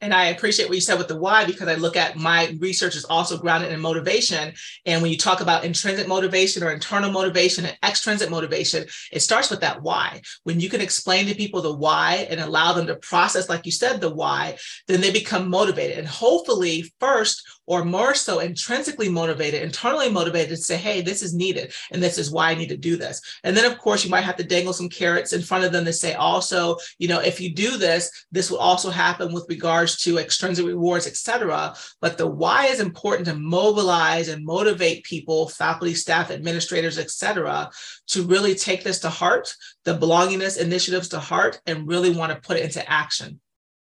And 0.00 0.14
I 0.14 0.26
appreciate 0.26 0.68
what 0.68 0.76
you 0.76 0.80
said 0.80 0.98
with 0.98 1.08
the 1.08 1.18
why 1.18 1.44
because 1.44 1.66
I 1.66 1.74
look 1.74 1.96
at 1.96 2.16
my 2.16 2.56
research 2.60 2.94
is 2.94 3.04
also 3.04 3.36
grounded 3.36 3.72
in 3.72 3.80
motivation. 3.80 4.54
And 4.86 5.02
when 5.02 5.10
you 5.10 5.18
talk 5.18 5.40
about 5.40 5.64
intrinsic 5.64 6.06
motivation 6.06 6.62
or 6.62 6.70
internal 6.70 7.10
motivation 7.10 7.64
and 7.64 7.76
extrinsic 7.84 8.30
motivation, 8.30 8.86
it 9.10 9.20
starts 9.20 9.50
with 9.50 9.60
that 9.60 9.82
why. 9.82 10.20
When 10.44 10.60
you 10.60 10.70
can 10.70 10.80
explain 10.80 11.26
to 11.26 11.34
people 11.34 11.62
the 11.62 11.74
why 11.74 12.28
and 12.30 12.38
allow 12.38 12.72
them 12.72 12.86
to 12.86 12.96
process, 12.96 13.48
like 13.48 13.66
you 13.66 13.72
said, 13.72 14.00
the 14.00 14.14
why, 14.14 14.56
then 14.86 15.00
they 15.00 15.10
become 15.10 15.50
motivated. 15.50 15.98
And 15.98 16.06
hopefully, 16.06 16.92
first, 17.00 17.42
or 17.68 17.84
more 17.84 18.14
so 18.14 18.38
intrinsically 18.38 19.10
motivated, 19.10 19.62
internally 19.62 20.10
motivated 20.10 20.48
to 20.48 20.56
say, 20.56 20.76
hey, 20.76 21.02
this 21.02 21.22
is 21.22 21.34
needed 21.34 21.72
and 21.92 22.02
this 22.02 22.16
is 22.16 22.30
why 22.30 22.50
I 22.50 22.54
need 22.54 22.70
to 22.70 22.78
do 22.78 22.96
this. 22.96 23.20
And 23.44 23.54
then, 23.54 23.70
of 23.70 23.78
course, 23.78 24.04
you 24.04 24.10
might 24.10 24.22
have 24.22 24.36
to 24.36 24.44
dangle 24.44 24.72
some 24.72 24.88
carrots 24.88 25.34
in 25.34 25.42
front 25.42 25.64
of 25.64 25.72
them 25.72 25.84
to 25.84 25.92
say, 25.92 26.14
also, 26.14 26.76
you 26.98 27.08
know, 27.08 27.20
if 27.20 27.40
you 27.40 27.52
do 27.52 27.76
this, 27.76 28.26
this 28.32 28.50
will 28.50 28.58
also 28.58 28.88
happen 28.90 29.34
with 29.34 29.47
regards 29.48 29.96
to 30.02 30.18
extrinsic 30.18 30.66
rewards, 30.66 31.06
et 31.06 31.16
cetera. 31.16 31.74
But 32.00 32.18
the 32.18 32.26
why 32.26 32.66
is 32.66 32.80
important 32.80 33.26
to 33.28 33.34
mobilize 33.34 34.28
and 34.28 34.44
motivate 34.44 35.04
people, 35.04 35.48
faculty, 35.48 35.94
staff, 35.94 36.30
administrators, 36.30 36.98
et 36.98 37.10
cetera, 37.10 37.70
to 38.08 38.22
really 38.24 38.54
take 38.54 38.84
this 38.84 39.00
to 39.00 39.10
heart, 39.10 39.54
the 39.84 39.96
belongingness 39.96 40.58
initiatives 40.58 41.08
to 41.08 41.18
heart, 41.18 41.60
and 41.66 41.88
really 41.88 42.10
want 42.10 42.32
to 42.32 42.40
put 42.40 42.56
it 42.56 42.64
into 42.64 42.88
action. 42.90 43.40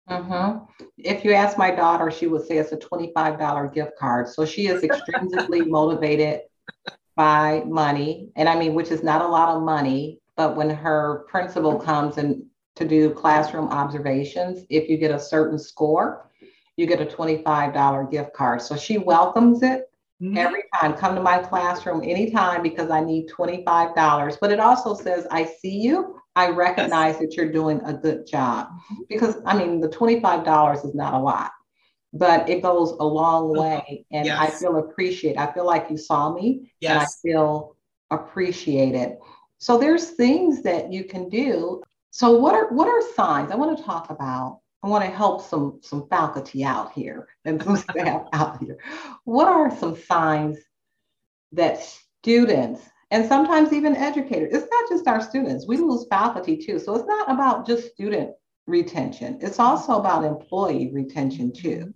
Mm-hmm. 0.10 0.86
If 0.98 1.26
you 1.26 1.34
ask 1.34 1.58
my 1.58 1.72
daughter, 1.72 2.10
she 2.12 2.28
would 2.28 2.48
say 2.48 2.58
it's 2.58 2.72
a 2.72 2.78
$25 2.78 3.74
gift 3.74 3.98
card. 3.98 4.30
So 4.30 4.46
she 4.46 4.68
is 4.68 4.82
extrinsically 4.82 5.68
motivated 5.70 6.42
by 7.16 7.64
money. 7.66 8.30
And 8.36 8.48
I 8.48 8.58
mean, 8.58 8.74
which 8.74 8.90
is 8.90 9.04
not 9.04 9.22
a 9.22 9.28
lot 9.28 9.50
of 9.50 9.64
money, 9.64 10.20
but 10.38 10.56
when 10.56 10.70
her 10.70 11.26
principal 11.28 11.78
comes 11.78 12.18
and 12.18 12.46
to 12.78 12.88
do 12.88 13.10
classroom 13.10 13.70
observations, 13.70 14.66
if 14.70 14.90
you 14.90 14.98
get 14.98 15.12
a 15.12 15.20
certain 15.20 15.58
score, 15.58 16.30
you 16.78 16.86
get 16.86 17.02
a 17.02 17.06
$25 17.06 18.12
gift 18.12 18.34
card. 18.34 18.62
So 18.62 18.78
she 18.78 19.00
welcomes 19.00 19.64
it 19.64 19.90
mm-hmm. 20.22 20.38
every 20.38 20.64
time. 20.76 20.94
Come 20.94 21.16
to 21.16 21.22
my 21.22 21.40
classroom 21.40 22.04
anytime 22.04 22.62
because 22.62 22.92
I 22.92 23.02
need 23.02 23.30
$25. 23.30 24.38
But 24.40 24.52
it 24.52 24.60
also 24.60 24.94
says, 24.94 25.26
I 25.32 25.46
see 25.46 25.80
you. 25.80 26.22
I 26.36 26.50
recognize 26.50 27.16
yes. 27.16 27.20
that 27.20 27.34
you're 27.36 27.52
doing 27.52 27.82
a 27.84 27.94
good 27.94 28.28
job 28.28 28.68
mm-hmm. 28.68 29.02
because 29.10 29.38
I 29.44 29.58
mean 29.58 29.82
the 29.82 29.90
$25 29.90 30.86
is 30.86 30.94
not 30.94 31.16
a 31.16 31.20
lot, 31.20 31.52
but 32.14 32.48
it 32.48 32.62
goes 32.62 32.92
a 32.92 33.04
long 33.04 33.58
way 33.58 34.06
and 34.12 34.28
yes. 34.28 34.40
I 34.40 34.48
feel 34.52 34.78
appreciated. 34.78 35.40
I 35.40 35.52
feel 35.52 35.66
like 35.66 35.90
you 35.90 35.98
saw 35.98 36.32
me 36.32 36.72
yes. 36.80 36.92
and 36.92 37.02
I 37.02 37.08
feel 37.24 37.76
appreciated. 38.12 39.18
So 39.58 39.80
there's 39.80 40.12
things 40.12 40.62
that 40.62 40.94
you 40.94 41.06
can 41.06 41.30
do. 41.30 41.82
So 42.18 42.32
what 42.32 42.56
are 42.56 42.70
what 42.70 42.88
are 42.88 43.14
signs? 43.14 43.52
I 43.52 43.56
want 43.56 43.78
to 43.78 43.84
talk 43.84 44.10
about 44.10 44.62
I 44.82 44.88
want 44.88 45.04
to 45.06 45.12
help 45.12 45.40
some 45.40 45.80
some 45.84 46.08
faculty 46.10 46.64
out 46.64 46.92
here 46.94 47.28
and 47.46 47.62
some 47.62 47.78
staff 47.90 48.24
out 48.34 48.58
here. 48.60 48.80
What 49.24 49.48
are 49.48 49.70
some 49.78 49.96
signs 49.96 50.58
that 51.52 51.80
students 51.84 52.82
and 53.12 53.24
sometimes 53.28 53.72
even 53.72 53.96
educators. 53.96 54.52
It's 54.52 54.68
not 54.70 54.90
just 54.90 55.08
our 55.08 55.22
students, 55.22 55.68
we 55.68 55.78
lose 55.78 56.08
faculty 56.10 56.58
too. 56.58 56.80
So 56.80 56.96
it's 56.96 57.08
not 57.08 57.32
about 57.32 57.68
just 57.68 57.94
student 57.94 58.32
retention, 58.66 59.38
it's 59.42 59.60
also 59.60 60.00
about 60.00 60.26
employee 60.26 60.90
retention 60.92 61.54
too. 61.54 61.94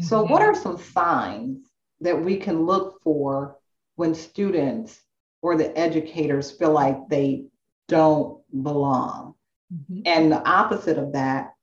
Mm-hmm. 0.00 0.04
So, 0.04 0.22
what 0.22 0.40
are 0.40 0.54
some 0.54 0.78
signs 0.78 1.68
that 2.00 2.24
we 2.24 2.38
can 2.38 2.64
look 2.64 3.02
for 3.02 3.58
when 3.96 4.14
students 4.14 4.98
or 5.42 5.56
the 5.56 5.76
educators 5.78 6.50
feel 6.50 6.72
like 6.72 7.08
they 7.10 7.44
don't 7.88 8.42
belong? 8.50 9.33
Mm-hmm. 9.72 10.00
And 10.06 10.32
the 10.32 10.46
opposite 10.48 10.98
of 10.98 11.12
that, 11.12 11.54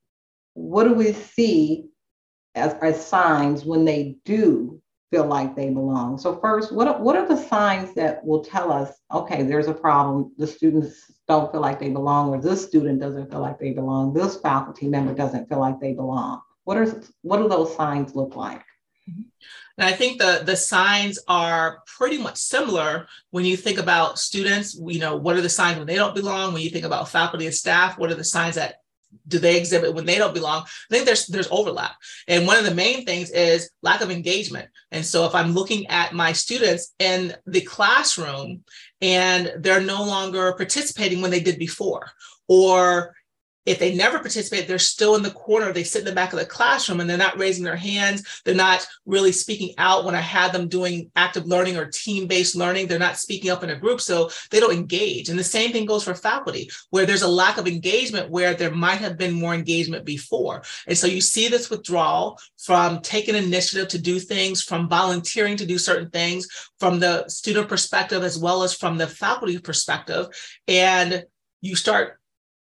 what 0.53 0.85
do 0.85 0.93
we 0.93 1.13
see 1.13 1.89
as, 2.55 2.75
as 2.81 3.05
signs 3.05 3.65
when 3.65 3.85
they 3.85 4.17
do 4.25 4.81
feel 5.11 5.25
like 5.25 5.55
they 5.55 5.69
belong. 5.69 6.17
So 6.17 6.37
first, 6.37 6.71
what 6.71 7.01
what 7.01 7.17
are 7.17 7.27
the 7.27 7.35
signs 7.35 7.93
that 7.95 8.25
will 8.25 8.43
tell 8.43 8.71
us, 8.71 8.93
okay, 9.13 9.43
there's 9.43 9.67
a 9.67 9.73
problem. 9.73 10.31
The 10.37 10.47
students 10.47 11.11
don't 11.27 11.51
feel 11.51 11.61
like 11.61 11.79
they 11.79 11.89
belong, 11.89 12.29
or 12.29 12.41
this 12.41 12.65
student 12.65 12.99
doesn't 13.01 13.29
feel 13.29 13.41
like 13.41 13.59
they 13.59 13.71
belong. 13.71 14.13
This 14.13 14.37
faculty 14.37 14.87
member 14.87 15.13
doesn't 15.13 15.49
feel 15.49 15.59
like 15.59 15.79
they 15.79 15.93
belong. 15.93 16.41
What 16.63 16.77
are 16.77 16.87
what 17.21 17.37
do 17.37 17.49
those 17.49 17.75
signs 17.75 18.15
look 18.15 18.35
like? 18.35 18.63
And 19.77 19.87
I 19.87 19.93
think 19.93 20.19
the 20.19 20.43
the 20.45 20.55
signs 20.55 21.19
are 21.27 21.81
pretty 21.85 22.17
much 22.17 22.37
similar 22.37 23.07
when 23.31 23.45
you 23.45 23.57
think 23.57 23.79
about 23.79 24.19
students. 24.19 24.79
You 24.79 24.99
know, 24.99 25.15
what 25.15 25.35
are 25.35 25.41
the 25.41 25.49
signs 25.49 25.77
when 25.77 25.87
they 25.87 25.95
don't 25.95 26.15
belong? 26.15 26.53
When 26.53 26.61
you 26.61 26.69
think 26.69 26.85
about 26.85 27.09
faculty 27.09 27.45
and 27.45 27.55
staff, 27.55 27.97
what 27.97 28.11
are 28.11 28.15
the 28.15 28.23
signs 28.23 28.55
that 28.55 28.75
do 29.27 29.39
they 29.39 29.57
exhibit 29.57 29.93
when 29.93 30.05
they 30.05 30.17
don't 30.17 30.33
belong? 30.33 30.63
I 30.63 30.93
think 30.93 31.05
there's 31.05 31.27
there's 31.27 31.47
overlap. 31.51 31.95
And 32.27 32.47
one 32.47 32.57
of 32.57 32.65
the 32.65 32.75
main 32.75 33.05
things 33.05 33.29
is 33.31 33.69
lack 33.81 34.01
of 34.01 34.11
engagement. 34.11 34.69
And 34.91 35.05
so 35.05 35.25
if 35.25 35.35
I'm 35.35 35.53
looking 35.53 35.87
at 35.87 36.13
my 36.13 36.33
students 36.33 36.93
in 36.99 37.35
the 37.45 37.61
classroom 37.61 38.63
and 39.01 39.53
they're 39.57 39.81
no 39.81 40.03
longer 40.03 40.53
participating 40.53 41.21
when 41.21 41.31
they 41.31 41.39
did 41.39 41.57
before, 41.57 42.11
or 42.47 43.15
if 43.65 43.77
they 43.77 43.93
never 43.93 44.17
participate, 44.19 44.67
they're 44.67 44.79
still 44.79 45.15
in 45.15 45.21
the 45.21 45.31
corner. 45.31 45.71
They 45.71 45.83
sit 45.83 45.99
in 45.99 46.05
the 46.05 46.13
back 46.13 46.33
of 46.33 46.39
the 46.39 46.45
classroom 46.45 46.99
and 46.99 47.09
they're 47.09 47.17
not 47.17 47.37
raising 47.37 47.63
their 47.63 47.75
hands. 47.75 48.41
They're 48.43 48.55
not 48.55 48.87
really 49.05 49.31
speaking 49.31 49.75
out 49.77 50.03
when 50.03 50.15
I 50.15 50.21
had 50.21 50.51
them 50.51 50.67
doing 50.67 51.11
active 51.15 51.45
learning 51.45 51.77
or 51.77 51.85
team 51.85 52.27
based 52.27 52.55
learning. 52.55 52.87
They're 52.87 52.97
not 52.97 53.17
speaking 53.17 53.51
up 53.51 53.63
in 53.63 53.69
a 53.69 53.79
group. 53.79 54.01
So 54.01 54.31
they 54.49 54.59
don't 54.59 54.73
engage. 54.73 55.29
And 55.29 55.37
the 55.37 55.43
same 55.43 55.71
thing 55.71 55.85
goes 55.85 56.03
for 56.03 56.15
faculty, 56.15 56.71
where 56.89 57.05
there's 57.05 57.21
a 57.21 57.27
lack 57.27 57.57
of 57.57 57.67
engagement 57.67 58.31
where 58.31 58.55
there 58.55 58.71
might 58.71 58.99
have 58.99 59.17
been 59.17 59.33
more 59.33 59.53
engagement 59.53 60.05
before. 60.05 60.63
And 60.87 60.97
so 60.97 61.05
you 61.05 61.21
see 61.21 61.47
this 61.47 61.69
withdrawal 61.69 62.39
from 62.57 63.01
taking 63.01 63.35
initiative 63.35 63.89
to 63.89 63.99
do 63.99 64.19
things, 64.19 64.63
from 64.63 64.89
volunteering 64.89 65.57
to 65.57 65.67
do 65.67 65.77
certain 65.77 66.09
things, 66.09 66.47
from 66.79 66.99
the 66.99 67.27
student 67.27 67.69
perspective, 67.69 68.23
as 68.23 68.39
well 68.39 68.63
as 68.63 68.73
from 68.73 68.97
the 68.97 69.07
faculty 69.07 69.59
perspective. 69.59 70.27
And 70.67 71.25
you 71.61 71.75
start 71.75 72.20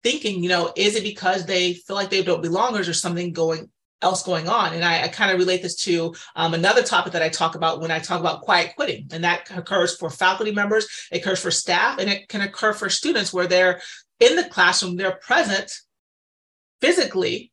thinking, 0.06 0.44
you 0.44 0.50
know, 0.50 0.72
is 0.76 0.96
it 0.96 1.04
because 1.04 1.48
they 1.48 1.74
feel 1.74 1.96
like 1.96 2.12
they 2.12 2.22
don't 2.22 2.44
belong 2.44 2.78
or 2.78 2.80
is 2.80 2.86
there 2.86 2.94
something 2.94 3.34
going 3.34 3.72
else 4.04 4.22
going 4.22 4.48
on? 4.48 4.76
And 4.76 4.86
I, 4.86 5.02
I 5.02 5.08
kind 5.08 5.32
of 5.32 5.40
relate 5.40 5.64
this 5.64 5.76
to 5.78 6.14
um, 6.36 6.54
another 6.54 6.84
topic 6.84 7.12
that 7.14 7.24
I 7.24 7.30
talk 7.30 7.56
about 7.56 7.82
when 7.82 7.90
I 7.90 7.98
talk 7.98 8.20
about 8.20 8.42
quiet 8.42 8.76
quitting. 8.76 9.08
And 9.12 9.24
that 9.24 9.50
occurs 9.50 9.98
for 9.98 10.12
faculty 10.12 10.52
members, 10.52 11.08
it 11.12 11.22
occurs 11.22 11.42
for 11.42 11.50
staff, 11.50 11.98
and 11.98 12.08
it 12.08 12.30
can 12.30 12.42
occur 12.42 12.72
for 12.72 12.88
students 12.88 13.34
where 13.34 13.48
they're 13.48 13.82
in 14.20 14.36
the 14.36 14.44
classroom, 14.44 14.96
they're 14.96 15.20
present 15.24 15.74
physically, 16.82 17.52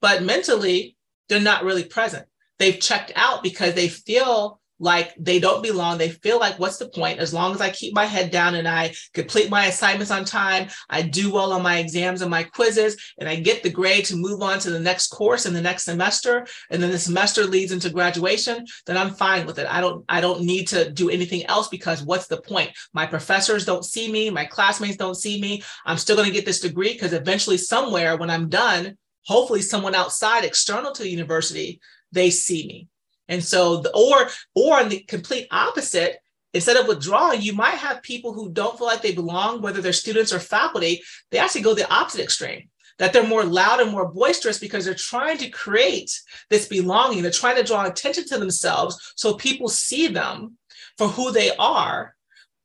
but 0.00 0.24
mentally, 0.24 0.96
they're 1.28 1.38
not 1.38 1.62
really 1.62 1.84
present. 1.84 2.26
They've 2.58 2.80
checked 2.80 3.12
out 3.14 3.44
because 3.44 3.74
they 3.74 3.86
feel 3.86 4.60
like 4.78 5.14
they 5.18 5.38
don't 5.38 5.62
belong. 5.62 5.98
They 5.98 6.10
feel 6.10 6.38
like, 6.38 6.58
what's 6.58 6.78
the 6.78 6.88
point? 6.88 7.18
As 7.18 7.34
long 7.34 7.54
as 7.54 7.60
I 7.60 7.70
keep 7.70 7.94
my 7.94 8.04
head 8.04 8.30
down 8.30 8.54
and 8.54 8.68
I 8.68 8.94
complete 9.14 9.50
my 9.50 9.66
assignments 9.66 10.10
on 10.10 10.24
time, 10.24 10.68
I 10.88 11.02
do 11.02 11.32
well 11.32 11.52
on 11.52 11.62
my 11.62 11.78
exams 11.78 12.22
and 12.22 12.30
my 12.30 12.44
quizzes, 12.44 12.96
and 13.18 13.28
I 13.28 13.36
get 13.36 13.62
the 13.62 13.70
grade 13.70 14.04
to 14.06 14.16
move 14.16 14.42
on 14.42 14.58
to 14.60 14.70
the 14.70 14.80
next 14.80 15.08
course 15.08 15.46
in 15.46 15.54
the 15.54 15.60
next 15.60 15.84
semester, 15.84 16.46
and 16.70 16.82
then 16.82 16.90
the 16.90 16.98
semester 16.98 17.44
leads 17.44 17.72
into 17.72 17.90
graduation, 17.90 18.64
then 18.86 18.96
I'm 18.96 19.14
fine 19.14 19.46
with 19.46 19.58
it. 19.58 19.66
I 19.68 19.80
don't, 19.80 20.04
I 20.08 20.20
don't 20.20 20.42
need 20.42 20.68
to 20.68 20.90
do 20.90 21.10
anything 21.10 21.44
else 21.46 21.68
because 21.68 22.02
what's 22.02 22.26
the 22.26 22.40
point? 22.40 22.70
My 22.92 23.06
professors 23.06 23.64
don't 23.64 23.84
see 23.84 24.10
me, 24.10 24.30
my 24.30 24.44
classmates 24.44 24.96
don't 24.96 25.14
see 25.14 25.40
me. 25.40 25.62
I'm 25.84 25.98
still 25.98 26.16
going 26.16 26.28
to 26.28 26.34
get 26.34 26.46
this 26.46 26.60
degree 26.60 26.92
because 26.92 27.12
eventually, 27.12 27.58
somewhere 27.58 28.16
when 28.16 28.30
I'm 28.30 28.48
done, 28.48 28.96
hopefully 29.26 29.62
someone 29.62 29.94
outside 29.94 30.44
external 30.44 30.92
to 30.92 31.02
the 31.02 31.10
university, 31.10 31.80
they 32.12 32.30
see 32.30 32.66
me. 32.66 32.88
And 33.28 33.42
so, 33.42 33.78
the, 33.78 33.90
or 33.94 34.28
or 34.54 34.80
on 34.80 34.88
the 34.88 35.00
complete 35.00 35.46
opposite, 35.50 36.18
instead 36.54 36.76
of 36.76 36.88
withdrawing, 36.88 37.42
you 37.42 37.52
might 37.52 37.74
have 37.74 38.02
people 38.02 38.32
who 38.32 38.50
don't 38.50 38.76
feel 38.78 38.86
like 38.86 39.02
they 39.02 39.14
belong, 39.14 39.60
whether 39.60 39.80
they're 39.80 39.92
students 39.92 40.32
or 40.32 40.40
faculty. 40.40 41.02
They 41.30 41.38
actually 41.38 41.62
go 41.62 41.74
the 41.74 41.90
opposite 41.92 42.22
extreme. 42.22 42.68
That 42.98 43.12
they're 43.12 43.26
more 43.26 43.44
loud 43.44 43.80
and 43.80 43.92
more 43.92 44.10
boisterous 44.10 44.58
because 44.58 44.84
they're 44.84 44.94
trying 44.94 45.38
to 45.38 45.50
create 45.50 46.10
this 46.50 46.66
belonging. 46.66 47.22
They're 47.22 47.30
trying 47.30 47.54
to 47.56 47.62
draw 47.62 47.86
attention 47.86 48.26
to 48.26 48.38
themselves 48.38 49.12
so 49.14 49.34
people 49.34 49.68
see 49.68 50.08
them 50.08 50.58
for 50.96 51.06
who 51.06 51.30
they 51.30 51.54
are 51.56 52.16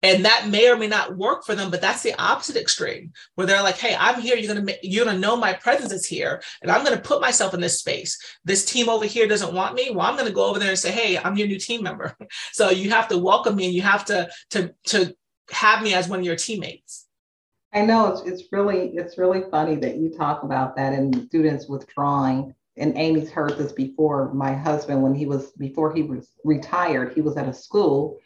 and 0.04 0.26
that 0.26 0.50
may 0.50 0.70
or 0.70 0.78
may 0.78 0.88
not 0.88 1.18
work 1.18 1.44
for 1.44 1.56
them 1.56 1.72
but 1.72 1.82
that's 1.82 2.04
the 2.04 2.14
opposite 2.22 2.58
extreme 2.58 3.12
where 3.36 3.48
they're 3.48 3.64
like 3.64 3.78
hey 3.78 3.96
i'm 3.98 4.22
here. 4.22 4.36
You're 4.36 4.54
gonna 4.54 4.74
you're 4.84 5.06
gonna 5.06 5.18
know 5.18 5.36
my 5.36 5.54
presence 5.54 5.92
is 5.92 6.06
here 6.06 6.44
and 6.62 6.70
i'm 6.70 6.84
gonna 6.84 7.00
put 7.00 7.22
myself 7.22 7.54
in 7.54 7.62
this 7.62 7.80
space. 7.80 8.20
This 8.44 8.66
team 8.66 8.90
over 8.90 9.06
here 9.06 9.28
doesn't 9.28 9.54
want 9.54 9.74
me. 9.74 9.90
Well 9.90 10.06
i'm 10.06 10.18
gonna 10.18 10.32
go 10.32 10.46
over 10.46 10.60
there 10.60 10.70
and 10.70 10.80
say 10.80 10.92
hey 10.92 11.18
i'm 11.18 11.38
your 11.38 11.48
new 11.48 11.60
team 11.60 11.82
member 11.82 12.16
so 12.52 12.70
you 12.70 12.92
have 12.92 13.08
to 13.08 13.18
welcome 13.18 13.56
me 13.56 13.66
and 13.66 13.74
you 13.74 13.82
have 13.82 14.06
to 14.06 14.30
to 14.52 14.74
to 14.88 15.16
have 15.52 15.82
me 15.82 15.94
as 15.94 16.08
one 16.08 16.20
of 16.20 16.26
your 16.26 16.36
teammates. 16.36 17.06
I 17.74 17.82
know 17.82 18.08
it's, 18.14 18.22
it's 18.22 18.44
really 18.52 18.90
it's 18.96 19.18
really 19.18 19.44
funny 19.50 19.76
that 19.78 19.98
you 19.98 20.10
talk 20.10 20.44
about 20.44 20.76
that 20.76 20.94
and 20.94 21.26
students 21.26 21.68
withdrawing 21.68 22.54
and 22.78 22.98
amy's 22.98 23.32
heard 23.32 23.58
this 23.58 23.72
before. 23.72 24.34
My 24.34 24.54
husband 24.54 25.02
when 25.02 25.16
he 25.16 25.26
was 25.26 25.52
before 25.54 25.94
he 25.94 26.04
was 26.04 26.32
retired 26.44 27.14
he 27.14 27.22
was 27.22 27.38
at 27.38 27.48
a 27.48 27.54
school 27.54 28.20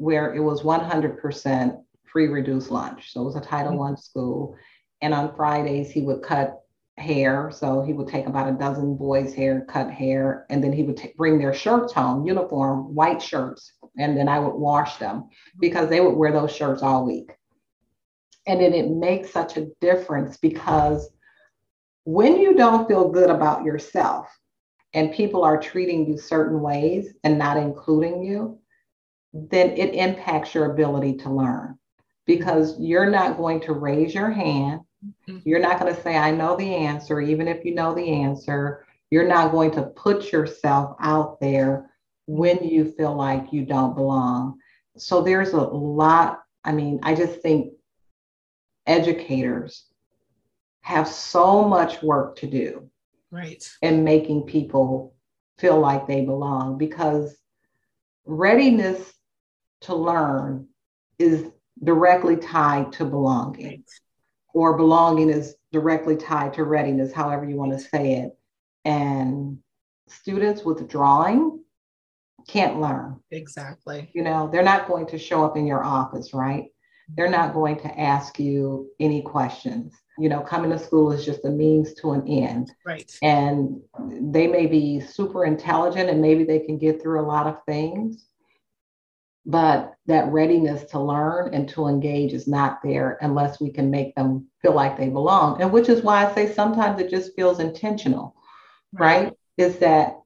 where 0.00 0.34
it 0.34 0.40
was 0.40 0.62
100% 0.62 1.84
free 2.06 2.28
reduced 2.28 2.70
lunch. 2.70 3.12
So 3.12 3.20
it 3.20 3.24
was 3.24 3.36
a 3.36 3.40
Title 3.40 3.72
mm-hmm. 3.72 3.80
One 3.80 3.96
school. 3.98 4.56
And 5.02 5.12
on 5.12 5.36
Fridays, 5.36 5.90
he 5.90 6.00
would 6.00 6.22
cut 6.22 6.58
hair. 6.96 7.50
So 7.52 7.82
he 7.82 7.92
would 7.92 8.08
take 8.08 8.26
about 8.26 8.48
a 8.48 8.52
dozen 8.52 8.96
boys' 8.96 9.34
hair, 9.34 9.66
cut 9.68 9.90
hair, 9.90 10.46
and 10.48 10.64
then 10.64 10.72
he 10.72 10.84
would 10.84 10.96
t- 10.96 11.12
bring 11.18 11.38
their 11.38 11.52
shirts 11.52 11.92
home, 11.92 12.26
uniform, 12.26 12.94
white 12.94 13.20
shirts. 13.20 13.74
And 13.98 14.16
then 14.16 14.26
I 14.26 14.38
would 14.38 14.54
wash 14.54 14.96
them 14.96 15.28
because 15.58 15.90
they 15.90 16.00
would 16.00 16.16
wear 16.16 16.32
those 16.32 16.54
shirts 16.56 16.82
all 16.82 17.04
week. 17.04 17.32
And 18.46 18.58
then 18.58 18.72
it 18.72 18.88
makes 18.88 19.30
such 19.30 19.58
a 19.58 19.66
difference 19.82 20.38
because 20.38 21.10
when 22.04 22.40
you 22.40 22.54
don't 22.54 22.88
feel 22.88 23.10
good 23.10 23.28
about 23.28 23.64
yourself, 23.64 24.28
and 24.94 25.12
people 25.12 25.44
are 25.44 25.60
treating 25.60 26.08
you 26.08 26.16
certain 26.18 26.60
ways 26.60 27.14
and 27.22 27.38
not 27.38 27.58
including 27.58 28.24
you, 28.24 28.59
then 29.32 29.70
it 29.70 29.94
impacts 29.94 30.54
your 30.54 30.72
ability 30.72 31.14
to 31.18 31.30
learn 31.30 31.78
because 32.26 32.78
you're 32.78 33.10
not 33.10 33.36
going 33.36 33.60
to 33.60 33.72
raise 33.72 34.14
your 34.14 34.30
hand. 34.30 34.80
Mm-hmm. 35.28 35.38
You're 35.44 35.60
not 35.60 35.80
going 35.80 35.94
to 35.94 36.02
say, 36.02 36.16
I 36.16 36.30
know 36.30 36.56
the 36.56 36.74
answer, 36.74 37.20
even 37.20 37.48
if 37.48 37.64
you 37.64 37.74
know 37.74 37.94
the 37.94 38.22
answer. 38.22 38.84
You're 39.10 39.28
not 39.28 39.50
going 39.50 39.72
to 39.72 39.82
put 39.82 40.30
yourself 40.30 40.96
out 41.00 41.40
there 41.40 41.90
when 42.26 42.62
you 42.62 42.92
feel 42.92 43.14
like 43.14 43.52
you 43.52 43.64
don't 43.64 43.96
belong. 43.96 44.58
So 44.96 45.22
there's 45.22 45.52
a 45.52 45.60
lot. 45.60 46.42
I 46.64 46.72
mean, 46.72 47.00
I 47.02 47.14
just 47.14 47.40
think 47.40 47.72
educators 48.86 49.86
have 50.82 51.08
so 51.08 51.66
much 51.66 52.02
work 52.02 52.36
to 52.36 52.46
do 52.46 52.88
right 53.30 53.70
in 53.82 54.02
making 54.02 54.42
people 54.42 55.14
feel 55.58 55.78
like 55.78 56.06
they 56.06 56.24
belong 56.24 56.78
because 56.78 57.36
readiness 58.24 59.12
to 59.82 59.94
learn 59.94 60.66
is 61.18 61.46
directly 61.82 62.36
tied 62.36 62.92
to 62.92 63.04
belonging 63.04 63.66
right. 63.66 63.90
or 64.54 64.76
belonging 64.76 65.30
is 65.30 65.54
directly 65.72 66.16
tied 66.16 66.52
to 66.54 66.64
readiness 66.64 67.12
however 67.12 67.48
you 67.48 67.56
want 67.56 67.72
to 67.72 67.78
say 67.78 68.14
it 68.14 68.36
and 68.84 69.58
students 70.08 70.64
withdrawing 70.64 71.62
can't 72.48 72.80
learn 72.80 73.18
exactly 73.30 74.10
you 74.14 74.22
know 74.22 74.48
they're 74.50 74.62
not 74.62 74.88
going 74.88 75.06
to 75.06 75.18
show 75.18 75.44
up 75.44 75.56
in 75.56 75.66
your 75.66 75.84
office 75.84 76.34
right 76.34 76.66
they're 77.16 77.30
not 77.30 77.54
going 77.54 77.76
to 77.80 78.00
ask 78.00 78.38
you 78.38 78.90
any 79.00 79.22
questions. 79.22 79.94
You 80.18 80.28
know, 80.28 80.40
coming 80.40 80.70
to 80.70 80.78
school 80.78 81.12
is 81.12 81.24
just 81.24 81.44
a 81.44 81.50
means 81.50 81.94
to 81.94 82.12
an 82.12 82.26
end. 82.28 82.72
Right. 82.84 83.10
And 83.22 83.80
they 84.32 84.46
may 84.46 84.66
be 84.66 85.00
super 85.00 85.44
intelligent 85.44 86.10
and 86.10 86.20
maybe 86.20 86.44
they 86.44 86.58
can 86.60 86.78
get 86.78 87.00
through 87.00 87.20
a 87.20 87.26
lot 87.26 87.46
of 87.46 87.64
things, 87.64 88.26
but 89.46 89.94
that 90.06 90.30
readiness 90.30 90.84
to 90.90 91.00
learn 91.00 91.54
and 91.54 91.68
to 91.70 91.86
engage 91.86 92.32
is 92.32 92.46
not 92.46 92.80
there 92.82 93.18
unless 93.22 93.60
we 93.60 93.70
can 93.70 93.90
make 93.90 94.14
them 94.14 94.46
feel 94.60 94.74
like 94.74 94.96
they 94.96 95.08
belong. 95.08 95.60
And 95.62 95.72
which 95.72 95.88
is 95.88 96.02
why 96.02 96.26
I 96.26 96.34
say 96.34 96.52
sometimes 96.52 97.00
it 97.00 97.10
just 97.10 97.34
feels 97.34 97.60
intentional, 97.60 98.36
right? 98.92 99.24
right? 99.24 99.32
Is 99.56 99.78
that 99.78 100.20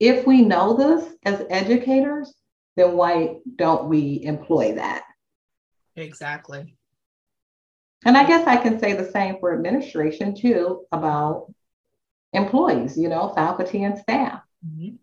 if 0.00 0.26
we 0.26 0.42
know 0.42 0.74
this 0.74 1.14
as 1.24 1.46
educators, 1.50 2.34
then 2.76 2.96
why 2.96 3.36
don't 3.56 3.88
we 3.88 4.22
employ 4.24 4.74
that? 4.74 5.04
Exactly. 5.96 6.76
And 8.04 8.16
I 8.16 8.26
guess 8.26 8.46
I 8.46 8.56
can 8.56 8.78
say 8.78 8.94
the 8.94 9.10
same 9.10 9.38
for 9.38 9.54
administration 9.54 10.34
too 10.34 10.84
about 10.92 11.52
employees, 12.32 12.98
you 12.98 13.08
know, 13.08 13.32
faculty 13.34 13.84
and 13.84 13.96
staff. 13.98 14.42
Mm-hmm. 14.66 14.96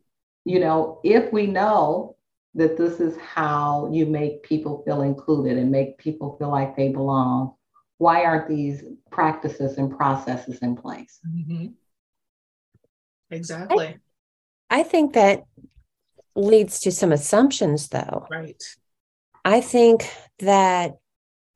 You 0.46 0.60
know, 0.60 1.00
if 1.04 1.32
we 1.32 1.48
know 1.48 2.16
that 2.56 2.78
this 2.78 3.00
is 3.00 3.18
how 3.18 3.90
you 3.92 4.06
make 4.06 4.44
people 4.44 4.84
feel 4.84 5.02
included 5.02 5.58
and 5.58 5.72
make 5.72 5.98
people 5.98 6.36
feel 6.38 6.50
like 6.50 6.76
they 6.76 6.90
belong, 6.90 7.54
why 7.98 8.26
aren't 8.26 8.50
these 8.50 8.84
practices 9.10 9.78
and 9.78 9.96
processes 9.96 10.60
in 10.60 10.76
place? 10.76 11.20
Mm-hmm. 11.26 11.68
Exactly. 13.30 14.00
I, 14.70 14.80
I 14.80 14.84
think 14.84 15.14
that 15.14 15.44
leads 16.36 16.82
to 16.82 16.92
some 16.92 17.12
assumptions, 17.12 17.88
though. 17.88 18.28
Right. 18.30 18.62
I 19.46 19.62
think 19.62 20.10
that, 20.40 20.98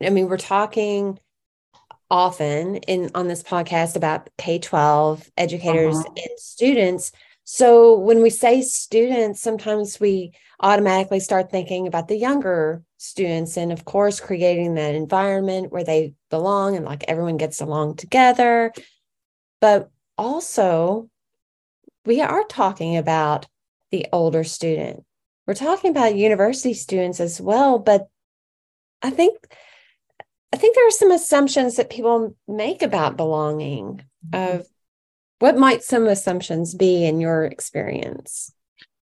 I 0.01 0.09
mean, 0.09 0.29
we're 0.29 0.37
talking 0.37 1.19
often 2.09 2.77
in 2.77 3.09
on 3.15 3.27
this 3.27 3.43
podcast 3.43 3.95
about 3.95 4.29
K 4.37 4.59
12 4.59 5.29
educators 5.37 5.97
uh-huh. 5.97 6.13
and 6.15 6.39
students. 6.39 7.11
So 7.43 7.97
when 7.97 8.21
we 8.21 8.29
say 8.29 8.61
students, 8.61 9.41
sometimes 9.41 9.99
we 9.99 10.33
automatically 10.59 11.19
start 11.19 11.51
thinking 11.51 11.87
about 11.87 12.07
the 12.07 12.17
younger 12.17 12.81
students 12.97 13.57
and 13.57 13.71
of 13.71 13.85
course 13.85 14.19
creating 14.19 14.75
that 14.75 14.95
environment 14.95 15.71
where 15.71 15.83
they 15.83 16.13
belong 16.29 16.75
and 16.75 16.85
like 16.85 17.03
everyone 17.07 17.37
gets 17.37 17.61
along 17.61 17.95
together. 17.95 18.71
But 19.61 19.89
also 20.17 21.09
we 22.05 22.21
are 22.21 22.43
talking 22.43 22.97
about 22.97 23.47
the 23.91 24.07
older 24.11 24.43
student 24.43 25.05
we're 25.45 25.53
talking 25.53 25.91
about 25.91 26.15
university 26.15 26.73
students 26.73 27.19
as 27.19 27.39
well, 27.39 27.77
but 27.79 28.07
I 29.01 29.11
think 29.11 29.37
I 30.51 30.57
think 30.57 30.75
there 30.75 30.87
are 30.87 30.91
some 30.91 31.11
assumptions 31.11 31.75
that 31.75 31.89
people 31.89 32.35
make 32.47 32.81
about 32.81 33.17
belonging. 33.17 34.01
Mm-hmm. 34.29 34.59
Of 34.59 34.67
what 35.39 35.57
might 35.57 35.83
some 35.83 36.07
assumptions 36.07 36.73
be 36.73 37.05
in 37.05 37.19
your 37.19 37.43
experience? 37.45 38.53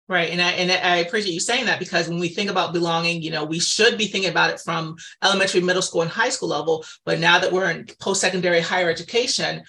Right. 0.09 0.31
And 0.31 0.41
I, 0.41 0.51
and 0.53 0.73
I 0.73 0.97
appreciate 0.97 1.35
you 1.35 1.41
saying 1.41 1.67
that 1.67 1.79
because 1.79 2.09
when 2.09 2.19
we 2.19 2.29
think 2.29 2.49
about 2.49 2.73
belonging, 2.73 3.21
you 3.21 3.31
know, 3.31 3.45
we 3.45 3.59
should 3.59 3.99
be 3.99 4.07
thinking 4.07 4.31
about 4.31 4.49
it 4.49 4.59
from 4.59 4.97
elementary, 5.23 5.61
middle 5.61 5.83
school, 5.83 6.01
and 6.01 6.11
high 6.11 6.31
school 6.31 6.49
level. 6.49 6.83
But 7.05 7.21
now 7.21 7.39
that 7.39 7.53
we're 7.53 7.71
in 7.71 7.87
post 8.01 8.23
secondary 8.23 8.61
higher 8.61 8.89
education, 8.89 9.63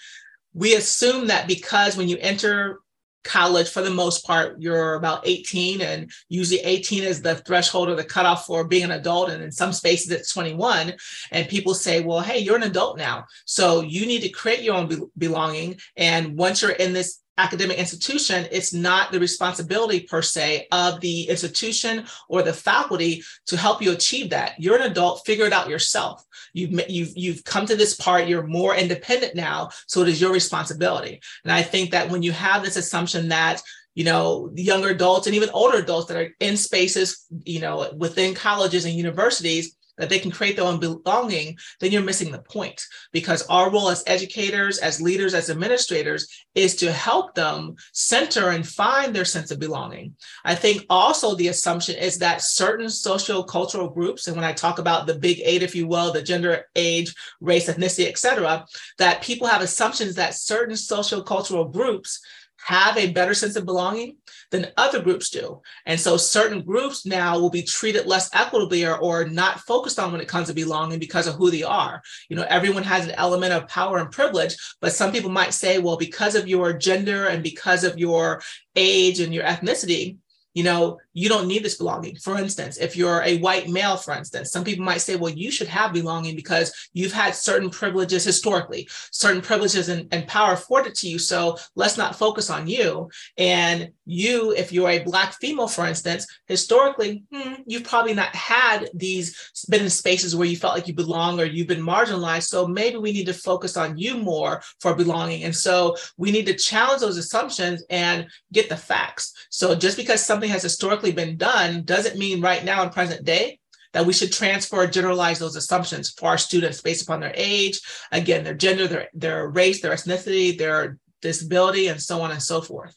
we 0.53 0.75
assume 0.75 1.27
that 1.27 1.45
because 1.45 1.97
when 1.97 2.07
you 2.07 2.17
enter 2.21 2.79
college 3.25 3.69
for 3.69 3.81
the 3.81 3.89
most 3.89 4.25
part 4.25 4.61
you're 4.61 4.95
about 4.95 5.27
18 5.27 5.81
and 5.81 6.09
usually 6.29 6.61
18 6.61 7.03
is 7.03 7.21
the 7.21 7.35
threshold 7.35 7.89
or 7.89 7.95
the 7.95 8.03
cutoff 8.03 8.45
for 8.45 8.63
being 8.63 8.85
an 8.85 8.91
adult 8.91 9.29
and 9.29 9.43
in 9.43 9.51
some 9.51 9.73
spaces 9.73 10.09
it's 10.09 10.33
21 10.33 10.93
and 11.31 11.49
people 11.49 11.73
say 11.73 12.01
well 12.01 12.21
hey 12.21 12.39
you're 12.39 12.55
an 12.55 12.63
adult 12.63 12.97
now 12.97 13.25
so 13.45 13.81
you 13.81 14.05
need 14.05 14.21
to 14.21 14.29
create 14.29 14.61
your 14.61 14.75
own 14.75 14.87
be- 14.87 15.03
belonging 15.17 15.77
and 15.97 16.37
once 16.37 16.61
you're 16.61 16.71
in 16.71 16.93
this 16.93 17.19
academic 17.39 17.77
institution, 17.77 18.47
it's 18.51 18.73
not 18.73 19.11
the 19.11 19.19
responsibility 19.19 20.01
per 20.01 20.21
se 20.21 20.67
of 20.71 20.99
the 20.99 21.23
institution 21.29 22.05
or 22.27 22.43
the 22.43 22.53
faculty 22.53 23.23
to 23.47 23.55
help 23.55 23.81
you 23.81 23.91
achieve 23.91 24.29
that. 24.31 24.53
You're 24.59 24.75
an 24.75 24.91
adult, 24.91 25.25
figure 25.25 25.45
it 25.45 25.53
out 25.53 25.69
yourself. 25.69 26.23
You've 26.53 26.89
you've 26.89 27.13
you've 27.15 27.43
come 27.43 27.65
to 27.65 27.75
this 27.75 27.95
part, 27.95 28.27
you're 28.27 28.45
more 28.45 28.75
independent 28.75 29.35
now, 29.35 29.69
so 29.87 30.01
it 30.01 30.09
is 30.09 30.19
your 30.19 30.33
responsibility. 30.33 31.21
And 31.43 31.51
I 31.51 31.61
think 31.61 31.91
that 31.91 32.09
when 32.09 32.23
you 32.23 32.33
have 32.33 32.63
this 32.63 32.75
assumption 32.75 33.29
that 33.29 33.61
you 33.95 34.03
know 34.03 34.51
younger 34.55 34.89
adults 34.89 35.27
and 35.27 35.35
even 35.35 35.49
older 35.49 35.77
adults 35.77 36.07
that 36.07 36.17
are 36.17 36.29
in 36.39 36.55
spaces 36.57 37.25
you 37.43 37.59
know 37.59 37.91
within 37.97 38.35
colleges 38.35 38.85
and 38.85 38.93
universities 38.93 39.75
that 39.99 40.09
they 40.09 40.17
can 40.17 40.31
create 40.31 40.55
their 40.55 40.65
own 40.65 40.79
belonging, 40.79 41.57
then 41.79 41.91
you're 41.91 42.01
missing 42.01 42.31
the 42.31 42.39
point. 42.39 42.81
Because 43.11 43.45
our 43.47 43.69
role 43.69 43.89
as 43.89 44.03
educators, 44.07 44.79
as 44.79 44.99
leaders, 44.99 45.35
as 45.35 45.49
administrators 45.51 46.27
is 46.55 46.75
to 46.77 46.91
help 46.91 47.35
them 47.35 47.75
center 47.93 48.49
and 48.49 48.67
find 48.67 49.13
their 49.13 49.25
sense 49.25 49.51
of 49.51 49.59
belonging. 49.59 50.15
I 50.43 50.55
think 50.55 50.85
also 50.89 51.35
the 51.35 51.49
assumption 51.49 51.95
is 51.95 52.17
that 52.19 52.41
certain 52.41 52.89
social 52.89 53.43
cultural 53.43 53.89
groups, 53.89 54.27
and 54.27 54.35
when 54.35 54.45
I 54.45 54.53
talk 54.53 54.79
about 54.79 55.05
the 55.05 55.19
big 55.19 55.41
eight, 55.43 55.61
if 55.61 55.75
you 55.75 55.85
will, 55.87 56.11
the 56.11 56.21
gender, 56.21 56.65
age, 56.75 57.13
race, 57.41 57.69
ethnicity, 57.69 58.07
et 58.07 58.17
cetera, 58.17 58.65
that 58.97 59.21
people 59.21 59.47
have 59.47 59.61
assumptions 59.61 60.15
that 60.15 60.33
certain 60.33 60.75
social 60.75 61.21
cultural 61.21 61.65
groups 61.65 62.21
have 62.65 62.97
a 62.97 63.11
better 63.11 63.33
sense 63.33 63.55
of 63.55 63.65
belonging 63.65 64.17
than 64.51 64.67
other 64.77 65.01
groups 65.01 65.29
do. 65.29 65.61
And 65.85 65.99
so 65.99 66.17
certain 66.17 66.61
groups 66.63 67.05
now 67.05 67.39
will 67.39 67.49
be 67.49 67.63
treated 67.63 68.05
less 68.05 68.29
equitably 68.33 68.85
or, 68.85 68.97
or 68.97 69.25
not 69.25 69.59
focused 69.61 69.99
on 69.99 70.11
when 70.11 70.21
it 70.21 70.27
comes 70.27 70.47
to 70.47 70.53
belonging 70.53 70.99
because 70.99 71.27
of 71.27 71.35
who 71.35 71.51
they 71.51 71.63
are. 71.63 72.01
You 72.29 72.35
know, 72.35 72.45
everyone 72.49 72.83
has 72.83 73.05
an 73.05 73.15
element 73.15 73.53
of 73.53 73.67
power 73.67 73.97
and 73.97 74.11
privilege, 74.11 74.55
but 74.81 74.93
some 74.93 75.11
people 75.11 75.31
might 75.31 75.53
say, 75.53 75.79
well, 75.79 75.97
because 75.97 76.35
of 76.35 76.47
your 76.47 76.73
gender 76.73 77.27
and 77.27 77.43
because 77.43 77.83
of 77.83 77.97
your 77.97 78.41
age 78.75 79.19
and 79.19 79.33
your 79.33 79.43
ethnicity, 79.43 80.17
you 80.53 80.63
know, 80.63 80.97
you 81.19 81.27
don't 81.27 81.49
need 81.49 81.63
this 81.63 81.75
belonging. 81.75 82.15
For 82.15 82.37
instance, 82.37 82.77
if 82.77 82.95
you're 82.95 83.21
a 83.23 83.39
white 83.39 83.67
male, 83.67 83.97
for 83.97 84.13
instance, 84.13 84.51
some 84.51 84.63
people 84.63 84.85
might 84.85 85.01
say, 85.01 85.17
well, 85.17 85.33
you 85.33 85.51
should 85.51 85.67
have 85.67 85.91
belonging 85.91 86.33
because 86.33 86.71
you've 86.93 87.11
had 87.11 87.35
certain 87.35 87.69
privileges 87.69 88.23
historically, 88.23 88.87
certain 89.11 89.41
privileges 89.41 89.89
and, 89.89 90.07
and 90.13 90.25
power 90.29 90.53
afforded 90.53 90.95
to 90.95 91.09
you. 91.09 91.19
So 91.19 91.57
let's 91.75 91.97
not 91.97 92.15
focus 92.15 92.49
on 92.49 92.67
you. 92.67 93.09
And 93.37 93.89
you, 94.05 94.53
if 94.53 94.71
you're 94.71 94.89
a 94.89 95.03
Black 95.03 95.33
female, 95.33 95.67
for 95.67 95.85
instance, 95.85 96.25
historically, 96.47 97.23
hmm, 97.33 97.55
you've 97.65 97.83
probably 97.83 98.13
not 98.13 98.33
had 98.33 98.89
these, 98.93 99.51
been 99.69 99.83
in 99.83 99.89
spaces 99.89 100.37
where 100.37 100.47
you 100.47 100.55
felt 100.55 100.73
like 100.73 100.87
you 100.87 100.93
belong 100.93 101.37
or 101.37 101.43
you've 101.43 101.67
been 101.67 101.83
marginalized. 101.83 102.43
So 102.43 102.65
maybe 102.65 102.95
we 102.95 103.11
need 103.11 103.25
to 103.25 103.33
focus 103.33 103.75
on 103.75 103.97
you 103.97 104.17
more 104.17 104.61
for 104.79 104.95
belonging. 104.95 105.43
And 105.43 105.55
so 105.55 105.97
we 106.15 106.31
need 106.31 106.45
to 106.45 106.53
challenge 106.53 107.01
those 107.01 107.17
assumptions 107.17 107.83
and 107.89 108.25
get 108.53 108.69
the 108.69 108.77
facts. 108.77 109.33
So 109.49 109.75
just 109.75 109.97
because 109.97 110.25
something 110.25 110.49
has 110.49 110.63
historically 110.63 111.08
been 111.15 111.37
done 111.37 111.83
doesn't 111.83 112.17
mean 112.17 112.41
right 112.41 112.63
now 112.63 112.83
in 112.83 112.89
present 112.89 113.25
day 113.25 113.59
that 113.93 114.05
we 114.05 114.13
should 114.13 114.31
transfer 114.31 114.83
or 114.83 114.87
generalize 114.87 115.39
those 115.39 115.55
assumptions 115.55 116.11
for 116.11 116.29
our 116.29 116.37
students 116.37 116.81
based 116.81 117.03
upon 117.03 117.19
their 117.19 117.33
age, 117.35 117.81
again, 118.11 118.43
their 118.43 118.53
gender, 118.53 118.87
their, 118.87 119.09
their 119.13 119.47
race, 119.47 119.81
their 119.81 119.93
ethnicity, 119.93 120.57
their 120.57 120.97
disability, 121.21 121.87
and 121.87 122.01
so 122.01 122.21
on 122.21 122.31
and 122.31 122.41
so 122.41 122.61
forth. 122.61 122.95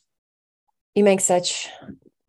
You 0.95 1.05
make 1.05 1.21
such 1.21 1.69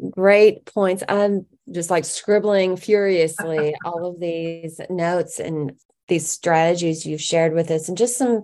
great 0.09 0.65
points. 0.65 1.03
I'm 1.09 1.45
just 1.71 1.89
like 1.89 2.05
scribbling 2.05 2.77
furiously 2.77 3.75
all 3.85 4.05
of 4.05 4.19
these 4.19 4.79
notes 4.89 5.39
and 5.39 5.73
these 6.07 6.29
strategies 6.29 7.05
you've 7.05 7.21
shared 7.21 7.53
with 7.53 7.71
us 7.71 7.87
and 7.87 7.97
just 7.97 8.17
some 8.17 8.43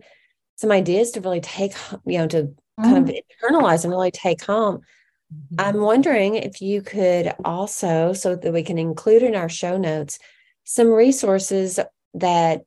some 0.55 0.71
ideas 0.71 1.11
to 1.11 1.21
really 1.21 1.41
take 1.41 1.73
you 2.05 2.17
know 2.17 2.27
to 2.27 2.53
kind 2.81 2.97
of 2.97 3.03
mm-hmm. 3.15 3.55
internalize 3.55 3.83
and 3.83 3.91
really 3.91 4.11
take 4.11 4.43
home. 4.43 4.81
Mm-hmm. 5.33 5.55
I'm 5.59 5.81
wondering 5.81 6.35
if 6.35 6.61
you 6.61 6.81
could 6.81 7.33
also, 7.45 8.13
so 8.13 8.35
that 8.35 8.53
we 8.53 8.63
can 8.63 8.77
include 8.77 9.23
in 9.23 9.35
our 9.35 9.49
show 9.49 9.77
notes, 9.77 10.19
some 10.63 10.87
resources 10.87 11.79
that 12.15 12.63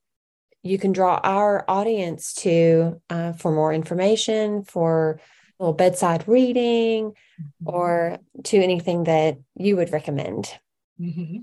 you 0.62 0.78
can 0.78 0.92
draw 0.92 1.20
our 1.22 1.64
audience 1.68 2.34
to 2.34 3.00
uh, 3.10 3.32
for 3.32 3.50
more 3.50 3.72
information, 3.72 4.62
for 4.62 5.20
a 5.58 5.62
little 5.62 5.74
bedside 5.74 6.26
reading, 6.28 7.10
mm-hmm. 7.10 7.68
or 7.68 8.18
to 8.44 8.58
anything 8.58 9.04
that 9.04 9.38
you 9.56 9.76
would 9.76 9.92
recommend. 9.92 10.52
Mm-hmm. 11.02 11.36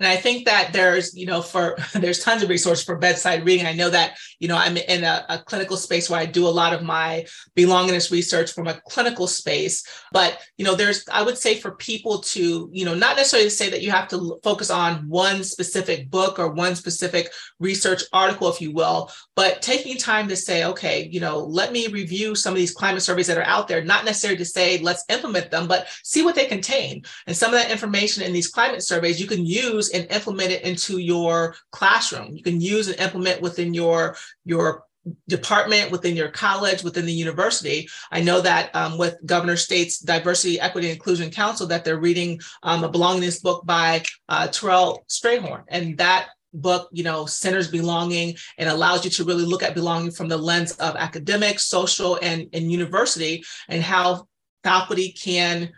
And 0.00 0.08
I 0.08 0.16
think 0.16 0.46
that 0.46 0.72
there's, 0.72 1.14
you 1.14 1.26
know, 1.26 1.42
for 1.42 1.76
there's 1.92 2.20
tons 2.20 2.42
of 2.42 2.48
resources 2.48 2.84
for 2.84 2.96
bedside 2.96 3.44
reading. 3.44 3.66
I 3.66 3.74
know 3.74 3.90
that, 3.90 4.16
you 4.38 4.48
know, 4.48 4.56
I'm 4.56 4.76
in 4.76 5.04
a, 5.04 5.24
a, 5.28 5.38
clinical 5.38 5.76
space 5.76 6.08
where 6.08 6.18
I 6.18 6.24
do 6.24 6.46
a 6.46 6.48
lot 6.48 6.72
of 6.72 6.82
my 6.82 7.26
belongingness 7.56 8.10
research 8.10 8.52
from 8.52 8.68
a 8.68 8.80
clinical 8.88 9.26
space. 9.26 9.84
But, 10.12 10.40
you 10.56 10.64
know, 10.64 10.74
there's, 10.74 11.04
I 11.12 11.22
would 11.22 11.36
say 11.36 11.60
for 11.60 11.72
people 11.72 12.20
to, 12.20 12.70
you 12.72 12.84
know, 12.84 12.94
not 12.94 13.16
necessarily 13.16 13.50
say 13.50 13.68
that 13.68 13.82
you 13.82 13.90
have 13.90 14.08
to 14.08 14.40
focus 14.42 14.70
on 14.70 15.08
one 15.08 15.44
specific 15.44 16.10
book 16.10 16.38
or 16.38 16.50
one 16.50 16.74
specific 16.74 17.30
research 17.60 18.02
article, 18.12 18.48
if 18.48 18.60
you 18.60 18.72
will, 18.72 19.10
but 19.36 19.60
taking 19.60 19.98
time 19.98 20.26
to 20.28 20.36
say, 20.36 20.64
okay, 20.64 21.08
you 21.12 21.20
know, 21.20 21.38
let 21.38 21.70
me 21.70 21.88
review 21.88 22.34
some 22.34 22.54
of 22.54 22.58
these 22.58 22.72
climate 22.72 23.02
surveys 23.02 23.26
that 23.26 23.38
are 23.38 23.44
out 23.44 23.68
there, 23.68 23.84
not 23.84 24.04
necessarily 24.04 24.38
to 24.38 24.44
say 24.44 24.78
let's 24.78 25.04
implement 25.10 25.50
them, 25.50 25.68
but 25.68 25.86
see 26.02 26.24
what 26.24 26.34
they 26.34 26.46
contain. 26.46 27.02
And 27.26 27.36
some 27.36 27.52
of 27.52 27.60
that 27.60 27.70
information 27.70 28.22
in 28.22 28.32
these 28.32 28.48
climate 28.48 28.82
surveys 28.82 29.01
you 29.10 29.26
can 29.26 29.44
use 29.44 29.90
and 29.90 30.10
implement 30.10 30.50
it 30.50 30.62
into 30.62 30.98
your 30.98 31.54
classroom. 31.70 32.34
You 32.34 32.42
can 32.42 32.60
use 32.60 32.88
and 32.88 32.98
implement 33.00 33.40
within 33.40 33.74
your 33.74 34.16
your 34.44 34.84
department 35.28 35.90
within 35.90 36.14
your 36.14 36.28
college 36.28 36.84
within 36.84 37.04
the 37.04 37.12
university 37.12 37.88
i 38.12 38.20
know 38.20 38.40
that 38.40 38.74
um, 38.76 38.96
with 38.96 39.16
governor 39.26 39.56
state's 39.56 39.98
diversity 39.98 40.60
equity 40.60 40.90
inclusion 40.90 41.28
council 41.28 41.66
that 41.66 41.84
they're 41.84 41.98
reading 41.98 42.40
um, 42.62 42.84
a 42.84 42.88
belongingness 42.88 43.42
book 43.42 43.66
by 43.66 44.00
uh, 44.28 44.46
terrell 44.46 45.04
strayhorn 45.08 45.64
and 45.66 45.98
that 45.98 46.28
book 46.54 46.88
you 46.92 47.02
know 47.02 47.26
centers 47.26 47.68
belonging 47.68 48.36
and 48.58 48.68
allows 48.68 49.04
you 49.04 49.10
to 49.10 49.24
really 49.24 49.44
look 49.44 49.62
at 49.62 49.74
belonging 49.74 50.10
from 50.10 50.28
the 50.28 50.36
lens 50.36 50.72
of 50.72 50.94
academic 50.96 51.58
social 51.58 52.18
and, 52.22 52.48
and 52.52 52.70
university 52.70 53.42
and 53.68 53.82
how 53.82 54.26
faculty 54.62 55.10
can 55.10 55.72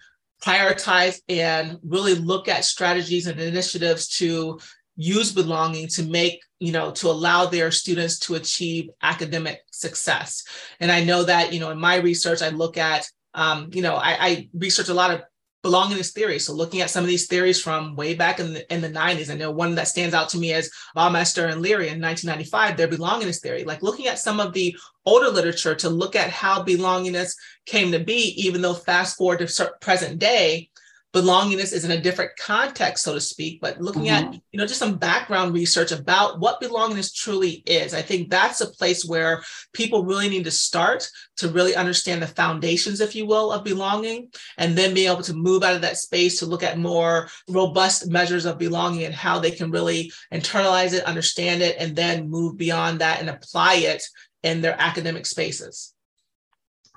prioritize 0.45 1.21
and 1.29 1.79
really 1.83 2.15
look 2.15 2.49
at 2.49 2.65
strategies 2.65 3.27
and 3.27 3.41
initiatives 3.41 4.09
to 4.09 4.59
use 4.97 5.33
belonging 5.33 5.89
to 5.89 6.05
make 6.05 6.41
you 6.61 6.71
know 6.71 6.91
to 6.93 7.09
allow 7.09 7.47
their 7.47 7.71
students 7.71 8.19
to 8.19 8.37
achieve 8.37 8.89
academic 9.03 9.61
success 9.73 10.45
and 10.79 10.93
i 10.93 11.03
know 11.03 11.25
that 11.25 11.53
you 11.53 11.59
know 11.59 11.71
in 11.71 11.81
my 11.81 11.97
research 11.97 12.43
i 12.43 12.49
look 12.51 12.77
at 12.77 13.09
um, 13.35 13.69
you 13.73 13.83
know 13.83 13.97
I, 13.97 14.17
I 14.21 14.49
research 14.55 14.89
a 14.89 14.95
lot 14.95 15.11
of 15.11 15.23
belongingness 15.65 16.13
theory. 16.13 16.39
So 16.39 16.53
looking 16.53 16.83
at 16.83 16.91
some 16.91 17.03
of 17.03 17.09
these 17.09 17.27
theories 17.27 17.61
from 17.61 17.97
way 17.97 18.15
back 18.15 18.39
in 18.39 18.53
the, 18.53 18.73
in 18.73 18.83
the 18.83 18.91
90s, 18.91 19.31
I 19.31 19.35
know 19.35 19.51
one 19.51 19.75
that 19.77 19.89
stands 19.89 20.15
out 20.15 20.29
to 20.29 20.39
me 20.39 20.53
as 20.53 20.71
Baumeister 20.95 21.51
and 21.51 21.63
Leary 21.63 21.89
in 21.89 22.01
1995, 22.01 22.77
their 22.77 22.87
belongingness 22.87 23.41
theory, 23.41 23.65
like 23.65 23.83
looking 23.83 24.07
at 24.07 24.19
some 24.19 24.39
of 24.39 24.53
the 24.53 24.77
older 25.07 25.29
literature 25.29 25.75
to 25.75 25.89
look 25.89 26.17
at 26.17 26.31
how 26.31 26.63
belongingness 26.63 27.35
came 27.67 27.93
to 27.93 27.99
be, 27.99 28.35
even 28.37 28.63
though 28.63 28.75
fast 28.75 29.17
forward 29.17 29.47
to 29.47 29.73
present 29.81 30.19
day, 30.19 30.71
belongingness 31.15 31.73
is 31.73 31.85
in 31.85 31.93
a 31.93 32.01
different 32.01 32.33
context, 32.37 33.05
so 33.05 33.15
to 33.15 33.21
speak, 33.21 33.61
but 33.61 33.81
looking 33.81 34.07
mm-hmm. 34.07 34.33
at, 34.33 34.41
you 34.51 34.59
know, 34.59 34.67
just 34.67 34.81
some 34.81 34.97
background 34.97 35.55
research 35.55 35.93
about 35.93 36.41
what 36.41 36.61
belongingness 36.61 37.15
truly 37.15 37.63
is. 37.67 37.95
I 37.95 38.03
think 38.03 38.29
that's 38.29 38.61
a 38.61 38.71
place 38.71 39.05
where 39.05 39.43
people 39.73 40.05
really 40.05 40.29
need 40.29 40.43
to 40.45 40.51
start 40.51 41.09
to 41.37 41.49
really 41.49 41.77
understand 41.77 42.21
the 42.21 42.27
foundations, 42.27 43.01
if 43.01 43.15
you 43.15 43.27
will, 43.27 43.53
of 43.53 43.63
belonging, 43.63 44.29
and 44.59 44.77
then 44.77 44.93
be 44.93 45.07
able 45.07 45.23
to 45.23 45.35
move 45.35 45.63
out 45.63 45.77
of 45.77 45.83
that 45.83 45.99
space 45.99 46.41
to 46.41 46.47
look 46.47 46.65
at 46.65 46.79
more 46.79 47.29
robust 47.49 48.11
measures 48.11 48.45
of 48.45 48.59
belonging 48.59 49.05
and 49.05 49.15
how 49.15 49.39
they 49.39 49.53
can 49.53 49.71
really 49.71 50.13
internalize 50.33 50.95
it, 50.95 51.05
understand 51.05 51.63
it, 51.63 51.77
and 51.79 51.95
then 51.95 52.29
move 52.29 52.59
beyond 52.59 53.01
that 53.01 53.21
and 53.21 53.31
apply 53.31 53.75
it 53.77 54.03
in 54.45 54.61
their 54.61 54.81
academic 54.81 55.27
spaces. 55.27 55.95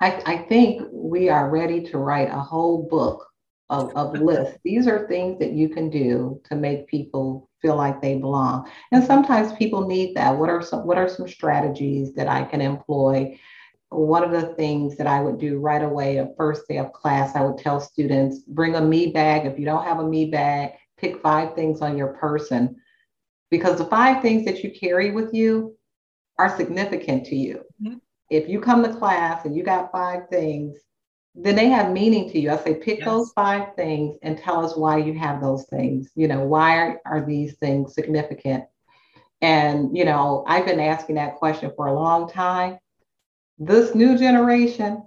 I, 0.00 0.22
I 0.26 0.36
think 0.48 0.86
we 0.92 1.28
are 1.28 1.50
ready 1.50 1.82
to 1.86 1.98
write 1.98 2.30
a 2.30 2.38
whole 2.38 2.86
book 2.88 3.26
of, 3.70 3.90
of 3.96 4.12
lists. 4.20 4.58
These 4.62 4.86
are 4.86 5.08
things 5.08 5.40
that 5.40 5.52
you 5.52 5.68
can 5.70 5.90
do 5.90 6.40
to 6.44 6.54
make 6.54 6.86
people 6.86 7.48
feel 7.60 7.74
like 7.74 8.00
they 8.00 8.16
belong. 8.16 8.70
And 8.92 9.02
sometimes 9.02 9.52
people 9.54 9.88
need 9.88 10.14
that. 10.14 10.36
What 10.36 10.50
are 10.50 10.62
some 10.62 10.86
what 10.86 10.98
are 10.98 11.08
some 11.08 11.26
strategies 11.26 12.14
that 12.14 12.28
I 12.28 12.44
can 12.44 12.60
employ? 12.60 13.40
One 13.88 14.22
of 14.22 14.30
the 14.30 14.54
things 14.54 14.96
that 14.98 15.06
I 15.06 15.20
would 15.20 15.38
do 15.38 15.58
right 15.58 15.82
away, 15.82 16.16
the 16.16 16.34
first 16.36 16.68
day 16.68 16.76
of 16.76 16.92
class, 16.92 17.34
I 17.34 17.40
would 17.40 17.58
tell 17.58 17.80
students, 17.80 18.40
bring 18.40 18.76
a 18.76 18.80
me 18.80 19.08
bag. 19.08 19.46
If 19.46 19.58
you 19.58 19.64
don't 19.64 19.84
have 19.84 19.98
a 19.98 20.06
me 20.06 20.26
bag, 20.26 20.72
pick 20.98 21.22
five 21.22 21.54
things 21.54 21.80
on 21.80 21.96
your 21.96 22.08
person. 22.08 22.76
Because 23.50 23.78
the 23.78 23.86
five 23.86 24.20
things 24.20 24.44
that 24.44 24.62
you 24.62 24.70
carry 24.70 25.10
with 25.10 25.32
you 25.32 25.77
are 26.38 26.56
significant 26.56 27.26
to 27.26 27.36
you. 27.36 27.64
Mm-hmm. 27.82 27.98
If 28.30 28.48
you 28.48 28.60
come 28.60 28.82
to 28.82 28.94
class 28.94 29.44
and 29.44 29.56
you 29.56 29.62
got 29.62 29.90
five 29.90 30.28
things, 30.28 30.78
then 31.34 31.56
they 31.56 31.68
have 31.68 31.92
meaning 31.92 32.30
to 32.30 32.38
you. 32.38 32.50
I 32.50 32.56
say, 32.58 32.74
pick 32.74 32.98
yes. 32.98 33.06
those 33.06 33.32
five 33.32 33.74
things 33.76 34.16
and 34.22 34.36
tell 34.36 34.64
us 34.64 34.76
why 34.76 34.98
you 34.98 35.14
have 35.14 35.40
those 35.40 35.64
things. 35.66 36.10
You 36.14 36.28
know, 36.28 36.44
why 36.44 36.76
are, 36.78 37.00
are 37.06 37.24
these 37.24 37.54
things 37.54 37.94
significant? 37.94 38.64
And, 39.40 39.96
you 39.96 40.04
know, 40.04 40.44
I've 40.46 40.66
been 40.66 40.80
asking 40.80 41.14
that 41.14 41.36
question 41.36 41.72
for 41.76 41.86
a 41.86 41.94
long 41.94 42.28
time. 42.28 42.78
This 43.58 43.94
new 43.94 44.18
generation, 44.18 45.04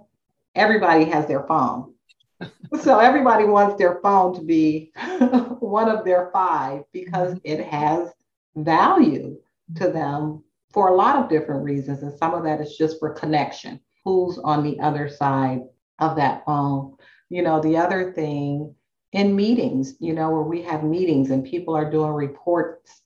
everybody 0.54 1.04
has 1.04 1.26
their 1.26 1.46
phone. 1.46 1.94
so 2.80 2.98
everybody 2.98 3.44
wants 3.44 3.76
their 3.76 4.00
phone 4.00 4.34
to 4.34 4.42
be 4.42 4.92
one 5.60 5.88
of 5.88 6.04
their 6.04 6.30
five 6.32 6.82
because 6.92 7.34
mm-hmm. 7.34 7.40
it 7.44 7.64
has 7.66 8.10
value 8.56 9.38
to 9.76 9.88
them 9.88 10.42
for 10.72 10.88
a 10.88 10.94
lot 10.94 11.16
of 11.16 11.28
different 11.28 11.64
reasons. 11.64 12.02
And 12.02 12.16
some 12.18 12.34
of 12.34 12.44
that 12.44 12.60
is 12.60 12.76
just 12.76 12.98
for 12.98 13.10
connection. 13.10 13.80
Who's 14.04 14.38
on 14.38 14.64
the 14.64 14.80
other 14.80 15.08
side 15.08 15.60
of 15.98 16.16
that 16.16 16.44
phone. 16.44 16.96
You 17.30 17.42
know, 17.42 17.60
the 17.60 17.76
other 17.76 18.12
thing 18.12 18.74
in 19.12 19.36
meetings, 19.36 19.94
you 20.00 20.12
know, 20.12 20.30
where 20.30 20.42
we 20.42 20.62
have 20.62 20.84
meetings 20.84 21.30
and 21.30 21.44
people 21.44 21.74
are 21.74 21.90
doing 21.90 22.12
reports. 22.12 23.02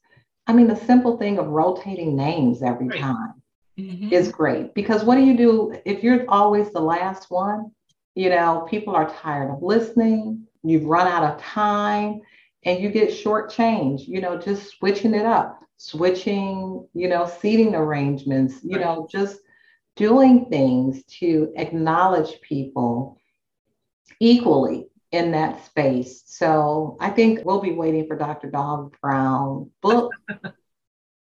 I 0.46 0.52
mean, 0.52 0.68
the 0.68 0.76
simple 0.76 1.16
thing 1.16 1.38
of 1.38 1.48
rotating 1.48 2.16
names 2.16 2.62
every 2.62 2.88
right. 2.88 3.00
time 3.00 3.42
mm-hmm. 3.78 4.12
is 4.12 4.28
great 4.28 4.74
because 4.74 5.04
what 5.04 5.16
do 5.16 5.22
you 5.22 5.36
do 5.36 5.76
if 5.84 6.02
you're 6.02 6.24
always 6.28 6.70
the 6.70 6.80
last 6.80 7.30
one? 7.30 7.72
You 8.14 8.30
know, 8.30 8.66
people 8.70 8.94
are 8.94 9.10
tired 9.10 9.50
of 9.50 9.62
listening, 9.62 10.46
you've 10.62 10.84
run 10.84 11.06
out 11.06 11.24
of 11.24 11.40
time, 11.42 12.22
and 12.64 12.80
you 12.80 12.88
get 12.90 13.10
shortchanged, 13.10 14.08
you 14.08 14.20
know, 14.20 14.38
just 14.38 14.70
switching 14.70 15.14
it 15.14 15.26
up, 15.26 15.60
switching, 15.76 16.86
you 16.94 17.08
know, 17.08 17.26
seating 17.26 17.74
arrangements, 17.74 18.60
you 18.62 18.76
right. 18.76 18.84
know, 18.84 19.08
just 19.10 19.38
doing 19.96 20.46
things 20.46 21.02
to 21.04 21.52
acknowledge 21.56 22.40
people 22.40 23.18
equally 24.20 24.88
in 25.12 25.32
that 25.32 25.64
space. 25.64 26.22
So 26.26 26.96
I 27.00 27.10
think 27.10 27.44
we'll 27.44 27.60
be 27.60 27.72
waiting 27.72 28.06
for 28.06 28.16
Dr. 28.16 28.50
Dawn 28.50 28.90
Brown 29.00 29.70
book. 29.82 30.12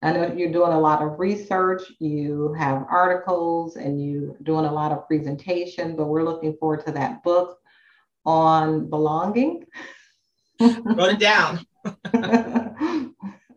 I 0.05 0.13
know 0.13 0.33
you're 0.33 0.51
doing 0.51 0.73
a 0.73 0.81
lot 0.81 1.01
of 1.01 1.21
research, 1.21 1.83
you 2.01 2.55
have 2.59 2.87
articles, 2.91 3.77
and 3.77 4.05
you're 4.05 4.37
doing 4.43 4.65
a 4.65 4.73
lot 4.73 4.91
of 4.91 5.07
presentation, 5.07 5.95
but 5.95 6.07
we're 6.07 6.25
looking 6.25 6.57
forward 6.57 6.85
to 6.87 6.93
that 6.93 7.23
book 7.23 7.59
on 8.25 8.91
belonging. 8.91 9.65
Wrote 10.61 11.13
it 11.13 11.19
down. 11.21 11.65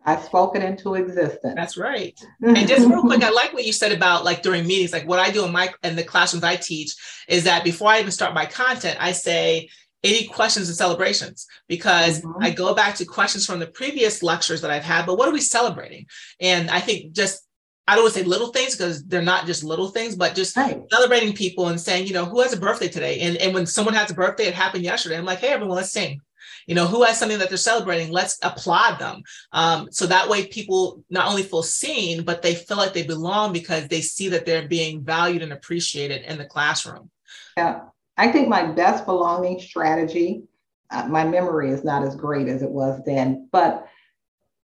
I 0.05 0.21
spoke 0.21 0.55
it 0.55 0.63
into 0.63 0.93
existence. 0.95 1.53
That's 1.55 1.77
right. 1.77 2.17
And 2.41 2.67
just 2.67 2.87
real 2.87 3.01
quick, 3.01 3.23
I 3.23 3.31
like 3.31 3.53
what 3.53 3.65
you 3.65 3.73
said 3.73 3.91
about 3.91 4.23
like 4.23 4.43
during 4.43 4.67
meetings, 4.67 4.93
like 4.93 5.07
what 5.07 5.19
I 5.19 5.31
do 5.31 5.45
in 5.45 5.51
my 5.51 5.73
in 5.83 5.95
the 5.95 6.03
classrooms 6.03 6.43
I 6.43 6.55
teach 6.55 6.95
is 7.27 7.43
that 7.45 7.63
before 7.63 7.89
I 7.89 7.99
even 7.99 8.11
start 8.11 8.33
my 8.33 8.45
content, 8.45 8.97
I 8.99 9.11
say 9.13 9.69
any 10.03 10.27
questions 10.27 10.67
and 10.69 10.77
celebrations 10.77 11.47
because 11.67 12.21
mm-hmm. 12.21 12.43
I 12.43 12.51
go 12.51 12.75
back 12.75 12.95
to 12.95 13.05
questions 13.05 13.45
from 13.45 13.59
the 13.59 13.67
previous 13.67 14.21
lectures 14.21 14.61
that 14.61 14.69
I've 14.69 14.83
had, 14.83 15.07
but 15.07 15.17
what 15.17 15.27
are 15.27 15.33
we 15.33 15.41
celebrating? 15.41 16.05
And 16.39 16.69
I 16.69 16.79
think 16.79 17.13
just 17.13 17.41
I 17.87 17.95
don't 17.95 18.03
want 18.03 18.15
to 18.15 18.19
say 18.21 18.25
little 18.25 18.51
things 18.51 18.75
because 18.75 19.03
they're 19.05 19.21
not 19.21 19.45
just 19.45 19.63
little 19.63 19.89
things, 19.89 20.15
but 20.15 20.35
just 20.35 20.57
right. 20.57 20.81
celebrating 20.91 21.33
people 21.33 21.67
and 21.67 21.79
saying, 21.79 22.07
you 22.07 22.13
know, 22.13 22.25
who 22.25 22.41
has 22.41 22.53
a 22.53 22.57
birthday 22.57 22.87
today? 22.87 23.19
And, 23.19 23.37
and 23.37 23.53
when 23.53 23.67
someone 23.67 23.93
has 23.93 24.09
a 24.09 24.15
birthday, 24.15 24.45
it 24.45 24.55
happened 24.55 24.83
yesterday. 24.83 25.17
I'm 25.17 25.25
like, 25.25 25.39
hey, 25.39 25.49
everyone, 25.49 25.77
let's 25.77 25.91
sing 25.91 26.19
you 26.65 26.75
know 26.75 26.87
who 26.87 27.03
has 27.03 27.17
something 27.17 27.39
that 27.39 27.49
they're 27.49 27.57
celebrating 27.57 28.11
let's 28.11 28.37
applaud 28.41 28.99
them. 28.99 29.23
Um, 29.51 29.89
so 29.91 30.05
that 30.07 30.29
way 30.29 30.47
people 30.47 31.03
not 31.09 31.27
only 31.27 31.43
feel 31.43 31.63
seen 31.63 32.23
but 32.23 32.41
they 32.41 32.55
feel 32.55 32.77
like 32.77 32.93
they 32.93 33.03
belong 33.03 33.53
because 33.53 33.87
they 33.87 34.01
see 34.01 34.29
that 34.29 34.45
they're 34.45 34.67
being 34.67 35.03
valued 35.03 35.41
and 35.41 35.53
appreciated 35.53 36.23
in 36.23 36.37
the 36.37 36.45
classroom. 36.45 37.09
Yeah. 37.57 37.81
I 38.17 38.31
think 38.31 38.47
my 38.47 38.63
best 38.63 39.05
belonging 39.05 39.59
strategy 39.59 40.43
uh, 40.91 41.07
my 41.07 41.25
memory 41.25 41.71
is 41.71 41.83
not 41.83 42.03
as 42.03 42.15
great 42.15 42.47
as 42.47 42.61
it 42.61 42.69
was 42.69 43.01
then 43.05 43.49
but 43.51 43.87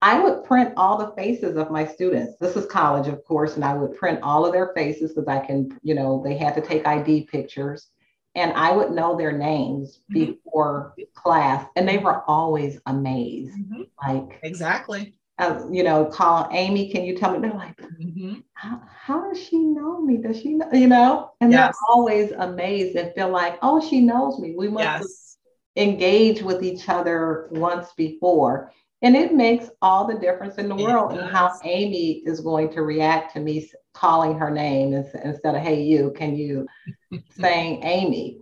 I 0.04 0.20
would 0.20 0.43
print 0.43 0.74
all 0.78 0.97
the 0.97 1.14
faces 1.16 1.58
of 1.58 1.70
my 1.70 1.86
students. 1.86 2.36
This 2.39 2.56
is 2.56 2.66
college, 2.66 3.08
of 3.08 3.24
course, 3.24 3.56
and 3.56 3.64
I 3.64 3.76
would 3.76 3.95
print 3.95 4.20
all 4.24 4.47
of 4.47 4.52
their 4.52 4.74
faces 4.74 5.14
that 5.14 5.28
I 5.28 5.45
can, 5.45 5.78
you 5.84 5.93
know, 5.93 6.24
they 6.26 6.36
had 6.36 6.56
to 6.56 6.62
take 6.62 6.88
ID 6.88 7.28
pictures 7.32 7.91
and 8.36 8.53
I 8.53 8.71
would 8.71 8.91
know 8.91 9.17
their 9.17 9.32
names 9.32 9.99
mm-hmm. 10.11 10.32
before 10.32 10.95
class, 11.13 11.67
and 11.75 11.88
they 11.88 11.97
were 11.97 12.23
always 12.27 12.79
amazed. 12.86 13.57
Mm-hmm. 13.57 13.82
Like 14.05 14.39
exactly, 14.43 15.15
uh, 15.38 15.65
you 15.69 15.84
know, 15.84 16.05
call 16.05 16.47
Amy. 16.51 16.91
Can 16.91 17.03
you 17.03 17.17
tell 17.17 17.32
me? 17.32 17.39
They're 17.39 17.57
like, 17.57 17.77
mm-hmm. 17.77 18.36
how, 18.53 18.82
how, 18.88 19.27
does 19.29 19.41
she 19.41 19.57
know 19.57 20.01
me? 20.01 20.17
Does 20.17 20.39
she 20.39 20.53
know? 20.53 20.69
You 20.71 20.88
know, 20.88 21.32
and 21.41 21.51
yes. 21.51 21.59
they're 21.67 21.95
always 21.95 22.32
amazed 22.32 22.95
and 22.95 23.13
feel 23.13 23.29
like, 23.29 23.57
oh, 23.61 23.86
she 23.86 24.01
knows 24.01 24.39
me. 24.39 24.55
We 24.57 24.69
must 24.69 24.86
yes. 24.86 25.38
engage 25.75 26.41
with 26.41 26.63
each 26.63 26.88
other 26.89 27.47
once 27.51 27.91
before. 27.97 28.71
And 29.03 29.15
it 29.15 29.34
makes 29.34 29.69
all 29.82 30.05
the 30.05 30.19
difference 30.19 30.55
in 30.55 30.69
the 30.69 30.75
it 30.75 30.84
world 30.84 31.13
in 31.13 31.25
how 31.25 31.51
Amy 31.63 32.21
is 32.25 32.39
going 32.39 32.71
to 32.73 32.84
react 32.84 33.34
to 33.34 33.39
me 33.39 33.67
calling 33.94 34.38
her 34.38 34.50
name 34.50 34.94
instead 34.94 35.56
of, 35.56 35.62
hey, 35.62 35.82
you, 35.82 36.14
can 36.16 36.36
you 36.36 36.68
saying 37.39 37.84
Amy? 37.84 38.39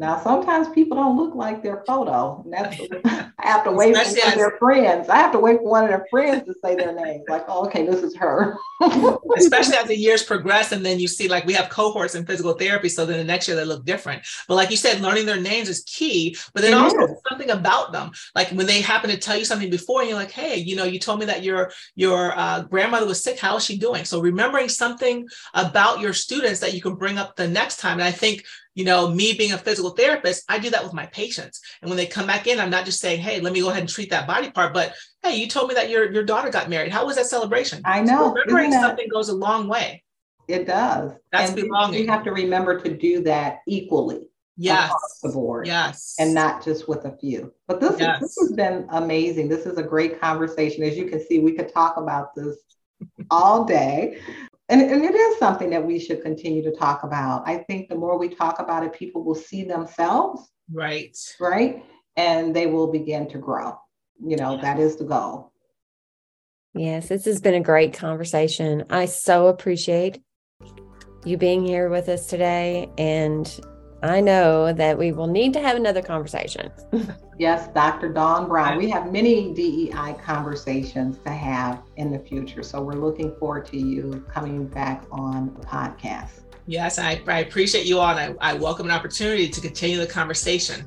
Now, 0.00 0.22
sometimes 0.22 0.68
people 0.68 0.96
don't 0.96 1.16
look 1.16 1.34
like 1.34 1.60
their 1.60 1.82
photo. 1.84 2.40
And 2.44 2.52
that's 2.52 2.80
I 3.40 3.46
have 3.46 3.64
to 3.64 3.72
wait 3.72 3.96
Especially 3.96 4.20
for 4.20 4.26
one 4.26 4.32
of 4.32 4.38
their 4.38 4.58
friends. 4.58 5.08
I 5.08 5.16
have 5.16 5.32
to 5.32 5.40
wait 5.40 5.58
for 5.58 5.68
one 5.70 5.84
of 5.84 5.90
their 5.90 6.06
friends 6.08 6.44
to 6.46 6.54
say 6.62 6.76
their 6.76 6.92
name. 6.92 7.24
Like, 7.28 7.44
oh, 7.48 7.66
okay, 7.66 7.84
this 7.84 8.02
is 8.04 8.14
her. 8.16 8.56
Especially 9.36 9.76
as 9.76 9.88
the 9.88 9.96
years 9.96 10.22
progress, 10.22 10.70
and 10.70 10.86
then 10.86 11.00
you 11.00 11.08
see 11.08 11.26
like 11.26 11.44
we 11.46 11.52
have 11.54 11.68
cohorts 11.68 12.14
in 12.14 12.24
physical 12.24 12.52
therapy, 12.52 12.88
so 12.88 13.04
then 13.04 13.18
the 13.18 13.24
next 13.24 13.48
year 13.48 13.56
they 13.56 13.64
look 13.64 13.84
different. 13.84 14.22
But 14.46 14.54
like 14.54 14.70
you 14.70 14.76
said, 14.76 15.00
learning 15.00 15.26
their 15.26 15.40
names 15.40 15.68
is 15.68 15.82
key. 15.82 16.36
But 16.54 16.62
then 16.62 16.74
it 16.74 16.78
also 16.78 16.98
is. 16.98 17.20
something 17.28 17.50
about 17.50 17.90
them, 17.90 18.12
like 18.36 18.50
when 18.50 18.66
they 18.66 18.80
happen 18.80 19.10
to 19.10 19.16
tell 19.16 19.36
you 19.36 19.44
something 19.44 19.70
before, 19.70 20.00
and 20.00 20.08
you're 20.08 20.18
like, 20.18 20.30
hey, 20.30 20.56
you 20.56 20.76
know, 20.76 20.84
you 20.84 21.00
told 21.00 21.18
me 21.18 21.26
that 21.26 21.42
your 21.42 21.72
your 21.96 22.38
uh, 22.38 22.62
grandmother 22.62 23.06
was 23.06 23.22
sick. 23.22 23.38
How 23.38 23.56
is 23.56 23.64
she 23.64 23.76
doing? 23.76 24.04
So 24.04 24.20
remembering 24.20 24.68
something 24.68 25.28
about 25.54 25.98
your 25.98 26.12
students 26.12 26.60
that 26.60 26.72
you 26.72 26.80
can 26.80 26.94
bring 26.94 27.18
up 27.18 27.34
the 27.34 27.48
next 27.48 27.78
time. 27.78 27.94
And 27.94 28.04
I 28.04 28.12
think 28.12 28.44
you 28.78 28.84
know, 28.84 29.10
me 29.10 29.32
being 29.32 29.50
a 29.50 29.58
physical 29.58 29.90
therapist, 29.90 30.44
I 30.48 30.60
do 30.60 30.70
that 30.70 30.84
with 30.84 30.92
my 30.92 31.06
patients. 31.06 31.60
And 31.82 31.90
when 31.90 31.96
they 31.96 32.06
come 32.06 32.28
back 32.28 32.46
in, 32.46 32.60
I'm 32.60 32.70
not 32.70 32.84
just 32.84 33.00
saying, 33.00 33.18
hey, 33.18 33.40
let 33.40 33.52
me 33.52 33.60
go 33.60 33.70
ahead 33.70 33.80
and 33.80 33.88
treat 33.88 34.10
that 34.10 34.28
body 34.28 34.52
part, 34.52 34.72
but 34.72 34.94
hey, 35.20 35.34
you 35.34 35.48
told 35.48 35.68
me 35.68 35.74
that 35.74 35.90
your, 35.90 36.12
your 36.12 36.22
daughter 36.22 36.48
got 36.48 36.70
married. 36.70 36.92
How 36.92 37.04
was 37.04 37.16
that 37.16 37.26
celebration? 37.26 37.82
I 37.84 38.02
know. 38.02 38.28
So 38.28 38.32
remembering 38.34 38.70
that, 38.70 38.82
something 38.82 39.08
goes 39.08 39.30
a 39.30 39.34
long 39.34 39.66
way. 39.66 40.04
It 40.46 40.68
does. 40.68 41.10
That's 41.32 41.50
and 41.50 41.60
belonging. 41.60 42.02
You 42.02 42.06
have 42.06 42.22
to 42.22 42.30
remember 42.30 42.80
to 42.80 42.96
do 42.96 43.20
that 43.24 43.62
equally. 43.66 44.28
Yes. 44.56 44.92
Across 44.92 45.20
the 45.24 45.28
board. 45.30 45.66
Yes. 45.66 46.14
And 46.20 46.32
not 46.32 46.64
just 46.64 46.88
with 46.88 47.04
a 47.04 47.16
few. 47.16 47.52
But 47.66 47.80
this, 47.80 47.98
yes. 47.98 48.20
this 48.20 48.36
has 48.40 48.52
been 48.52 48.86
amazing. 48.90 49.48
This 49.48 49.66
is 49.66 49.78
a 49.78 49.82
great 49.82 50.20
conversation. 50.20 50.84
As 50.84 50.96
you 50.96 51.06
can 51.06 51.18
see, 51.26 51.40
we 51.40 51.50
could 51.50 51.74
talk 51.74 51.96
about 51.96 52.32
this 52.36 52.56
all 53.28 53.64
day 53.64 54.20
and, 54.68 54.82
and 54.82 55.04
it 55.04 55.14
is 55.14 55.38
something 55.38 55.70
that 55.70 55.84
we 55.84 55.98
should 55.98 56.22
continue 56.22 56.62
to 56.62 56.70
talk 56.70 57.02
about. 57.02 57.42
I 57.46 57.58
think 57.58 57.88
the 57.88 57.94
more 57.94 58.18
we 58.18 58.28
talk 58.28 58.58
about 58.58 58.84
it, 58.84 58.92
people 58.92 59.24
will 59.24 59.34
see 59.34 59.64
themselves. 59.64 60.50
Right. 60.72 61.16
Right. 61.40 61.84
And 62.16 62.54
they 62.54 62.66
will 62.66 62.92
begin 62.92 63.28
to 63.30 63.38
grow. 63.38 63.78
You 64.22 64.36
know, 64.36 64.60
that 64.60 64.78
is 64.78 64.96
the 64.96 65.04
goal. 65.04 65.52
Yes, 66.74 67.08
this 67.08 67.24
has 67.24 67.40
been 67.40 67.54
a 67.54 67.60
great 67.60 67.94
conversation. 67.94 68.84
I 68.90 69.06
so 69.06 69.46
appreciate 69.46 70.20
you 71.24 71.36
being 71.36 71.64
here 71.64 71.88
with 71.88 72.08
us 72.08 72.26
today. 72.26 72.90
And 72.98 73.48
I 74.02 74.20
know 74.20 74.72
that 74.72 74.96
we 74.96 75.10
will 75.10 75.26
need 75.26 75.52
to 75.54 75.60
have 75.60 75.76
another 75.76 76.02
conversation. 76.02 76.70
yes, 77.38 77.68
Dr. 77.74 78.12
Dawn 78.12 78.46
Brown. 78.46 78.78
We 78.78 78.88
have 78.90 79.10
many 79.10 79.52
DEI 79.52 80.14
conversations 80.22 81.18
to 81.24 81.30
have 81.30 81.82
in 81.96 82.12
the 82.12 82.18
future. 82.20 82.62
So 82.62 82.80
we're 82.80 82.92
looking 82.92 83.34
forward 83.36 83.66
to 83.66 83.76
you 83.76 84.24
coming 84.32 84.66
back 84.66 85.04
on 85.10 85.52
the 85.54 85.66
podcast. 85.66 86.42
Yes, 86.66 87.00
I, 87.00 87.20
I 87.26 87.40
appreciate 87.40 87.86
you 87.86 87.98
all, 87.98 88.16
and 88.16 88.36
I, 88.40 88.50
I 88.50 88.54
welcome 88.54 88.86
an 88.86 88.92
opportunity 88.92 89.48
to 89.48 89.60
continue 89.60 89.98
the 89.98 90.06
conversation. 90.06 90.84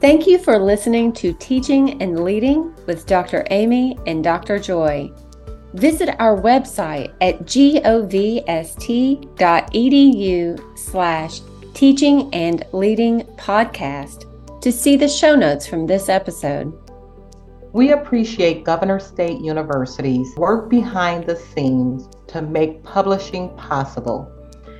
Thank 0.00 0.26
you 0.26 0.38
for 0.38 0.58
listening 0.58 1.12
to 1.12 1.32
Teaching 1.34 2.02
and 2.02 2.24
Leading 2.24 2.74
with 2.86 3.06
Dr. 3.06 3.46
Amy 3.50 3.98
and 4.06 4.24
Dr. 4.24 4.58
Joy. 4.58 5.12
Visit 5.74 6.16
our 6.20 6.36
website 6.36 7.12
at 7.20 7.44
govst.edu 7.44 8.08
slash 10.78 11.40
teaching 11.74 12.34
and 12.34 12.64
leading 12.72 13.20
podcast 13.36 14.26
to 14.62 14.72
see 14.72 14.96
the 14.96 15.08
show 15.08 15.36
notes 15.36 15.66
from 15.66 15.86
this 15.86 16.08
episode. 16.08 16.72
We 17.72 17.92
appreciate 17.92 18.64
Governor 18.64 18.98
State 18.98 19.40
University's 19.40 20.34
work 20.36 20.68
behind 20.68 21.26
the 21.26 21.36
scenes 21.36 22.08
to 22.28 22.42
make 22.42 22.82
publishing 22.82 23.56
possible. 23.56 24.28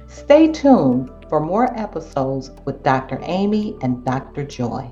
Stay 0.08 0.50
tuned 0.50 1.08
for 1.28 1.38
more 1.38 1.72
episodes 1.78 2.50
with 2.64 2.82
Dr. 2.82 3.20
Amy 3.22 3.76
and 3.82 4.04
Dr. 4.04 4.44
Joy. 4.44 4.90